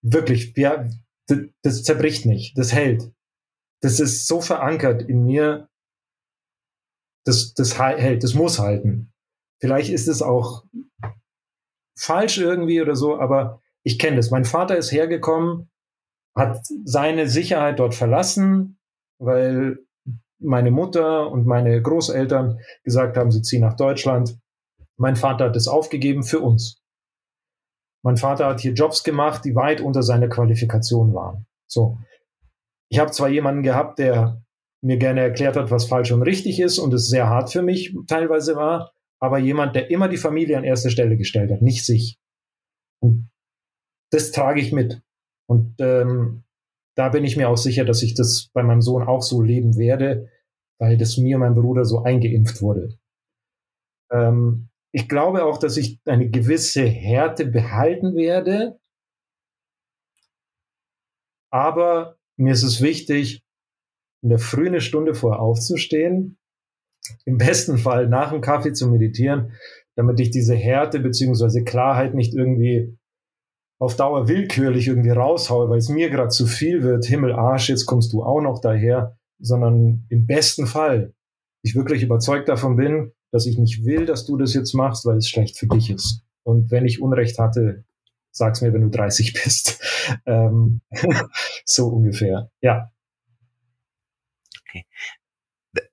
wirklich, 0.03 0.53
ja, 0.57 0.89
das, 1.29 1.39
das 1.63 1.83
zerbricht 1.85 2.27
nicht, 2.27 2.59
das 2.59 2.73
hält. 2.73 3.13
Das 3.83 4.01
ist 4.01 4.27
so 4.27 4.41
verankert 4.41 5.03
in 5.03 5.25
mir, 5.25 5.69
das, 7.25 7.55
das 7.55 7.79
hält, 7.79 8.25
das 8.25 8.35
muss 8.35 8.59
halten. 8.59 9.10
Vielleicht 9.61 9.91
ist 9.91 10.09
es 10.09 10.23
auch 10.23 10.65
falsch 11.97 12.39
irgendwie 12.39 12.81
oder 12.81 12.97
so, 12.97 13.19
aber 13.19 13.61
ich 13.83 13.99
kenne 13.99 14.17
das. 14.17 14.31
Mein 14.31 14.45
Vater 14.45 14.77
ist 14.77 14.91
hergekommen, 14.93 15.71
hat 16.35 16.67
seine 16.85 17.29
Sicherheit 17.29 17.79
dort 17.79 17.95
verlassen, 17.95 18.79
weil 19.19 19.79
meine 20.39 20.71
Mutter 20.71 21.31
und 21.31 21.47
meine 21.47 21.81
Großeltern 21.83 22.59
gesagt 22.83 23.17
haben, 23.17 23.31
sie 23.31 23.43
ziehen 23.43 23.61
nach 23.61 23.77
Deutschland. 23.77 24.39
Mein 24.97 25.17
Vater 25.17 25.47
hat 25.47 25.57
es 25.57 25.69
aufgegeben 25.69 26.23
für 26.23 26.41
uns. 26.41 26.83
Mein 28.03 28.17
Vater 28.17 28.47
hat 28.47 28.61
hier 28.61 28.73
Jobs 28.73 29.05
gemacht, 29.05 29.45
die 29.45 29.55
weit 29.55 29.83
unter 29.83 30.03
seiner 30.03 30.29
Qualifikation 30.29 31.13
waren. 31.13 31.47
So. 31.67 31.99
Ich 32.89 32.99
habe 32.99 33.11
zwar 33.11 33.29
jemanden 33.29 33.63
gehabt, 33.63 33.99
der 33.99 34.43
mir 34.83 34.97
gerne 34.97 35.21
erklärt 35.21 35.57
hat, 35.57 35.71
was 35.71 35.85
falsch 35.85 36.11
und 36.13 36.23
richtig 36.23 36.59
ist 36.59 36.79
und 36.79 36.95
es 36.95 37.09
sehr 37.09 37.29
hart 37.29 37.53
für 37.53 37.63
mich 37.63 37.95
teilweise 38.07 38.57
war, 38.57 38.93
aber 39.21 39.39
jemand, 39.39 39.77
der 39.77 39.91
immer 39.91 40.09
die 40.09 40.16
Familie 40.16 40.57
an 40.57 40.64
erste 40.64 40.91
Stelle 40.91 41.16
gestellt 41.16 41.51
hat, 41.51 41.62
nicht 41.62 41.85
sich. 41.85 42.18
Und 43.01 43.31
das 44.11 44.33
trage 44.33 44.61
ich 44.61 44.73
mit. 44.73 45.03
Und 45.47 45.75
ähm, 45.79 46.45
da 46.97 47.11
bin 47.11 47.25
ich 47.25 47.37
mir 47.37 47.49
auch 47.49 47.57
sicher, 47.57 47.85
dass 47.85 48.03
ich 48.03 48.14
das 48.14 48.51
bei 48.53 48.62
meinem 48.62 48.83
Sohn 48.83 49.07
auch 49.07 49.23
so 49.23 49.43
leben 49.43 49.77
werde, 49.77 50.29
weil 50.79 50.97
das 50.97 51.18
mir 51.18 51.37
und 51.37 51.43
mein 51.43 51.55
Bruder 51.55 51.85
so 51.85 52.03
eingeimpft 52.03 52.62
wurde. 52.62 52.99
Ähm, 54.11 54.71
ich 54.93 55.09
glaube 55.09 55.45
auch, 55.45 55.59
dass 55.59 55.77
ich 55.77 56.01
eine 56.05 56.31
gewisse 56.31 56.85
Härte 56.85 57.47
behalten 57.47 58.16
werde. 58.16 58.81
Aber 61.53 62.18
mir 62.37 62.53
ist 62.53 62.62
es 62.62 62.81
wichtig, 62.81 63.45
in 64.23 64.31
der 64.31 64.39
frühen 64.39 64.81
Stunde 64.81 65.14
vor 65.14 65.41
aufzustehen, 65.41 66.39
im 67.25 67.39
besten 67.39 67.79
Fall 67.79 68.09
nach 68.09 68.33
dem 68.33 68.41
Kaffee 68.41 68.73
zu 68.73 68.89
meditieren, 68.89 69.53
damit 69.97 70.21
ich 70.21 70.31
diese 70.31 70.55
Härte 70.55 71.01
beziehungsweise 71.01 71.65
Klarheit 71.65 72.15
nicht 72.15 72.35
irgendwie 72.35 72.97
auf 73.79 73.97
Dauer 73.97 74.29
willkürlich 74.29 74.89
irgendwie 74.89 75.11
raushaue, 75.11 75.71
weil 75.71 75.79
es 75.79 75.89
mir 75.89 76.11
gerade 76.11 76.29
zu 76.29 76.47
viel 76.47 76.83
wird, 76.83 77.07
Himmel, 77.07 77.33
Arsch, 77.33 77.71
jetzt 77.71 77.87
kommst 77.87 78.13
du 78.13 78.23
auch 78.23 78.41
noch 78.41 78.61
daher, 78.61 79.17
sondern 79.39 80.05
im 80.11 80.27
besten 80.27 80.67
Fall 80.67 81.15
ich 81.63 81.75
wirklich 81.75 82.03
überzeugt 82.03 82.49
davon 82.49 82.77
bin, 82.77 83.13
dass 83.33 83.47
ich 83.47 83.59
nicht 83.59 83.85
will, 83.85 84.07
dass 84.07 84.27
du 84.27 84.37
das 84.37 84.55
jetzt 84.55 84.75
machst, 84.75 85.07
weil 85.07 85.17
es 85.17 85.29
schlecht 85.29 85.59
für 85.59 85.67
dich 85.67 85.91
ist. 85.91 86.23
Und 86.43 86.71
wenn 86.71 86.85
ich 86.85 87.01
Unrecht 87.01 87.39
hatte, 87.39 87.85
sag's 88.31 88.61
mir, 88.61 88.73
wenn 88.73 88.83
du 88.83 88.91
30 88.91 89.33
bist. 89.45 89.83
ähm, 90.27 90.81
so 91.65 91.89
ungefähr. 91.89 92.51
Ja. 92.61 92.91
Okay. 94.69 94.85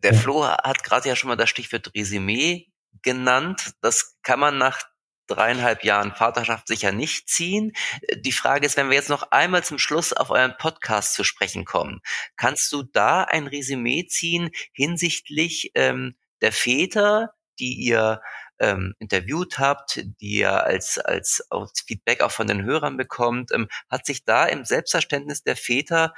Der 0.03 0.13
Flo 0.13 0.45
hat 0.47 0.83
gerade 0.83 1.09
ja 1.09 1.15
schon 1.15 1.27
mal 1.29 1.35
das 1.35 1.49
Stichwort 1.49 1.91
Resümee 1.95 2.67
genannt. 3.01 3.73
Das 3.81 4.17
kann 4.23 4.39
man 4.39 4.57
nach 4.57 4.81
dreieinhalb 5.27 5.83
Jahren 5.83 6.13
Vaterschaft 6.13 6.67
sicher 6.67 6.91
nicht 6.91 7.29
ziehen. 7.29 7.73
Die 8.15 8.31
Frage 8.31 8.65
ist, 8.65 8.77
wenn 8.77 8.89
wir 8.89 8.95
jetzt 8.95 9.09
noch 9.09 9.31
einmal 9.31 9.63
zum 9.63 9.77
Schluss 9.77 10.13
auf 10.13 10.29
euren 10.29 10.55
Podcast 10.57 11.13
zu 11.13 11.23
sprechen 11.23 11.65
kommen, 11.65 11.99
kannst 12.37 12.71
du 12.71 12.83
da 12.83 13.23
ein 13.23 13.47
Resümee 13.47 14.07
ziehen 14.07 14.49
hinsichtlich 14.71 15.71
ähm, 15.75 16.15
der 16.41 16.51
Väter, 16.51 17.33
die 17.59 17.73
ihr 17.73 18.21
ähm, 18.59 18.95
interviewt 18.99 19.59
habt, 19.59 19.97
die 20.21 20.39
ihr 20.39 20.63
als, 20.63 20.97
als, 20.97 21.45
als 21.49 21.81
Feedback 21.81 22.21
auch 22.21 22.31
von 22.31 22.47
den 22.47 22.63
Hörern 22.63 22.97
bekommt, 22.97 23.51
ähm, 23.51 23.67
hat 23.89 24.05
sich 24.05 24.23
da 24.23 24.45
im 24.45 24.65
Selbstverständnis 24.65 25.43
der 25.43 25.55
Väter 25.55 26.13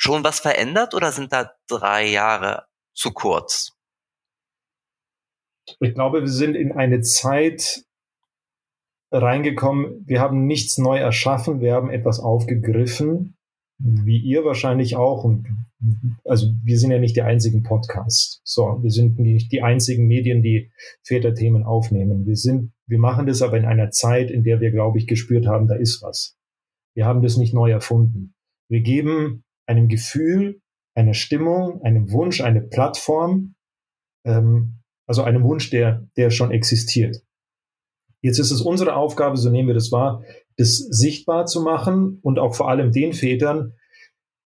schon 0.00 0.24
was 0.24 0.40
verändert 0.40 0.94
oder 0.94 1.12
sind 1.12 1.32
da 1.32 1.52
drei 1.68 2.06
Jahre 2.06 2.64
zu 2.94 3.12
kurz? 3.12 3.76
Ich 5.78 5.94
glaube, 5.94 6.22
wir 6.22 6.28
sind 6.28 6.54
in 6.54 6.72
eine 6.72 7.02
Zeit 7.02 7.84
reingekommen, 9.12 10.04
wir 10.06 10.20
haben 10.20 10.46
nichts 10.46 10.78
neu 10.78 10.98
erschaffen, 10.98 11.60
wir 11.60 11.74
haben 11.74 11.90
etwas 11.90 12.18
aufgegriffen, 12.18 13.36
wie 13.78 14.18
ihr 14.18 14.44
wahrscheinlich 14.44 14.96
auch. 14.96 15.22
Und 15.22 15.46
also 16.24 16.46
wir 16.64 16.78
sind 16.78 16.92
ja 16.92 16.98
nicht 16.98 17.16
die 17.16 17.22
einzigen 17.22 17.62
Podcasts. 17.62 18.40
So, 18.42 18.82
wir 18.82 18.90
sind 18.90 19.18
nicht 19.18 19.52
die 19.52 19.62
einzigen 19.62 20.06
Medien, 20.06 20.42
die 20.42 20.72
Väterthemen 21.02 21.64
aufnehmen. 21.64 22.26
Wir 22.26 22.36
sind, 22.36 22.72
wir 22.86 22.98
machen 22.98 23.26
das 23.26 23.42
aber 23.42 23.58
in 23.58 23.66
einer 23.66 23.90
Zeit, 23.90 24.30
in 24.30 24.44
der 24.44 24.60
wir, 24.60 24.70
glaube 24.70 24.98
ich, 24.98 25.06
gespürt 25.06 25.46
haben, 25.46 25.68
da 25.68 25.74
ist 25.74 26.02
was. 26.02 26.38
Wir 26.94 27.04
haben 27.04 27.22
das 27.22 27.36
nicht 27.36 27.52
neu 27.52 27.70
erfunden. 27.70 28.34
Wir 28.68 28.80
geben 28.80 29.44
einem 29.70 29.88
Gefühl, 29.88 30.60
einer 30.94 31.14
Stimmung, 31.14 31.80
einem 31.82 32.10
Wunsch, 32.10 32.40
eine 32.40 32.60
Plattform, 32.60 33.54
ähm, 34.26 34.80
also 35.06 35.22
einem 35.22 35.44
Wunsch, 35.44 35.70
der, 35.70 36.08
der 36.16 36.30
schon 36.30 36.50
existiert. 36.50 37.22
Jetzt 38.20 38.38
ist 38.38 38.50
es 38.50 38.60
unsere 38.60 38.96
Aufgabe, 38.96 39.36
so 39.36 39.48
nehmen 39.48 39.68
wir 39.68 39.74
das 39.74 39.92
wahr, 39.92 40.22
das 40.56 40.76
sichtbar 40.76 41.46
zu 41.46 41.62
machen 41.62 42.18
und 42.22 42.38
auch 42.38 42.54
vor 42.54 42.68
allem 42.68 42.92
den 42.92 43.12
Vätern, 43.12 43.72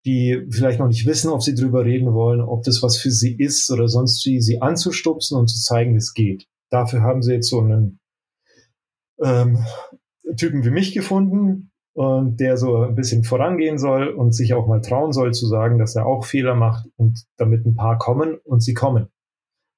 die 0.05 0.45
vielleicht 0.49 0.80
noch 0.80 0.88
nicht 0.88 1.05
wissen, 1.05 1.30
ob 1.30 1.43
sie 1.43 1.53
drüber 1.53 1.86
reden 1.86 2.13
wollen, 2.13 2.41
ob 2.41 2.63
das 2.63 2.82
was 2.82 2.97
für 2.97 3.11
sie 3.11 3.36
ist 3.38 3.69
oder 3.69 3.88
sonst 3.88 4.26
wie, 4.26 4.41
sie 4.41 4.61
anzustupsen 4.61 5.38
und 5.38 5.47
zu 5.47 5.61
zeigen, 5.61 5.95
es 5.95 6.13
geht. 6.13 6.47
Dafür 6.72 7.01
haben 7.01 7.22
sie 7.22 7.34
jetzt 7.34 7.49
so 7.49 7.59
einen 7.59 7.99
ähm, 9.24 9.63
Typen 10.36 10.65
wie 10.65 10.72
mich 10.72 10.93
gefunden 10.93 11.70
und 11.94 12.39
der 12.39 12.58
so 12.58 12.84
ein 12.84 12.96
bisschen 12.96 13.24
vorangehen 13.24 13.78
soll 13.78 14.08
und 14.10 14.34
sich 14.34 14.54
auch 14.54 14.68
mal 14.68 14.82
trauen 14.82 15.12
soll 15.12 15.34
zu 15.34 15.48
sagen, 15.48 15.78
dass 15.78 15.96
er 15.96 16.06
auch 16.06 16.26
Fehler 16.26 16.56
macht 16.56 16.88
und 16.96 17.26
damit 17.38 17.66
ein 17.66 17.76
paar 17.76 17.98
kommen 17.98 18.38
und 18.44 18.62
sie 18.62 18.74
kommen. 18.74 19.10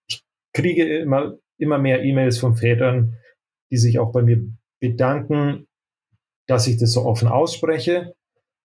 Ich 0.07 0.23
kriege 0.53 0.99
immer, 0.99 1.37
immer 1.57 1.79
mehr 1.79 2.03
E-Mails 2.03 2.37
von 2.37 2.55
Vätern, 2.55 3.17
die 3.71 3.77
sich 3.77 3.97
auch 3.97 4.11
bei 4.11 4.21
mir 4.21 4.45
bedanken, 4.79 5.67
dass 6.47 6.67
ich 6.67 6.77
das 6.77 6.91
so 6.91 7.05
offen 7.05 7.27
ausspreche. 7.27 8.13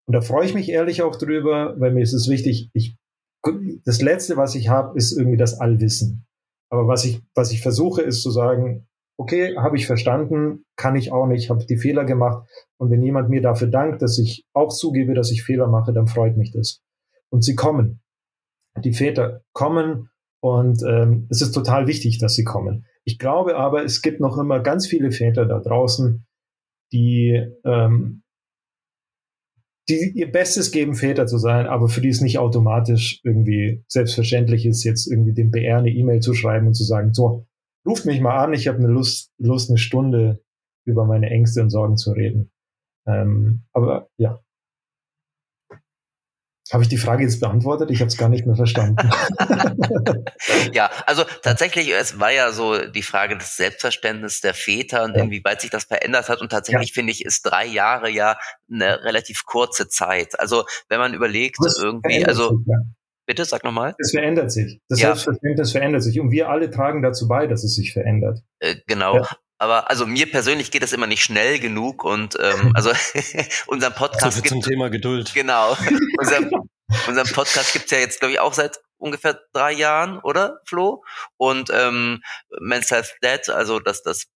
Und 0.07 0.15
da 0.15 0.21
freue 0.21 0.47
ich 0.47 0.55
mich 0.55 0.69
ehrlich 0.69 1.03
auch 1.03 1.17
drüber, 1.17 1.79
weil 1.79 1.93
mir 1.93 2.03
ist 2.03 2.15
es 2.15 2.29
wichtig, 2.29 2.71
ich, 2.73 2.97
das 3.85 4.01
Letzte, 4.01 4.37
was 4.37 4.55
ich 4.57 4.69
habe, 4.69 4.97
ist 4.97 5.13
irgendwie 5.13 5.37
das 5.37 5.61
Allwissen. 5.61 6.27
Aber 6.69 6.89
was 6.89 7.05
ich, 7.05 7.21
was 7.35 7.53
ich 7.53 7.63
versuche, 7.63 8.03
ist 8.03 8.23
zu 8.23 8.31
sagen, 8.31 8.89
okay, 9.19 9.57
habe 9.57 9.77
ich 9.77 9.87
verstanden, 9.87 10.65
kann 10.77 10.97
ich 10.97 11.13
auch 11.13 11.27
nicht, 11.27 11.51
habe 11.51 11.65
die 11.65 11.79
Fehler 11.79 12.05
gemacht. 12.05 12.47
Und 12.79 12.91
wenn 12.91 13.03
jemand 13.03 13.31
mir 13.31 13.41
dafür 13.41 13.69
dankt, 13.69 14.03
dass 14.03 14.19
ich 14.19 14.47
auch 14.53 14.73
zugebe, 14.73 15.15
dass 15.15 15.31
ich 15.31 15.43
Fehler 15.43 15.69
mache, 15.69 15.93
dann 15.93 16.07
freut 16.07 16.37
mich 16.37 16.53
das. 16.53 16.83
Und 17.31 17.43
sie 17.43 17.55
kommen. 17.55 18.01
Die 18.85 18.93
Väter 18.93 19.43
kommen 19.53 20.11
und 20.41 20.83
ähm, 20.87 21.27
es 21.31 21.41
ist 21.41 21.53
total 21.53 21.87
wichtig, 21.87 22.19
dass 22.19 22.35
sie 22.35 22.45
kommen. 22.45 22.87
Ich 23.05 23.19
glaube 23.19 23.57
aber, 23.57 23.85
es 23.85 24.03
gibt 24.03 24.21
noch 24.21 24.37
immer 24.37 24.61
ganz 24.61 24.87
viele 24.87 25.11
Väter 25.11 25.47
da 25.47 25.61
draußen, 25.61 26.27
die, 26.93 27.43
ähm, 27.65 28.23
die 29.89 30.13
ihr 30.15 30.31
Bestes 30.31 30.73
geben, 30.73 30.95
Väter 30.95 31.27
zu 31.27 31.39
sein, 31.39 31.67
aber 31.67 31.89
für 31.89 32.01
die 32.01 32.11
es 32.11 32.21
nicht 32.21 32.39
automatisch 32.39 33.21
irgendwie 33.25 33.83
selbstverständlich 33.89 34.67
ist, 34.67 34.85
jetzt 34.85 35.11
irgendwie 35.11 35.33
dem 35.33 35.51
BR 35.51 35.79
eine 35.79 35.91
E-Mail 35.91 36.21
zu 36.21 36.35
schreiben 36.35 36.67
und 36.67 36.75
zu 36.75 36.85
sagen, 36.85 37.15
so, 37.15 37.47
ruft 37.87 38.07
mich 38.07 38.21
mal 38.21 38.39
an, 38.39 38.53
ich 38.53 38.69
habe 38.69 38.79
eine 38.79 38.89
Lust, 38.89 39.33
Lust, 39.39 39.71
eine 39.71 39.79
Stunde 39.79 40.43
über 40.87 41.05
meine 41.05 41.31
Ängste 41.31 41.63
und 41.63 41.71
Sorgen 41.71 41.97
zu 41.97 42.13
reden. 42.13 42.51
Ähm, 43.07 43.65
aber 43.73 44.09
ja, 44.19 44.41
habe 46.73 46.83
ich 46.83 46.89
die 46.89 46.97
Frage 46.97 47.23
jetzt 47.23 47.39
beantwortet? 47.39 47.93
Ich 47.93 48.01
habe 48.01 48.09
es 48.09 48.17
gar 48.17 48.29
nicht 48.29 48.45
mehr 48.45 48.57
verstanden. 48.57 48.97
ja, 50.73 50.91
also 51.07 51.23
tatsächlich, 51.43 51.91
es 51.91 52.19
war 52.19 52.33
ja 52.33 52.51
so 52.51 52.87
die 52.89 53.03
Frage 53.03 53.39
des 53.39 53.57
Selbstverständnisses 53.57 54.41
der 54.41 54.53
Väter 54.55 55.05
und 55.05 55.15
ja. 55.17 55.23
inwieweit 55.23 55.61
sich 55.61 55.71
das 55.71 55.85
verändert 55.85 56.29
hat. 56.29 56.41
Und 56.41 56.51
tatsächlich 56.51 56.91
ja. 56.91 56.95
finde 56.95 57.13
ich, 57.13 57.25
ist 57.25 57.43
drei 57.43 57.67
Jahre 57.67 58.11
ja 58.11 58.37
eine 58.71 59.05
relativ 59.05 59.45
kurze 59.45 59.89
Zeit. 59.89 60.39
Also 60.41 60.65
wenn 60.89 60.99
man 60.99 61.15
überlegt, 61.15 61.59
irgendwie, 61.79 62.25
also 62.25 62.49
sich, 62.49 62.67
ja. 62.67 62.79
Bitte 63.27 63.45
sag 63.45 63.65
nochmal. 63.65 63.95
Es 63.99 64.13
verändert 64.13 64.51
sich. 64.51 64.81
Das 64.89 65.01
Selbstverständnis 65.01 65.73
verändert 65.73 66.03
sich. 66.03 66.21
Und 66.21 66.31
wir 66.31 66.49
alle 66.49 66.71
tragen 66.71 67.03
dazu 67.03 67.29
bei, 67.29 67.47
dass 67.47 67.65
es 67.65 67.75
sich 67.75 67.93
verändert. 67.93 68.43
Äh, 68.61 68.77
genau. 68.87 69.27
Aber 69.59 69.91
also 69.91 70.07
mir 70.07 70.31
persönlich 70.31 70.71
geht 70.71 70.83
das 70.83 70.93
immer 70.93 71.07
nicht 71.07 71.23
schnell 71.23 71.59
genug 71.59 72.05
und 72.05 72.39
ähm, 72.41 72.73
also 72.75 72.93
unser 73.67 73.91
Podcast 73.91 74.37
so 74.37 74.43
gibt, 74.43 74.53
zum 74.53 74.63
Thema 74.63 74.91
Geduld. 74.91 75.35
Genau. 75.35 75.77
Unser, 76.19 76.49
unseren 77.09 77.27
Podcast 77.33 77.73
gibt's 77.73 77.91
ja 77.91 77.99
jetzt, 77.99 78.21
glaube 78.21 78.33
ich, 78.33 78.41
auch 78.41 78.55
seit 78.55 78.79
ungefähr 78.97 79.41
drei 79.53 79.73
Jahren, 79.73 80.19
oder, 80.21 80.61
Flo? 80.65 81.05
Und 81.37 81.69
ähm, 81.73 82.23
Men's 82.61 82.91
Health 82.91 83.17
Dead, 83.23 83.49
also 83.51 83.81
das, 83.81 84.03
das 84.03 84.29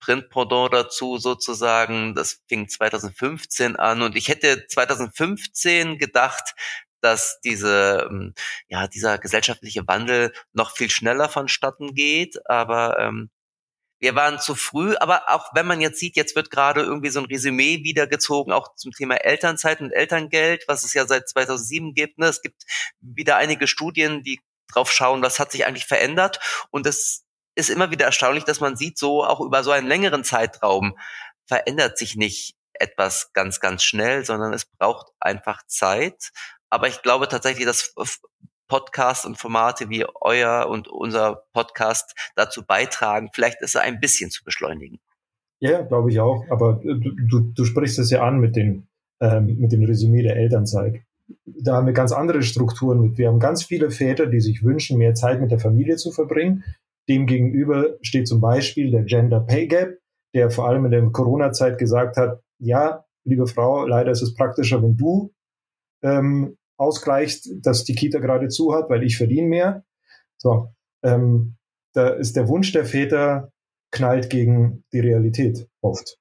Printpendant 0.00 0.72
dazu 0.72 1.18
sozusagen, 1.18 2.14
das 2.14 2.40
fing 2.48 2.68
2015 2.68 3.76
an 3.76 4.02
und 4.02 4.16
ich 4.16 4.28
hätte 4.28 4.66
2015 4.66 5.98
gedacht, 5.98 6.54
dass 7.00 7.40
diese, 7.44 8.06
ähm, 8.10 8.34
ja, 8.68 8.86
dieser 8.88 9.18
gesellschaftliche 9.18 9.86
Wandel 9.86 10.32
noch 10.52 10.76
viel 10.76 10.90
schneller 10.90 11.28
vonstatten 11.28 11.94
geht, 11.94 12.38
aber 12.48 12.98
ähm, 12.98 13.30
wir 14.00 14.14
waren 14.14 14.40
zu 14.40 14.54
früh, 14.54 14.96
aber 14.96 15.28
auch 15.28 15.50
wenn 15.54 15.66
man 15.66 15.80
jetzt 15.82 16.00
sieht, 16.00 16.16
jetzt 16.16 16.34
wird 16.34 16.50
gerade 16.50 16.80
irgendwie 16.80 17.10
so 17.10 17.20
ein 17.20 17.26
Resümee 17.26 17.84
wiedergezogen, 17.84 18.52
auch 18.52 18.74
zum 18.74 18.92
Thema 18.92 19.16
Elternzeit 19.16 19.80
und 19.80 19.92
Elterngeld, 19.92 20.64
was 20.68 20.84
es 20.84 20.94
ja 20.94 21.06
seit 21.06 21.28
2007 21.28 21.92
gibt. 21.92 22.18
Ne? 22.18 22.26
Es 22.26 22.40
gibt 22.40 22.64
wieder 23.00 23.36
einige 23.36 23.66
Studien, 23.66 24.22
die 24.22 24.40
drauf 24.72 24.90
schauen, 24.90 25.22
was 25.22 25.38
hat 25.38 25.52
sich 25.52 25.66
eigentlich 25.66 25.84
verändert. 25.84 26.40
Und 26.70 26.86
es 26.86 27.24
ist 27.54 27.68
immer 27.68 27.90
wieder 27.90 28.06
erstaunlich, 28.06 28.44
dass 28.44 28.60
man 28.60 28.74
sieht, 28.76 28.98
so 28.98 29.22
auch 29.22 29.40
über 29.40 29.62
so 29.62 29.70
einen 29.70 29.86
längeren 29.86 30.24
Zeitraum 30.24 30.98
verändert 31.46 31.98
sich 31.98 32.16
nicht 32.16 32.54
etwas 32.72 33.32
ganz, 33.34 33.60
ganz 33.60 33.82
schnell, 33.84 34.24
sondern 34.24 34.54
es 34.54 34.64
braucht 34.64 35.08
einfach 35.20 35.66
Zeit. 35.66 36.30
Aber 36.70 36.88
ich 36.88 37.02
glaube 37.02 37.28
tatsächlich, 37.28 37.66
dass 37.66 37.92
Podcasts 38.68 39.26
und 39.26 39.36
Formate 39.36 39.90
wie 39.90 40.06
euer 40.20 40.68
und 40.70 40.88
unser 40.88 41.42
Podcast 41.52 42.14
dazu 42.36 42.64
beitragen, 42.64 43.28
vielleicht 43.34 43.60
ist 43.60 43.74
er 43.74 43.82
ein 43.82 44.00
bisschen 44.00 44.30
zu 44.30 44.44
beschleunigen. 44.44 45.00
Ja, 45.58 45.82
glaube 45.82 46.10
ich 46.10 46.20
auch. 46.20 46.44
Aber 46.50 46.80
du, 46.82 47.40
du, 47.40 47.64
sprichst 47.64 47.98
es 47.98 48.10
ja 48.10 48.22
an 48.22 48.38
mit, 48.38 48.56
den, 48.56 48.88
ähm, 49.20 49.58
mit 49.58 49.72
dem 49.72 49.82
Resümee 49.84 50.22
der 50.22 50.36
Elternzeit. 50.36 51.02
Da 51.44 51.74
haben 51.74 51.86
wir 51.86 51.92
ganz 51.92 52.12
andere 52.12 52.42
Strukturen 52.42 53.00
mit. 53.00 53.18
Wir 53.18 53.28
haben 53.28 53.40
ganz 53.40 53.64
viele 53.64 53.90
Väter, 53.90 54.26
die 54.26 54.40
sich 54.40 54.62
wünschen, 54.62 54.98
mehr 54.98 55.14
Zeit 55.14 55.40
mit 55.40 55.50
der 55.50 55.58
Familie 55.58 55.96
zu 55.96 56.12
verbringen. 56.12 56.64
Demgegenüber 57.08 57.96
steht 58.02 58.28
zum 58.28 58.40
Beispiel 58.40 58.90
der 58.90 59.02
Gender 59.02 59.40
Pay 59.40 59.66
Gap, 59.66 59.98
der 60.32 60.50
vor 60.50 60.68
allem 60.68 60.84
in 60.84 60.92
der 60.92 61.02
Corona-Zeit 61.10 61.76
gesagt 61.76 62.16
hat, 62.16 62.40
ja, 62.58 63.04
liebe 63.24 63.46
Frau, 63.46 63.84
leider 63.84 64.12
ist 64.12 64.22
es 64.22 64.34
praktischer, 64.34 64.82
wenn 64.82 64.96
du 64.96 65.32
ähm, 66.02 66.56
ausgleichst, 66.80 67.50
dass 67.62 67.84
die 67.84 67.94
Kita 67.94 68.18
gerade 68.18 68.48
zu 68.48 68.74
hat, 68.74 68.88
weil 68.88 69.02
ich 69.02 69.16
verdiene 69.16 69.48
mehr. 69.48 69.84
So, 70.38 70.74
ähm, 71.02 71.56
da 71.92 72.08
ist 72.08 72.36
der 72.36 72.48
Wunsch 72.48 72.72
der 72.72 72.86
Väter 72.86 73.52
knallt 73.90 74.30
gegen 74.30 74.84
die 74.92 75.00
Realität 75.00 75.68
oft. 75.82 76.16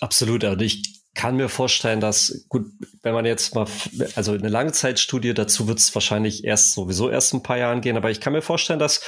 Absolut. 0.00 0.44
Und 0.44 0.62
ich 0.62 1.02
kann 1.14 1.36
mir 1.36 1.48
vorstellen, 1.48 2.00
dass, 2.00 2.46
gut, 2.48 2.66
wenn 3.02 3.12
man 3.12 3.26
jetzt 3.26 3.54
mal, 3.54 3.66
also 4.14 4.32
eine 4.32 4.48
Langzeitstudie, 4.48 5.34
dazu 5.34 5.66
wird 5.66 5.80
es 5.80 5.92
wahrscheinlich 5.94 6.44
erst 6.44 6.74
sowieso 6.74 7.10
erst 7.10 7.34
ein 7.34 7.42
paar 7.42 7.58
Jahren 7.58 7.80
gehen, 7.80 7.96
aber 7.96 8.10
ich 8.10 8.20
kann 8.20 8.32
mir 8.32 8.42
vorstellen, 8.42 8.78
dass 8.78 9.02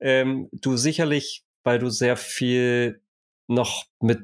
ähm, 0.00 0.48
du 0.52 0.76
sicherlich, 0.76 1.44
weil 1.62 1.78
du 1.78 1.88
sehr 1.88 2.16
viel 2.16 3.00
noch 3.46 3.84
mit 4.00 4.20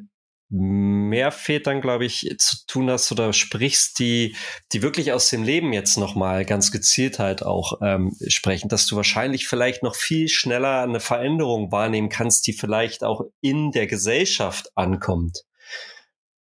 mehr 0.50 1.30
Vätern, 1.30 1.80
glaube 1.80 2.06
ich, 2.06 2.34
zu 2.38 2.56
tun 2.66 2.90
hast 2.90 3.12
oder 3.12 3.32
sprichst, 3.32 3.98
die, 3.98 4.34
die 4.72 4.82
wirklich 4.82 5.12
aus 5.12 5.28
dem 5.28 5.42
Leben 5.42 5.72
jetzt 5.72 5.98
nochmal 5.98 6.44
ganz 6.44 6.72
gezielt 6.72 7.18
halt 7.18 7.42
auch 7.42 7.80
ähm, 7.82 8.16
sprechen, 8.28 8.68
dass 8.68 8.86
du 8.86 8.96
wahrscheinlich 8.96 9.46
vielleicht 9.46 9.82
noch 9.82 9.94
viel 9.94 10.28
schneller 10.28 10.82
eine 10.82 11.00
Veränderung 11.00 11.70
wahrnehmen 11.70 12.08
kannst, 12.08 12.46
die 12.46 12.54
vielleicht 12.54 13.04
auch 13.04 13.22
in 13.42 13.72
der 13.72 13.86
Gesellschaft 13.86 14.70
ankommt. 14.74 15.44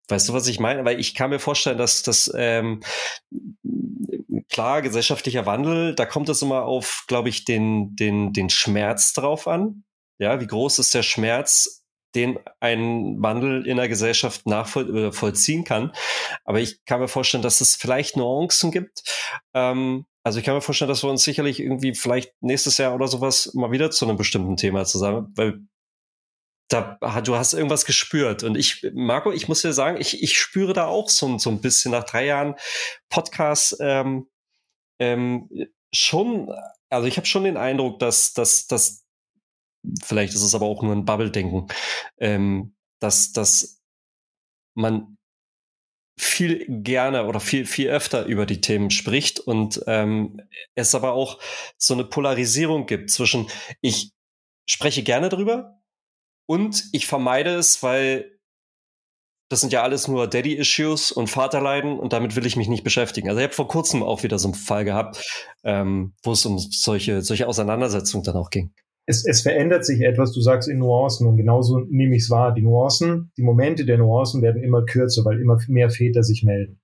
Weißt 0.08 0.30
du, 0.30 0.34
was 0.34 0.48
ich 0.48 0.62
meine? 0.62 0.86
Weil 0.86 1.02
ich 1.02 1.14
kann 1.14 1.32
mir 1.32 1.40
vorstellen, 1.40 1.78
dass 1.78 2.02
das 2.02 2.32
ähm, 2.34 2.82
klar 4.50 4.82
gesellschaftlicher 4.82 5.46
Wandel, 5.46 5.96
da 5.96 6.06
kommt 6.06 6.30
es 6.30 6.42
immer 6.42 6.64
auf, 6.64 7.04
glaube 7.08 7.28
ich, 7.28 7.44
den 7.44 7.94
den 7.98 8.32
den 8.32 8.50
Schmerz 8.50 9.12
drauf 9.12 9.48
an. 9.48 9.84
Ja, 10.18 10.40
wie 10.40 10.48
groß 10.48 10.80
ist 10.80 10.94
der 10.94 11.04
Schmerz 11.04 11.84
den 12.16 12.40
ein 12.60 13.22
Wandel 13.22 13.68
in 13.68 13.78
der 13.78 13.88
Gesellschaft 13.88 14.46
nachvollziehen 14.46 15.64
kann. 15.64 15.92
Aber 16.46 16.60
ich 16.60 16.84
kann 16.86 17.00
mir 17.00 17.08
vorstellen, 17.08 17.44
dass 17.44 17.62
es 17.62 17.76
vielleicht 17.76 18.18
Nuancen 18.18 18.72
gibt. 18.72 19.04
Ähm, 19.54 20.06
also 20.24 20.40
ich 20.40 20.46
kann 20.46 20.56
mir 20.56 20.62
vorstellen, 20.62 20.90
dass 20.90 21.04
wir 21.04 21.10
uns 21.10 21.24
sicherlich 21.24 21.60
irgendwie 21.60 21.96
vielleicht 21.96 22.34
nächstes 22.42 22.78
Jahr 22.78 22.94
oder 22.94 23.08
sowas 23.08 23.54
mal 23.54 23.72
wieder 23.72 23.92
zu 23.92 24.06
einem 24.06 24.18
bestimmten 24.18 24.58
Thema 24.58 24.86
zusammen, 24.86 25.32
weil 25.36 25.62
da, 26.70 26.98
du 27.24 27.36
hast 27.36 27.54
irgendwas 27.54 27.86
gespürt. 27.86 28.44
Und 28.44 28.58
ich, 28.58 28.86
Marco, 28.94 29.32
ich 29.32 29.48
muss 29.48 29.62
dir 29.62 29.72
sagen, 29.72 29.98
ich, 30.02 30.22
ich 30.22 30.38
spüre 30.38 30.74
da 30.74 30.88
auch 30.88 31.10
so, 31.10 31.38
so 31.38 31.50
ein 31.50 31.62
bisschen 31.62 31.92
nach 31.92 32.04
drei 32.04 32.26
Jahren 32.26 32.56
Podcast 33.10 33.78
ähm, 33.80 34.28
ähm, 35.00 35.50
schon, 35.94 36.52
also 36.90 37.08
ich 37.08 37.18
habe 37.18 37.28
schon 37.28 37.46
den 37.46 37.58
Eindruck, 37.58 38.00
dass, 38.00 38.34
dass, 38.34 38.68
dass 38.68 39.07
vielleicht 40.04 40.34
ist 40.34 40.42
es 40.42 40.56
aber 40.56 40.66
auch 40.66 40.82
nur 40.82 40.96
ein 40.96 41.06
Bubble-Denken, 41.06 41.68
ähm, 42.18 42.76
dass, 43.00 43.32
dass 43.32 43.82
man 44.76 45.18
viel 46.20 46.66
gerne 46.68 47.26
oder 47.26 47.40
viel, 47.40 47.66
viel 47.66 47.90
öfter 47.90 48.26
über 48.26 48.46
die 48.46 48.62
Themen 48.62 48.90
spricht 48.90 49.40
und 49.40 49.84
ähm, 49.86 50.42
es 50.76 50.96
aber 50.96 51.14
auch 51.14 51.40
so 51.78 51.94
eine 51.94 52.06
Polarisierung 52.06 52.88
gibt 52.88 53.12
zwischen 53.12 53.48
ich 53.82 54.12
spreche 54.68 55.04
gerne 55.04 55.30
darüber 55.30 55.80
und 56.48 56.86
ich 56.92 57.06
vermeide 57.06 57.56
es, 57.56 57.84
weil 57.84 58.40
das 59.50 59.62
sind 59.62 59.72
ja 59.72 59.84
alles 59.84 60.08
nur 60.08 60.28
Daddy-Issues 60.28 61.12
und 61.12 61.30
Vaterleiden 61.30 62.00
und 62.00 62.14
damit 62.14 62.36
will 62.36 62.46
ich 62.46 62.58
mich 62.58 62.68
nicht 62.68 62.84
beschäftigen. 62.84 63.30
Also 63.30 63.40
ich 63.40 63.46
habe 63.46 63.54
vor 63.54 63.68
kurzem 63.68 64.04
auch 64.04 64.24
wieder 64.24 64.40
so 64.40 64.50
einen 64.50 64.56
Fall 64.56 64.84
gehabt, 64.84 65.24
ähm, 65.64 66.16
wo 66.24 66.34
es 66.34 66.46
um 66.46 66.58
solche, 66.58 67.22
solche 67.22 67.48
Auseinandersetzungen 67.48 68.24
dann 68.24 68.36
auch 68.36 68.50
ging 68.50 68.74
es, 69.08 69.26
es 69.26 69.42
verändert 69.42 69.86
sich 69.86 70.02
etwas, 70.02 70.34
du 70.34 70.42
sagst 70.42 70.68
in 70.68 70.80
Nuancen 70.80 71.28
und 71.28 71.38
genauso 71.38 71.80
nehme 71.80 72.16
ich 72.16 72.24
es 72.24 72.30
wahr. 72.30 72.54
Die 72.54 72.62
Nuancen, 72.62 73.32
die 73.38 73.42
Momente 73.42 73.86
der 73.86 73.98
Nuancen 73.98 74.42
werden 74.42 74.62
immer 74.62 74.84
kürzer, 74.84 75.24
weil 75.24 75.40
immer 75.40 75.58
mehr 75.68 75.90
Väter 75.90 76.24
sich 76.24 76.44
melden. 76.44 76.82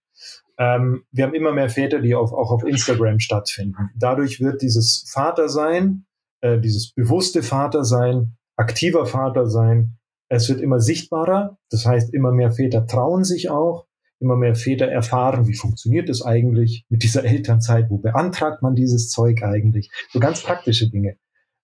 Ähm, 0.58 1.04
wir 1.12 1.26
haben 1.26 1.34
immer 1.34 1.52
mehr 1.52 1.70
Väter, 1.70 2.00
die 2.00 2.16
auf, 2.16 2.32
auch 2.32 2.52
auf 2.52 2.64
Instagram 2.64 3.20
stattfinden. 3.20 3.90
Dadurch 3.98 4.40
wird 4.40 4.62
dieses 4.62 5.04
Vatersein, 5.12 6.06
äh, 6.40 6.60
dieses 6.60 6.94
bewusste 6.94 7.44
Vatersein, 7.44 8.38
aktiver 8.56 9.06
Vatersein, 9.06 9.98
es 10.30 10.48
wird 10.48 10.62
immer 10.62 10.80
sichtbarer. 10.80 11.58
Das 11.70 11.86
heißt, 11.86 12.14
immer 12.14 12.32
mehr 12.32 12.52
Väter 12.52 12.88
trauen 12.88 13.26
sich 13.26 13.50
auch, 13.50 13.86
immer 14.20 14.38
mehr 14.38 14.56
Väter 14.56 14.88
erfahren, 14.88 15.48
wie 15.50 15.56
funktioniert 15.56 16.08
es 16.08 16.22
eigentlich 16.22 16.86
mit 16.88 17.04
dieser 17.04 17.26
Elternzeit, 17.26 17.90
wo 17.90 17.98
beantragt 17.98 18.62
man 18.62 18.76
dieses 18.76 19.10
Zeug 19.10 19.44
eigentlich, 19.44 19.92
so 20.10 20.20
ganz 20.20 20.42
praktische 20.42 20.90
Dinge. 20.90 21.18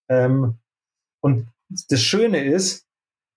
Ähm, 0.09 0.59
und 1.21 1.47
das 1.89 2.01
Schöne 2.01 2.43
ist, 2.43 2.85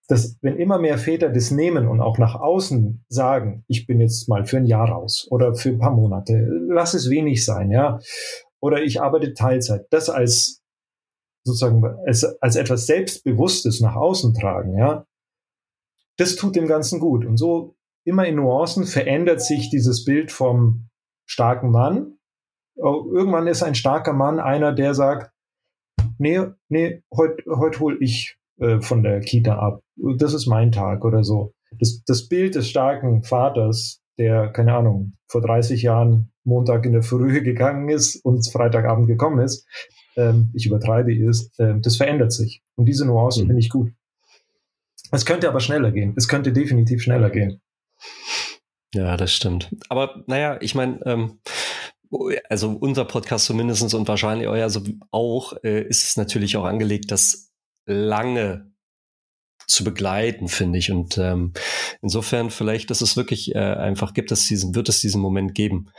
dass 0.08 0.36
wenn 0.42 0.56
immer 0.56 0.78
mehr 0.78 0.98
Väter 0.98 1.30
das 1.30 1.50
nehmen 1.50 1.88
und 1.88 2.00
auch 2.00 2.18
nach 2.18 2.34
außen 2.34 3.04
sagen, 3.08 3.64
ich 3.68 3.86
bin 3.86 4.00
jetzt 4.00 4.28
mal 4.28 4.44
für 4.44 4.58
ein 4.58 4.66
Jahr 4.66 4.88
raus 4.88 5.26
oder 5.30 5.54
für 5.54 5.70
ein 5.70 5.78
paar 5.78 5.92
Monate, 5.92 6.48
lass 6.68 6.94
es 6.94 7.08
wenig 7.08 7.44
sein, 7.44 7.70
ja, 7.70 7.98
oder 8.60 8.82
ich 8.82 9.00
arbeite 9.00 9.34
Teilzeit, 9.34 9.86
das 9.90 10.10
als 10.10 10.62
sozusagen 11.44 11.84
als, 12.06 12.24
als 12.40 12.56
etwas 12.56 12.86
Selbstbewusstes 12.86 13.80
nach 13.80 13.96
außen 13.96 14.34
tragen, 14.34 14.76
ja, 14.76 15.06
das 16.18 16.36
tut 16.36 16.56
dem 16.56 16.68
Ganzen 16.68 17.00
gut. 17.00 17.24
Und 17.24 17.36
so 17.36 17.74
immer 18.04 18.26
in 18.26 18.36
Nuancen 18.36 18.84
verändert 18.84 19.40
sich 19.40 19.70
dieses 19.70 20.04
Bild 20.04 20.30
vom 20.30 20.88
starken 21.26 21.70
Mann. 21.70 22.18
Oh, 22.76 23.06
irgendwann 23.12 23.46
ist 23.46 23.62
ein 23.62 23.74
starker 23.74 24.12
Mann 24.12 24.40
einer, 24.40 24.72
der 24.72 24.94
sagt, 24.94 25.31
nee, 26.22 26.40
nee, 26.68 27.02
heute 27.14 27.42
heut 27.46 27.80
hol 27.80 27.98
ich 28.00 28.36
äh, 28.58 28.80
von 28.80 29.02
der 29.02 29.20
Kita 29.20 29.58
ab. 29.58 29.82
Das 29.96 30.32
ist 30.32 30.46
mein 30.46 30.72
Tag 30.72 31.04
oder 31.04 31.24
so. 31.24 31.52
Das, 31.78 32.02
das 32.04 32.28
Bild 32.28 32.54
des 32.54 32.68
starken 32.68 33.24
Vaters, 33.24 34.00
der, 34.18 34.48
keine 34.48 34.74
Ahnung, 34.74 35.14
vor 35.26 35.42
30 35.42 35.82
Jahren 35.82 36.32
Montag 36.44 36.86
in 36.86 36.92
der 36.92 37.02
Früh 37.02 37.40
gegangen 37.42 37.88
ist 37.88 38.16
und 38.24 38.50
Freitagabend 38.50 39.06
gekommen 39.06 39.40
ist, 39.40 39.66
ähm, 40.16 40.50
ich 40.54 40.66
übertreibe 40.66 41.14
ist, 41.14 41.58
äh, 41.58 41.74
das 41.80 41.96
verändert 41.96 42.32
sich. 42.32 42.62
Und 42.76 42.86
diese 42.86 43.06
Nuancen 43.06 43.44
mhm. 43.44 43.48
finde 43.48 43.60
ich 43.60 43.70
gut. 43.70 43.90
Es 45.10 45.26
könnte 45.26 45.48
aber 45.48 45.60
schneller 45.60 45.90
gehen. 45.90 46.14
Es 46.16 46.28
könnte 46.28 46.52
definitiv 46.52 47.02
schneller 47.02 47.30
gehen. 47.30 47.60
Ja, 48.94 49.16
das 49.16 49.32
stimmt. 49.32 49.74
Aber 49.88 50.22
naja, 50.26 50.58
ich 50.60 50.74
meine, 50.74 51.00
ähm, 51.06 51.40
also 52.48 52.70
unser 52.72 53.04
Podcast 53.04 53.46
zumindestens 53.46 53.94
und 53.94 54.08
wahrscheinlich 54.08 54.48
euer 54.48 54.68
so 54.70 54.82
auch, 55.10 55.54
äh, 55.64 55.82
ist 55.82 56.04
es 56.04 56.16
natürlich 56.16 56.56
auch 56.56 56.64
angelegt, 56.64 57.10
das 57.10 57.52
lange 57.86 58.72
zu 59.66 59.84
begleiten, 59.84 60.48
finde 60.48 60.78
ich. 60.78 60.90
Und 60.90 61.18
ähm, 61.18 61.52
insofern 62.02 62.50
vielleicht, 62.50 62.90
dass 62.90 63.00
es 63.00 63.16
wirklich 63.16 63.54
äh, 63.54 63.58
einfach 63.58 64.12
gibt, 64.14 64.32
es 64.32 64.46
diesen, 64.46 64.74
wird 64.74 64.88
es 64.88 65.00
diesen 65.00 65.20
Moment 65.20 65.54
geben, 65.54 65.90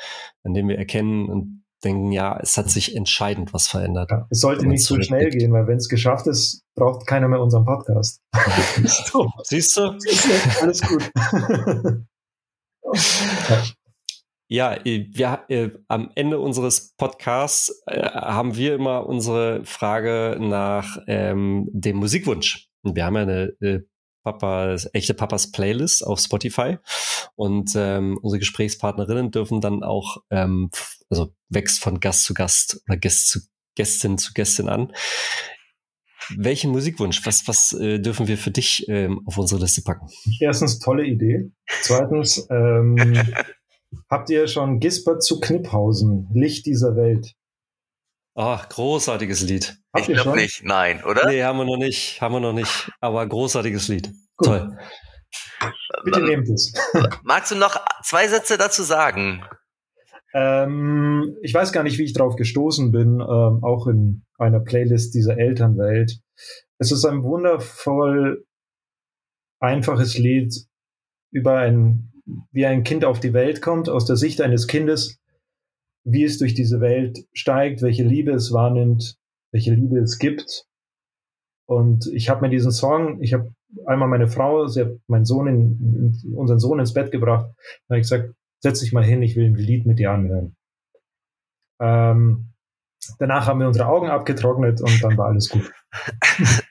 an 0.44 0.54
dem 0.54 0.68
wir 0.68 0.78
erkennen 0.78 1.30
und 1.30 1.64
denken, 1.84 2.12
ja, 2.12 2.40
es 2.40 2.58
hat 2.58 2.70
sich 2.70 2.96
entscheidend 2.96 3.54
was 3.54 3.68
verändert. 3.68 4.10
Ja, 4.12 4.28
es 4.30 4.40
sollte 4.40 4.66
nicht 4.68 4.86
so 4.86 5.02
schnell 5.02 5.30
gehen, 5.32 5.52
weil 5.52 5.68
wenn 5.68 5.78
es 5.78 5.90
geschafft 5.90 6.28
ist, 6.28 6.64
braucht 6.76 7.06
keiner 7.08 7.28
mehr 7.28 7.42
unseren 7.42 7.66
Podcast. 7.66 8.22
so. 8.86 9.30
Siehst 9.44 9.76
du? 9.78 9.98
Alles 10.62 10.82
gut. 10.82 11.12
ja. 13.50 13.64
Ja, 14.48 14.74
äh, 14.86 15.08
wir, 15.12 15.44
äh, 15.48 15.70
am 15.88 16.12
Ende 16.16 16.40
unseres 16.40 16.94
Podcasts 16.96 17.84
äh, 17.88 18.02
haben 18.02 18.56
wir 18.56 18.76
immer 18.76 19.08
unsere 19.08 19.64
Frage 19.66 20.38
nach 20.40 20.98
ähm, 21.08 21.70
dem 21.72 21.98
Musikwunsch. 21.98 22.70
Und 22.82 22.96
wir 22.96 23.06
haben 23.06 23.16
ja 23.16 23.22
eine 23.22 23.54
äh, 23.62 23.80
Papa, 24.24 24.76
echte 24.94 25.14
Papas 25.14 25.52
Playlist 25.52 26.06
auf 26.06 26.20
Spotify. 26.20 26.78
Und 27.36 27.72
ähm, 27.76 28.18
unsere 28.22 28.40
Gesprächspartnerinnen 28.40 29.32
dürfen 29.32 29.62
dann 29.62 29.84
auch, 29.84 30.18
ähm, 30.30 30.70
also 31.10 31.34
wächst 31.50 31.80
von 31.80 32.00
Gast 32.00 32.26
zu 32.26 32.34
Gast 32.34 32.82
oder 32.88 32.98
Gast 32.98 33.30
zu 33.30 33.40
Gästin 33.76 34.18
zu 34.18 34.34
Gästin 34.34 34.70
an. 34.70 34.94
Welchen 36.38 36.72
Musikwunsch, 36.72 37.26
was, 37.26 37.48
was 37.48 37.74
äh, 37.74 38.00
dürfen 38.00 38.28
wir 38.28 38.38
für 38.38 38.52
dich 38.52 38.88
ähm, 38.88 39.22
auf 39.26 39.38
unsere 39.38 39.60
Liste 39.62 39.82
packen? 39.82 40.08
Erstens, 40.40 40.80
tolle 40.80 41.06
Idee. 41.06 41.52
Zweitens, 41.82 42.48
ähm, 42.50 42.96
habt 44.10 44.30
ihr 44.30 44.48
schon 44.48 44.80
Gisbert 44.80 45.24
zu 45.24 45.40
Kniphausen, 45.40 46.30
Licht 46.34 46.66
dieser 46.66 46.96
Welt? 46.96 47.34
Ach, 48.36 48.68
großartiges 48.68 49.42
Lied. 49.42 49.78
Habt 49.94 50.10
ich 50.10 50.16
glaube 50.16 50.38
nicht, 50.38 50.64
nein, 50.64 51.04
oder? 51.04 51.28
Nee, 51.28 51.44
haben 51.44 51.58
wir 51.60 51.66
noch 51.66 51.78
nicht, 51.78 52.20
haben 52.22 52.34
wir 52.34 52.40
noch 52.40 52.54
nicht, 52.54 52.92
aber 53.00 53.26
großartiges 53.28 53.88
Lied. 53.90 54.12
Gut. 54.38 54.48
Toll. 54.48 54.78
Bitte 56.04 56.22
nehmt 56.22 56.50
es. 56.50 56.74
Magst 57.24 57.52
du 57.52 57.56
noch 57.56 57.78
zwei 58.04 58.28
Sätze 58.28 58.58
dazu 58.58 58.84
sagen? 58.84 59.44
Ähm, 60.34 61.38
ich 61.42 61.54
weiß 61.54 61.72
gar 61.72 61.84
nicht, 61.84 62.00
wie 62.00 62.04
ich 62.04 62.14
drauf 62.14 62.36
gestoßen 62.36 62.92
bin, 62.92 63.20
ähm, 63.20 63.64
auch 63.64 63.88
in 63.88 64.26
einer 64.38 64.60
Playlist 64.60 65.14
dieser 65.14 65.38
Elternwelt. 65.38 66.20
Es 66.80 66.92
ist 66.92 67.06
ein 67.06 67.24
wundervoll 67.24 68.46
einfaches 69.60 70.18
Lied 70.18 70.54
über 71.32 71.60
ein, 71.60 72.13
wie 72.52 72.66
ein 72.66 72.84
Kind 72.84 73.06
auf 73.06 73.20
die 73.20 73.34
Welt 73.34 73.62
kommt, 73.62 73.90
aus 73.90 74.06
der 74.06 74.16
Sicht 74.16 74.42
eines 74.42 74.68
Kindes, 74.68 75.20
wie 76.06 76.24
es 76.24 76.38
durch 76.38 76.54
diese 76.54 76.82
Welt 76.82 77.26
steigt, 77.34 77.82
welche 77.82 78.04
Liebe 78.04 78.32
es 78.32 78.52
wahrnimmt, 78.52 79.18
welche 79.52 79.74
Liebe 79.74 80.00
es 80.00 80.20
gibt. 80.20 80.66
Und 81.66 82.08
ich 82.08 82.30
habe 82.30 82.42
mir 82.42 82.50
diesen 82.50 82.72
Song, 82.72 83.22
ich 83.22 83.34
habe 83.34 83.54
einmal 83.86 84.08
meine 84.08 84.28
Frau, 84.28 84.68
sie 84.68 84.82
hat 84.82 84.92
meinen 85.08 85.26
Sohn 85.26 85.48
in, 85.48 86.34
unseren 86.36 86.60
Sohn 86.60 86.80
ins 86.80 86.94
Bett 86.94 87.12
gebracht, 87.12 87.48
da 87.88 87.96
habe 87.96 88.00
ich 88.00 88.10
gesagt, 88.10 88.34
setz 88.60 88.80
dich 88.80 88.94
mal 88.94 89.04
hin, 89.04 89.22
ich 89.22 89.36
will 89.36 89.46
ein 89.46 89.56
Lied 89.56 89.86
mit 89.86 90.00
dir 90.00 90.12
anhören. 90.12 90.56
Ähm, 91.82 92.54
danach 93.20 93.48
haben 93.48 93.60
wir 93.60 93.68
unsere 93.68 93.88
Augen 93.88 94.10
abgetrocknet 94.10 94.82
und 94.82 95.04
dann 95.04 95.18
war 95.18 95.28
alles 95.28 95.50
gut. 95.50 95.72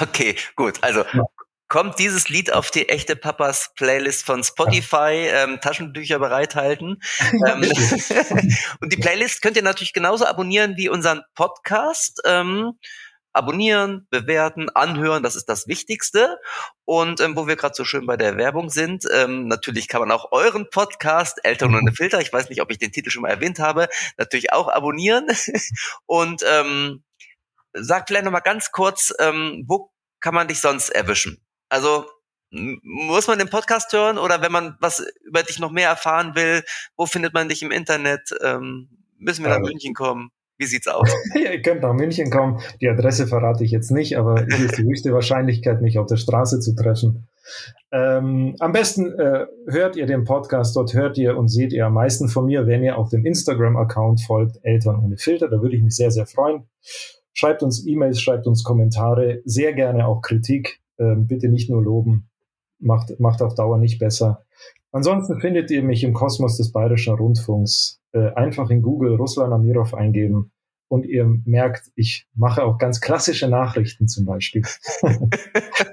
okay, 0.00 0.34
gut. 0.56 0.82
Also 0.82 1.00
ja. 1.12 1.24
Kommt 1.70 2.00
dieses 2.00 2.28
Lied 2.28 2.52
auf 2.52 2.70
die 2.70 2.88
echte 2.88 3.16
Papas 3.16 3.70
Playlist 3.76 4.26
von 4.26 4.42
Spotify, 4.42 5.30
ähm, 5.32 5.60
Taschentücher 5.60 6.18
bereithalten. 6.18 7.00
ähm, 7.32 7.62
und 8.80 8.92
die 8.92 8.96
Playlist 8.98 9.40
könnt 9.40 9.56
ihr 9.56 9.62
natürlich 9.62 9.92
genauso 9.92 10.26
abonnieren 10.26 10.76
wie 10.76 10.90
unseren 10.90 11.22
Podcast. 11.34 12.20
Ähm, 12.26 12.72
abonnieren, 13.32 14.08
bewerten, 14.10 14.68
anhören, 14.70 15.22
das 15.22 15.36
ist 15.36 15.48
das 15.48 15.68
Wichtigste. 15.68 16.40
Und 16.84 17.20
ähm, 17.20 17.36
wo 17.36 17.46
wir 17.46 17.54
gerade 17.54 17.76
so 17.76 17.84
schön 17.84 18.04
bei 18.04 18.16
der 18.16 18.36
Werbung 18.36 18.68
sind, 18.68 19.04
ähm, 19.14 19.46
natürlich 19.46 19.86
kann 19.86 20.00
man 20.00 20.10
auch 20.10 20.32
euren 20.32 20.68
Podcast 20.68 21.38
Eltern 21.44 21.76
ohne 21.76 21.92
Filter, 21.92 22.20
ich 22.20 22.32
weiß 22.32 22.48
nicht, 22.48 22.62
ob 22.62 22.72
ich 22.72 22.78
den 22.78 22.90
Titel 22.90 23.10
schon 23.10 23.22
mal 23.22 23.28
erwähnt 23.28 23.60
habe, 23.60 23.88
natürlich 24.18 24.52
auch 24.52 24.66
abonnieren. 24.66 25.28
Und 26.06 26.42
ähm, 26.44 27.04
sag 27.72 28.08
vielleicht 28.08 28.24
nochmal 28.24 28.40
ganz 28.40 28.72
kurz, 28.72 29.14
ähm, 29.20 29.64
wo 29.68 29.92
kann 30.18 30.34
man 30.34 30.48
dich 30.48 30.58
sonst 30.58 30.88
erwischen? 30.88 31.40
Also 31.70 32.04
muss 32.82 33.28
man 33.28 33.38
den 33.38 33.48
Podcast 33.48 33.92
hören 33.92 34.18
oder 34.18 34.42
wenn 34.42 34.52
man 34.52 34.76
was 34.80 35.04
über 35.24 35.42
dich 35.42 35.58
noch 35.58 35.70
mehr 35.70 35.88
erfahren 35.88 36.34
will, 36.34 36.62
wo 36.96 37.06
findet 37.06 37.32
man 37.32 37.48
dich 37.48 37.62
im 37.62 37.70
Internet? 37.70 38.34
Ähm, 38.42 38.88
müssen 39.18 39.44
wir 39.44 39.50
nach 39.50 39.60
München 39.60 39.94
kommen? 39.94 40.30
Wie 40.58 40.66
sieht's 40.66 40.88
aus? 40.88 41.08
Ihr 41.34 41.62
könnt 41.62 41.80
nach 41.80 41.94
München 41.94 42.30
kommen. 42.30 42.60
Die 42.80 42.88
Adresse 42.88 43.26
verrate 43.26 43.64
ich 43.64 43.70
jetzt 43.70 43.90
nicht, 43.90 44.18
aber 44.18 44.44
hier 44.44 44.66
ist 44.66 44.76
die 44.76 44.82
höchste 44.82 45.14
Wahrscheinlichkeit, 45.14 45.80
mich 45.80 45.98
auf 45.98 46.06
der 46.06 46.16
Straße 46.16 46.60
zu 46.60 46.74
treffen. 46.74 47.28
Ähm, 47.92 48.56
am 48.58 48.72
besten 48.72 49.18
äh, 49.18 49.46
hört 49.66 49.96
ihr 49.96 50.06
den 50.06 50.24
Podcast, 50.24 50.76
dort 50.76 50.92
hört 50.92 51.16
ihr 51.16 51.36
und 51.38 51.48
seht 51.48 51.72
ihr 51.72 51.86
am 51.86 51.94
meisten 51.94 52.28
von 52.28 52.46
mir, 52.46 52.66
wenn 52.66 52.82
ihr 52.82 52.98
auf 52.98 53.08
dem 53.08 53.24
Instagram-Account 53.24 54.22
folgt, 54.22 54.58
Eltern 54.62 55.02
ohne 55.02 55.16
Filter. 55.16 55.48
Da 55.48 55.62
würde 55.62 55.76
ich 55.76 55.82
mich 55.82 55.96
sehr, 55.96 56.10
sehr 56.10 56.26
freuen. 56.26 56.68
Schreibt 57.32 57.62
uns 57.62 57.86
E-Mails, 57.86 58.20
schreibt 58.20 58.46
uns 58.46 58.62
Kommentare, 58.62 59.40
sehr 59.44 59.72
gerne 59.72 60.06
auch 60.06 60.20
Kritik. 60.20 60.80
Ähm, 61.00 61.26
bitte 61.26 61.48
nicht 61.48 61.68
nur 61.70 61.82
loben, 61.82 62.28
macht, 62.78 63.18
macht 63.18 63.42
auf 63.42 63.54
Dauer 63.54 63.78
nicht 63.78 63.98
besser. 63.98 64.44
Ansonsten 64.92 65.40
findet 65.40 65.70
ihr 65.70 65.82
mich 65.82 66.04
im 66.04 66.12
Kosmos 66.12 66.56
des 66.56 66.70
Bayerischen 66.70 67.14
Rundfunks. 67.14 68.00
Äh, 68.12 68.32
einfach 68.34 68.70
in 68.70 68.82
Google 68.82 69.16
Ruslan 69.16 69.52
Amirov 69.52 69.94
eingeben 69.94 70.52
und 70.90 71.06
ihr 71.06 71.24
merkt, 71.44 71.92
ich 71.94 72.26
mache 72.34 72.64
auch 72.64 72.76
ganz 72.76 73.00
klassische 73.00 73.46
Nachrichten 73.46 74.08
zum 74.08 74.26
Beispiel. 74.26 74.62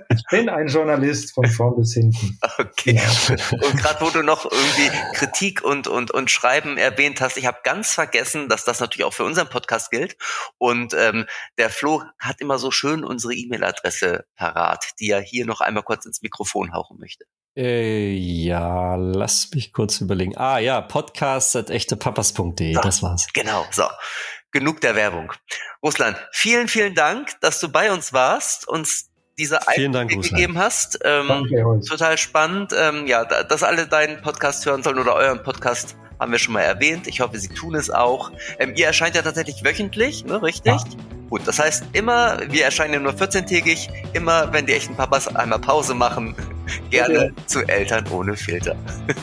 ich 0.09 0.23
bin 0.31 0.49
ein 0.49 0.67
Journalist 0.67 1.35
von 1.35 1.45
vorn 1.45 1.75
bis 1.75 1.93
hinten. 1.93 2.39
Okay. 2.57 2.95
Ja. 2.95 3.35
Und 3.51 3.77
gerade 3.77 4.01
wo 4.03 4.09
du 4.09 4.23
noch 4.23 4.45
irgendwie 4.45 4.89
Kritik 5.13 5.63
und, 5.63 5.87
und, 5.87 6.09
und 6.09 6.31
Schreiben 6.31 6.77
erwähnt 6.77 7.21
hast, 7.21 7.37
ich 7.37 7.45
habe 7.45 7.59
ganz 7.63 7.91
vergessen, 7.91 8.49
dass 8.49 8.65
das 8.65 8.79
natürlich 8.79 9.05
auch 9.05 9.13
für 9.13 9.23
unseren 9.23 9.49
Podcast 9.49 9.91
gilt. 9.91 10.17
Und 10.57 10.95
ähm, 10.95 11.27
der 11.59 11.69
Flo 11.69 12.01
hat 12.17 12.41
immer 12.41 12.57
so 12.57 12.71
schön 12.71 13.03
unsere 13.03 13.35
E-Mail-Adresse 13.35 14.25
parat, 14.35 14.93
die 14.99 15.11
er 15.11 15.21
hier 15.21 15.45
noch 15.45 15.61
einmal 15.61 15.83
kurz 15.83 16.07
ins 16.07 16.23
Mikrofon 16.23 16.73
hauchen 16.73 16.97
möchte. 16.99 17.25
Äh, 17.57 18.13
ja, 18.13 18.95
lass 18.95 19.49
mich 19.55 19.73
kurz 19.73 19.99
überlegen. 19.99 20.37
Ah 20.37 20.59
ja, 20.59 20.79
podcast.echtepapas.de, 20.79 22.75
so, 22.75 22.81
das 22.81 23.01
war's. 23.01 23.27
Genau, 23.33 23.65
so. 23.71 23.85
Genug 24.51 24.81
der 24.81 24.95
Werbung. 24.95 25.33
Russland, 25.83 26.17
vielen, 26.31 26.67
vielen 26.67 26.95
Dank, 26.95 27.39
dass 27.41 27.59
du 27.59 27.69
bei 27.69 27.91
uns 27.91 28.13
warst, 28.13 28.67
uns 28.67 29.09
diese 29.37 29.67
Einblicke 29.67 30.17
gegeben 30.21 30.57
hast. 30.57 30.99
Ähm, 31.03 31.27
Danke 31.27 31.81
total 31.87 32.17
spannend. 32.17 32.73
Ähm, 32.75 33.07
ja, 33.07 33.25
dass 33.25 33.63
alle 33.63 33.87
deinen 33.87 34.21
Podcast 34.21 34.65
hören 34.65 34.83
sollen 34.83 34.97
oder 34.97 35.15
euren 35.15 35.43
Podcast 35.43 35.95
haben 36.19 36.31
wir 36.31 36.39
schon 36.39 36.53
mal 36.53 36.61
erwähnt. 36.61 37.07
Ich 37.07 37.21
hoffe, 37.21 37.37
sie 37.37 37.49
tun 37.49 37.75
es 37.75 37.89
auch. 37.89 38.31
Ähm, 38.57 38.73
ihr 38.75 38.87
erscheint 38.87 39.15
ja 39.15 39.21
tatsächlich 39.21 39.63
wöchentlich, 39.63 40.25
ne, 40.25 40.41
richtig? 40.41 40.73
Ja. 40.73 40.83
Gut, 41.29 41.41
das 41.45 41.59
heißt 41.59 41.85
immer, 41.93 42.39
wir 42.49 42.63
erscheinen 42.63 42.93
ja 42.93 42.99
nur 42.99 43.11
14-tägig, 43.11 43.89
immer 44.13 44.51
wenn 44.53 44.65
die 44.65 44.73
echten 44.73 44.95
Papas 44.95 45.27
einmal 45.27 45.59
Pause 45.59 45.93
machen, 45.93 46.35
gerne 46.89 47.19
okay. 47.19 47.33
zu 47.45 47.67
Eltern 47.67 48.07
ohne 48.09 48.35
Filter. 48.35 48.75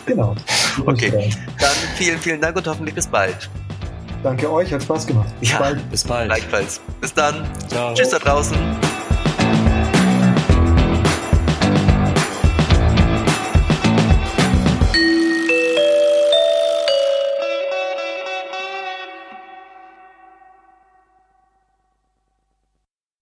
Genau. 0.06 0.36
okay, 0.86 1.30
dann 1.58 1.74
vielen, 1.96 2.18
vielen 2.18 2.40
Dank 2.40 2.56
und 2.56 2.66
hoffentlich 2.66 2.94
bis 2.94 3.06
bald. 3.06 3.50
Danke 4.24 4.50
euch, 4.50 4.72
hat 4.72 4.82
Spaß 4.82 5.06
gemacht. 5.06 5.28
Bis 5.38 5.52
ja, 5.52 5.58
bald. 5.58 5.90
Bis 5.90 6.02
bald. 6.02 6.28
Gleichfalls. 6.28 6.80
Bis 6.98 7.12
dann. 7.12 7.46
Ciao. 7.68 7.92
Tschüss 7.92 8.08
da 8.08 8.18
draußen. 8.18 8.56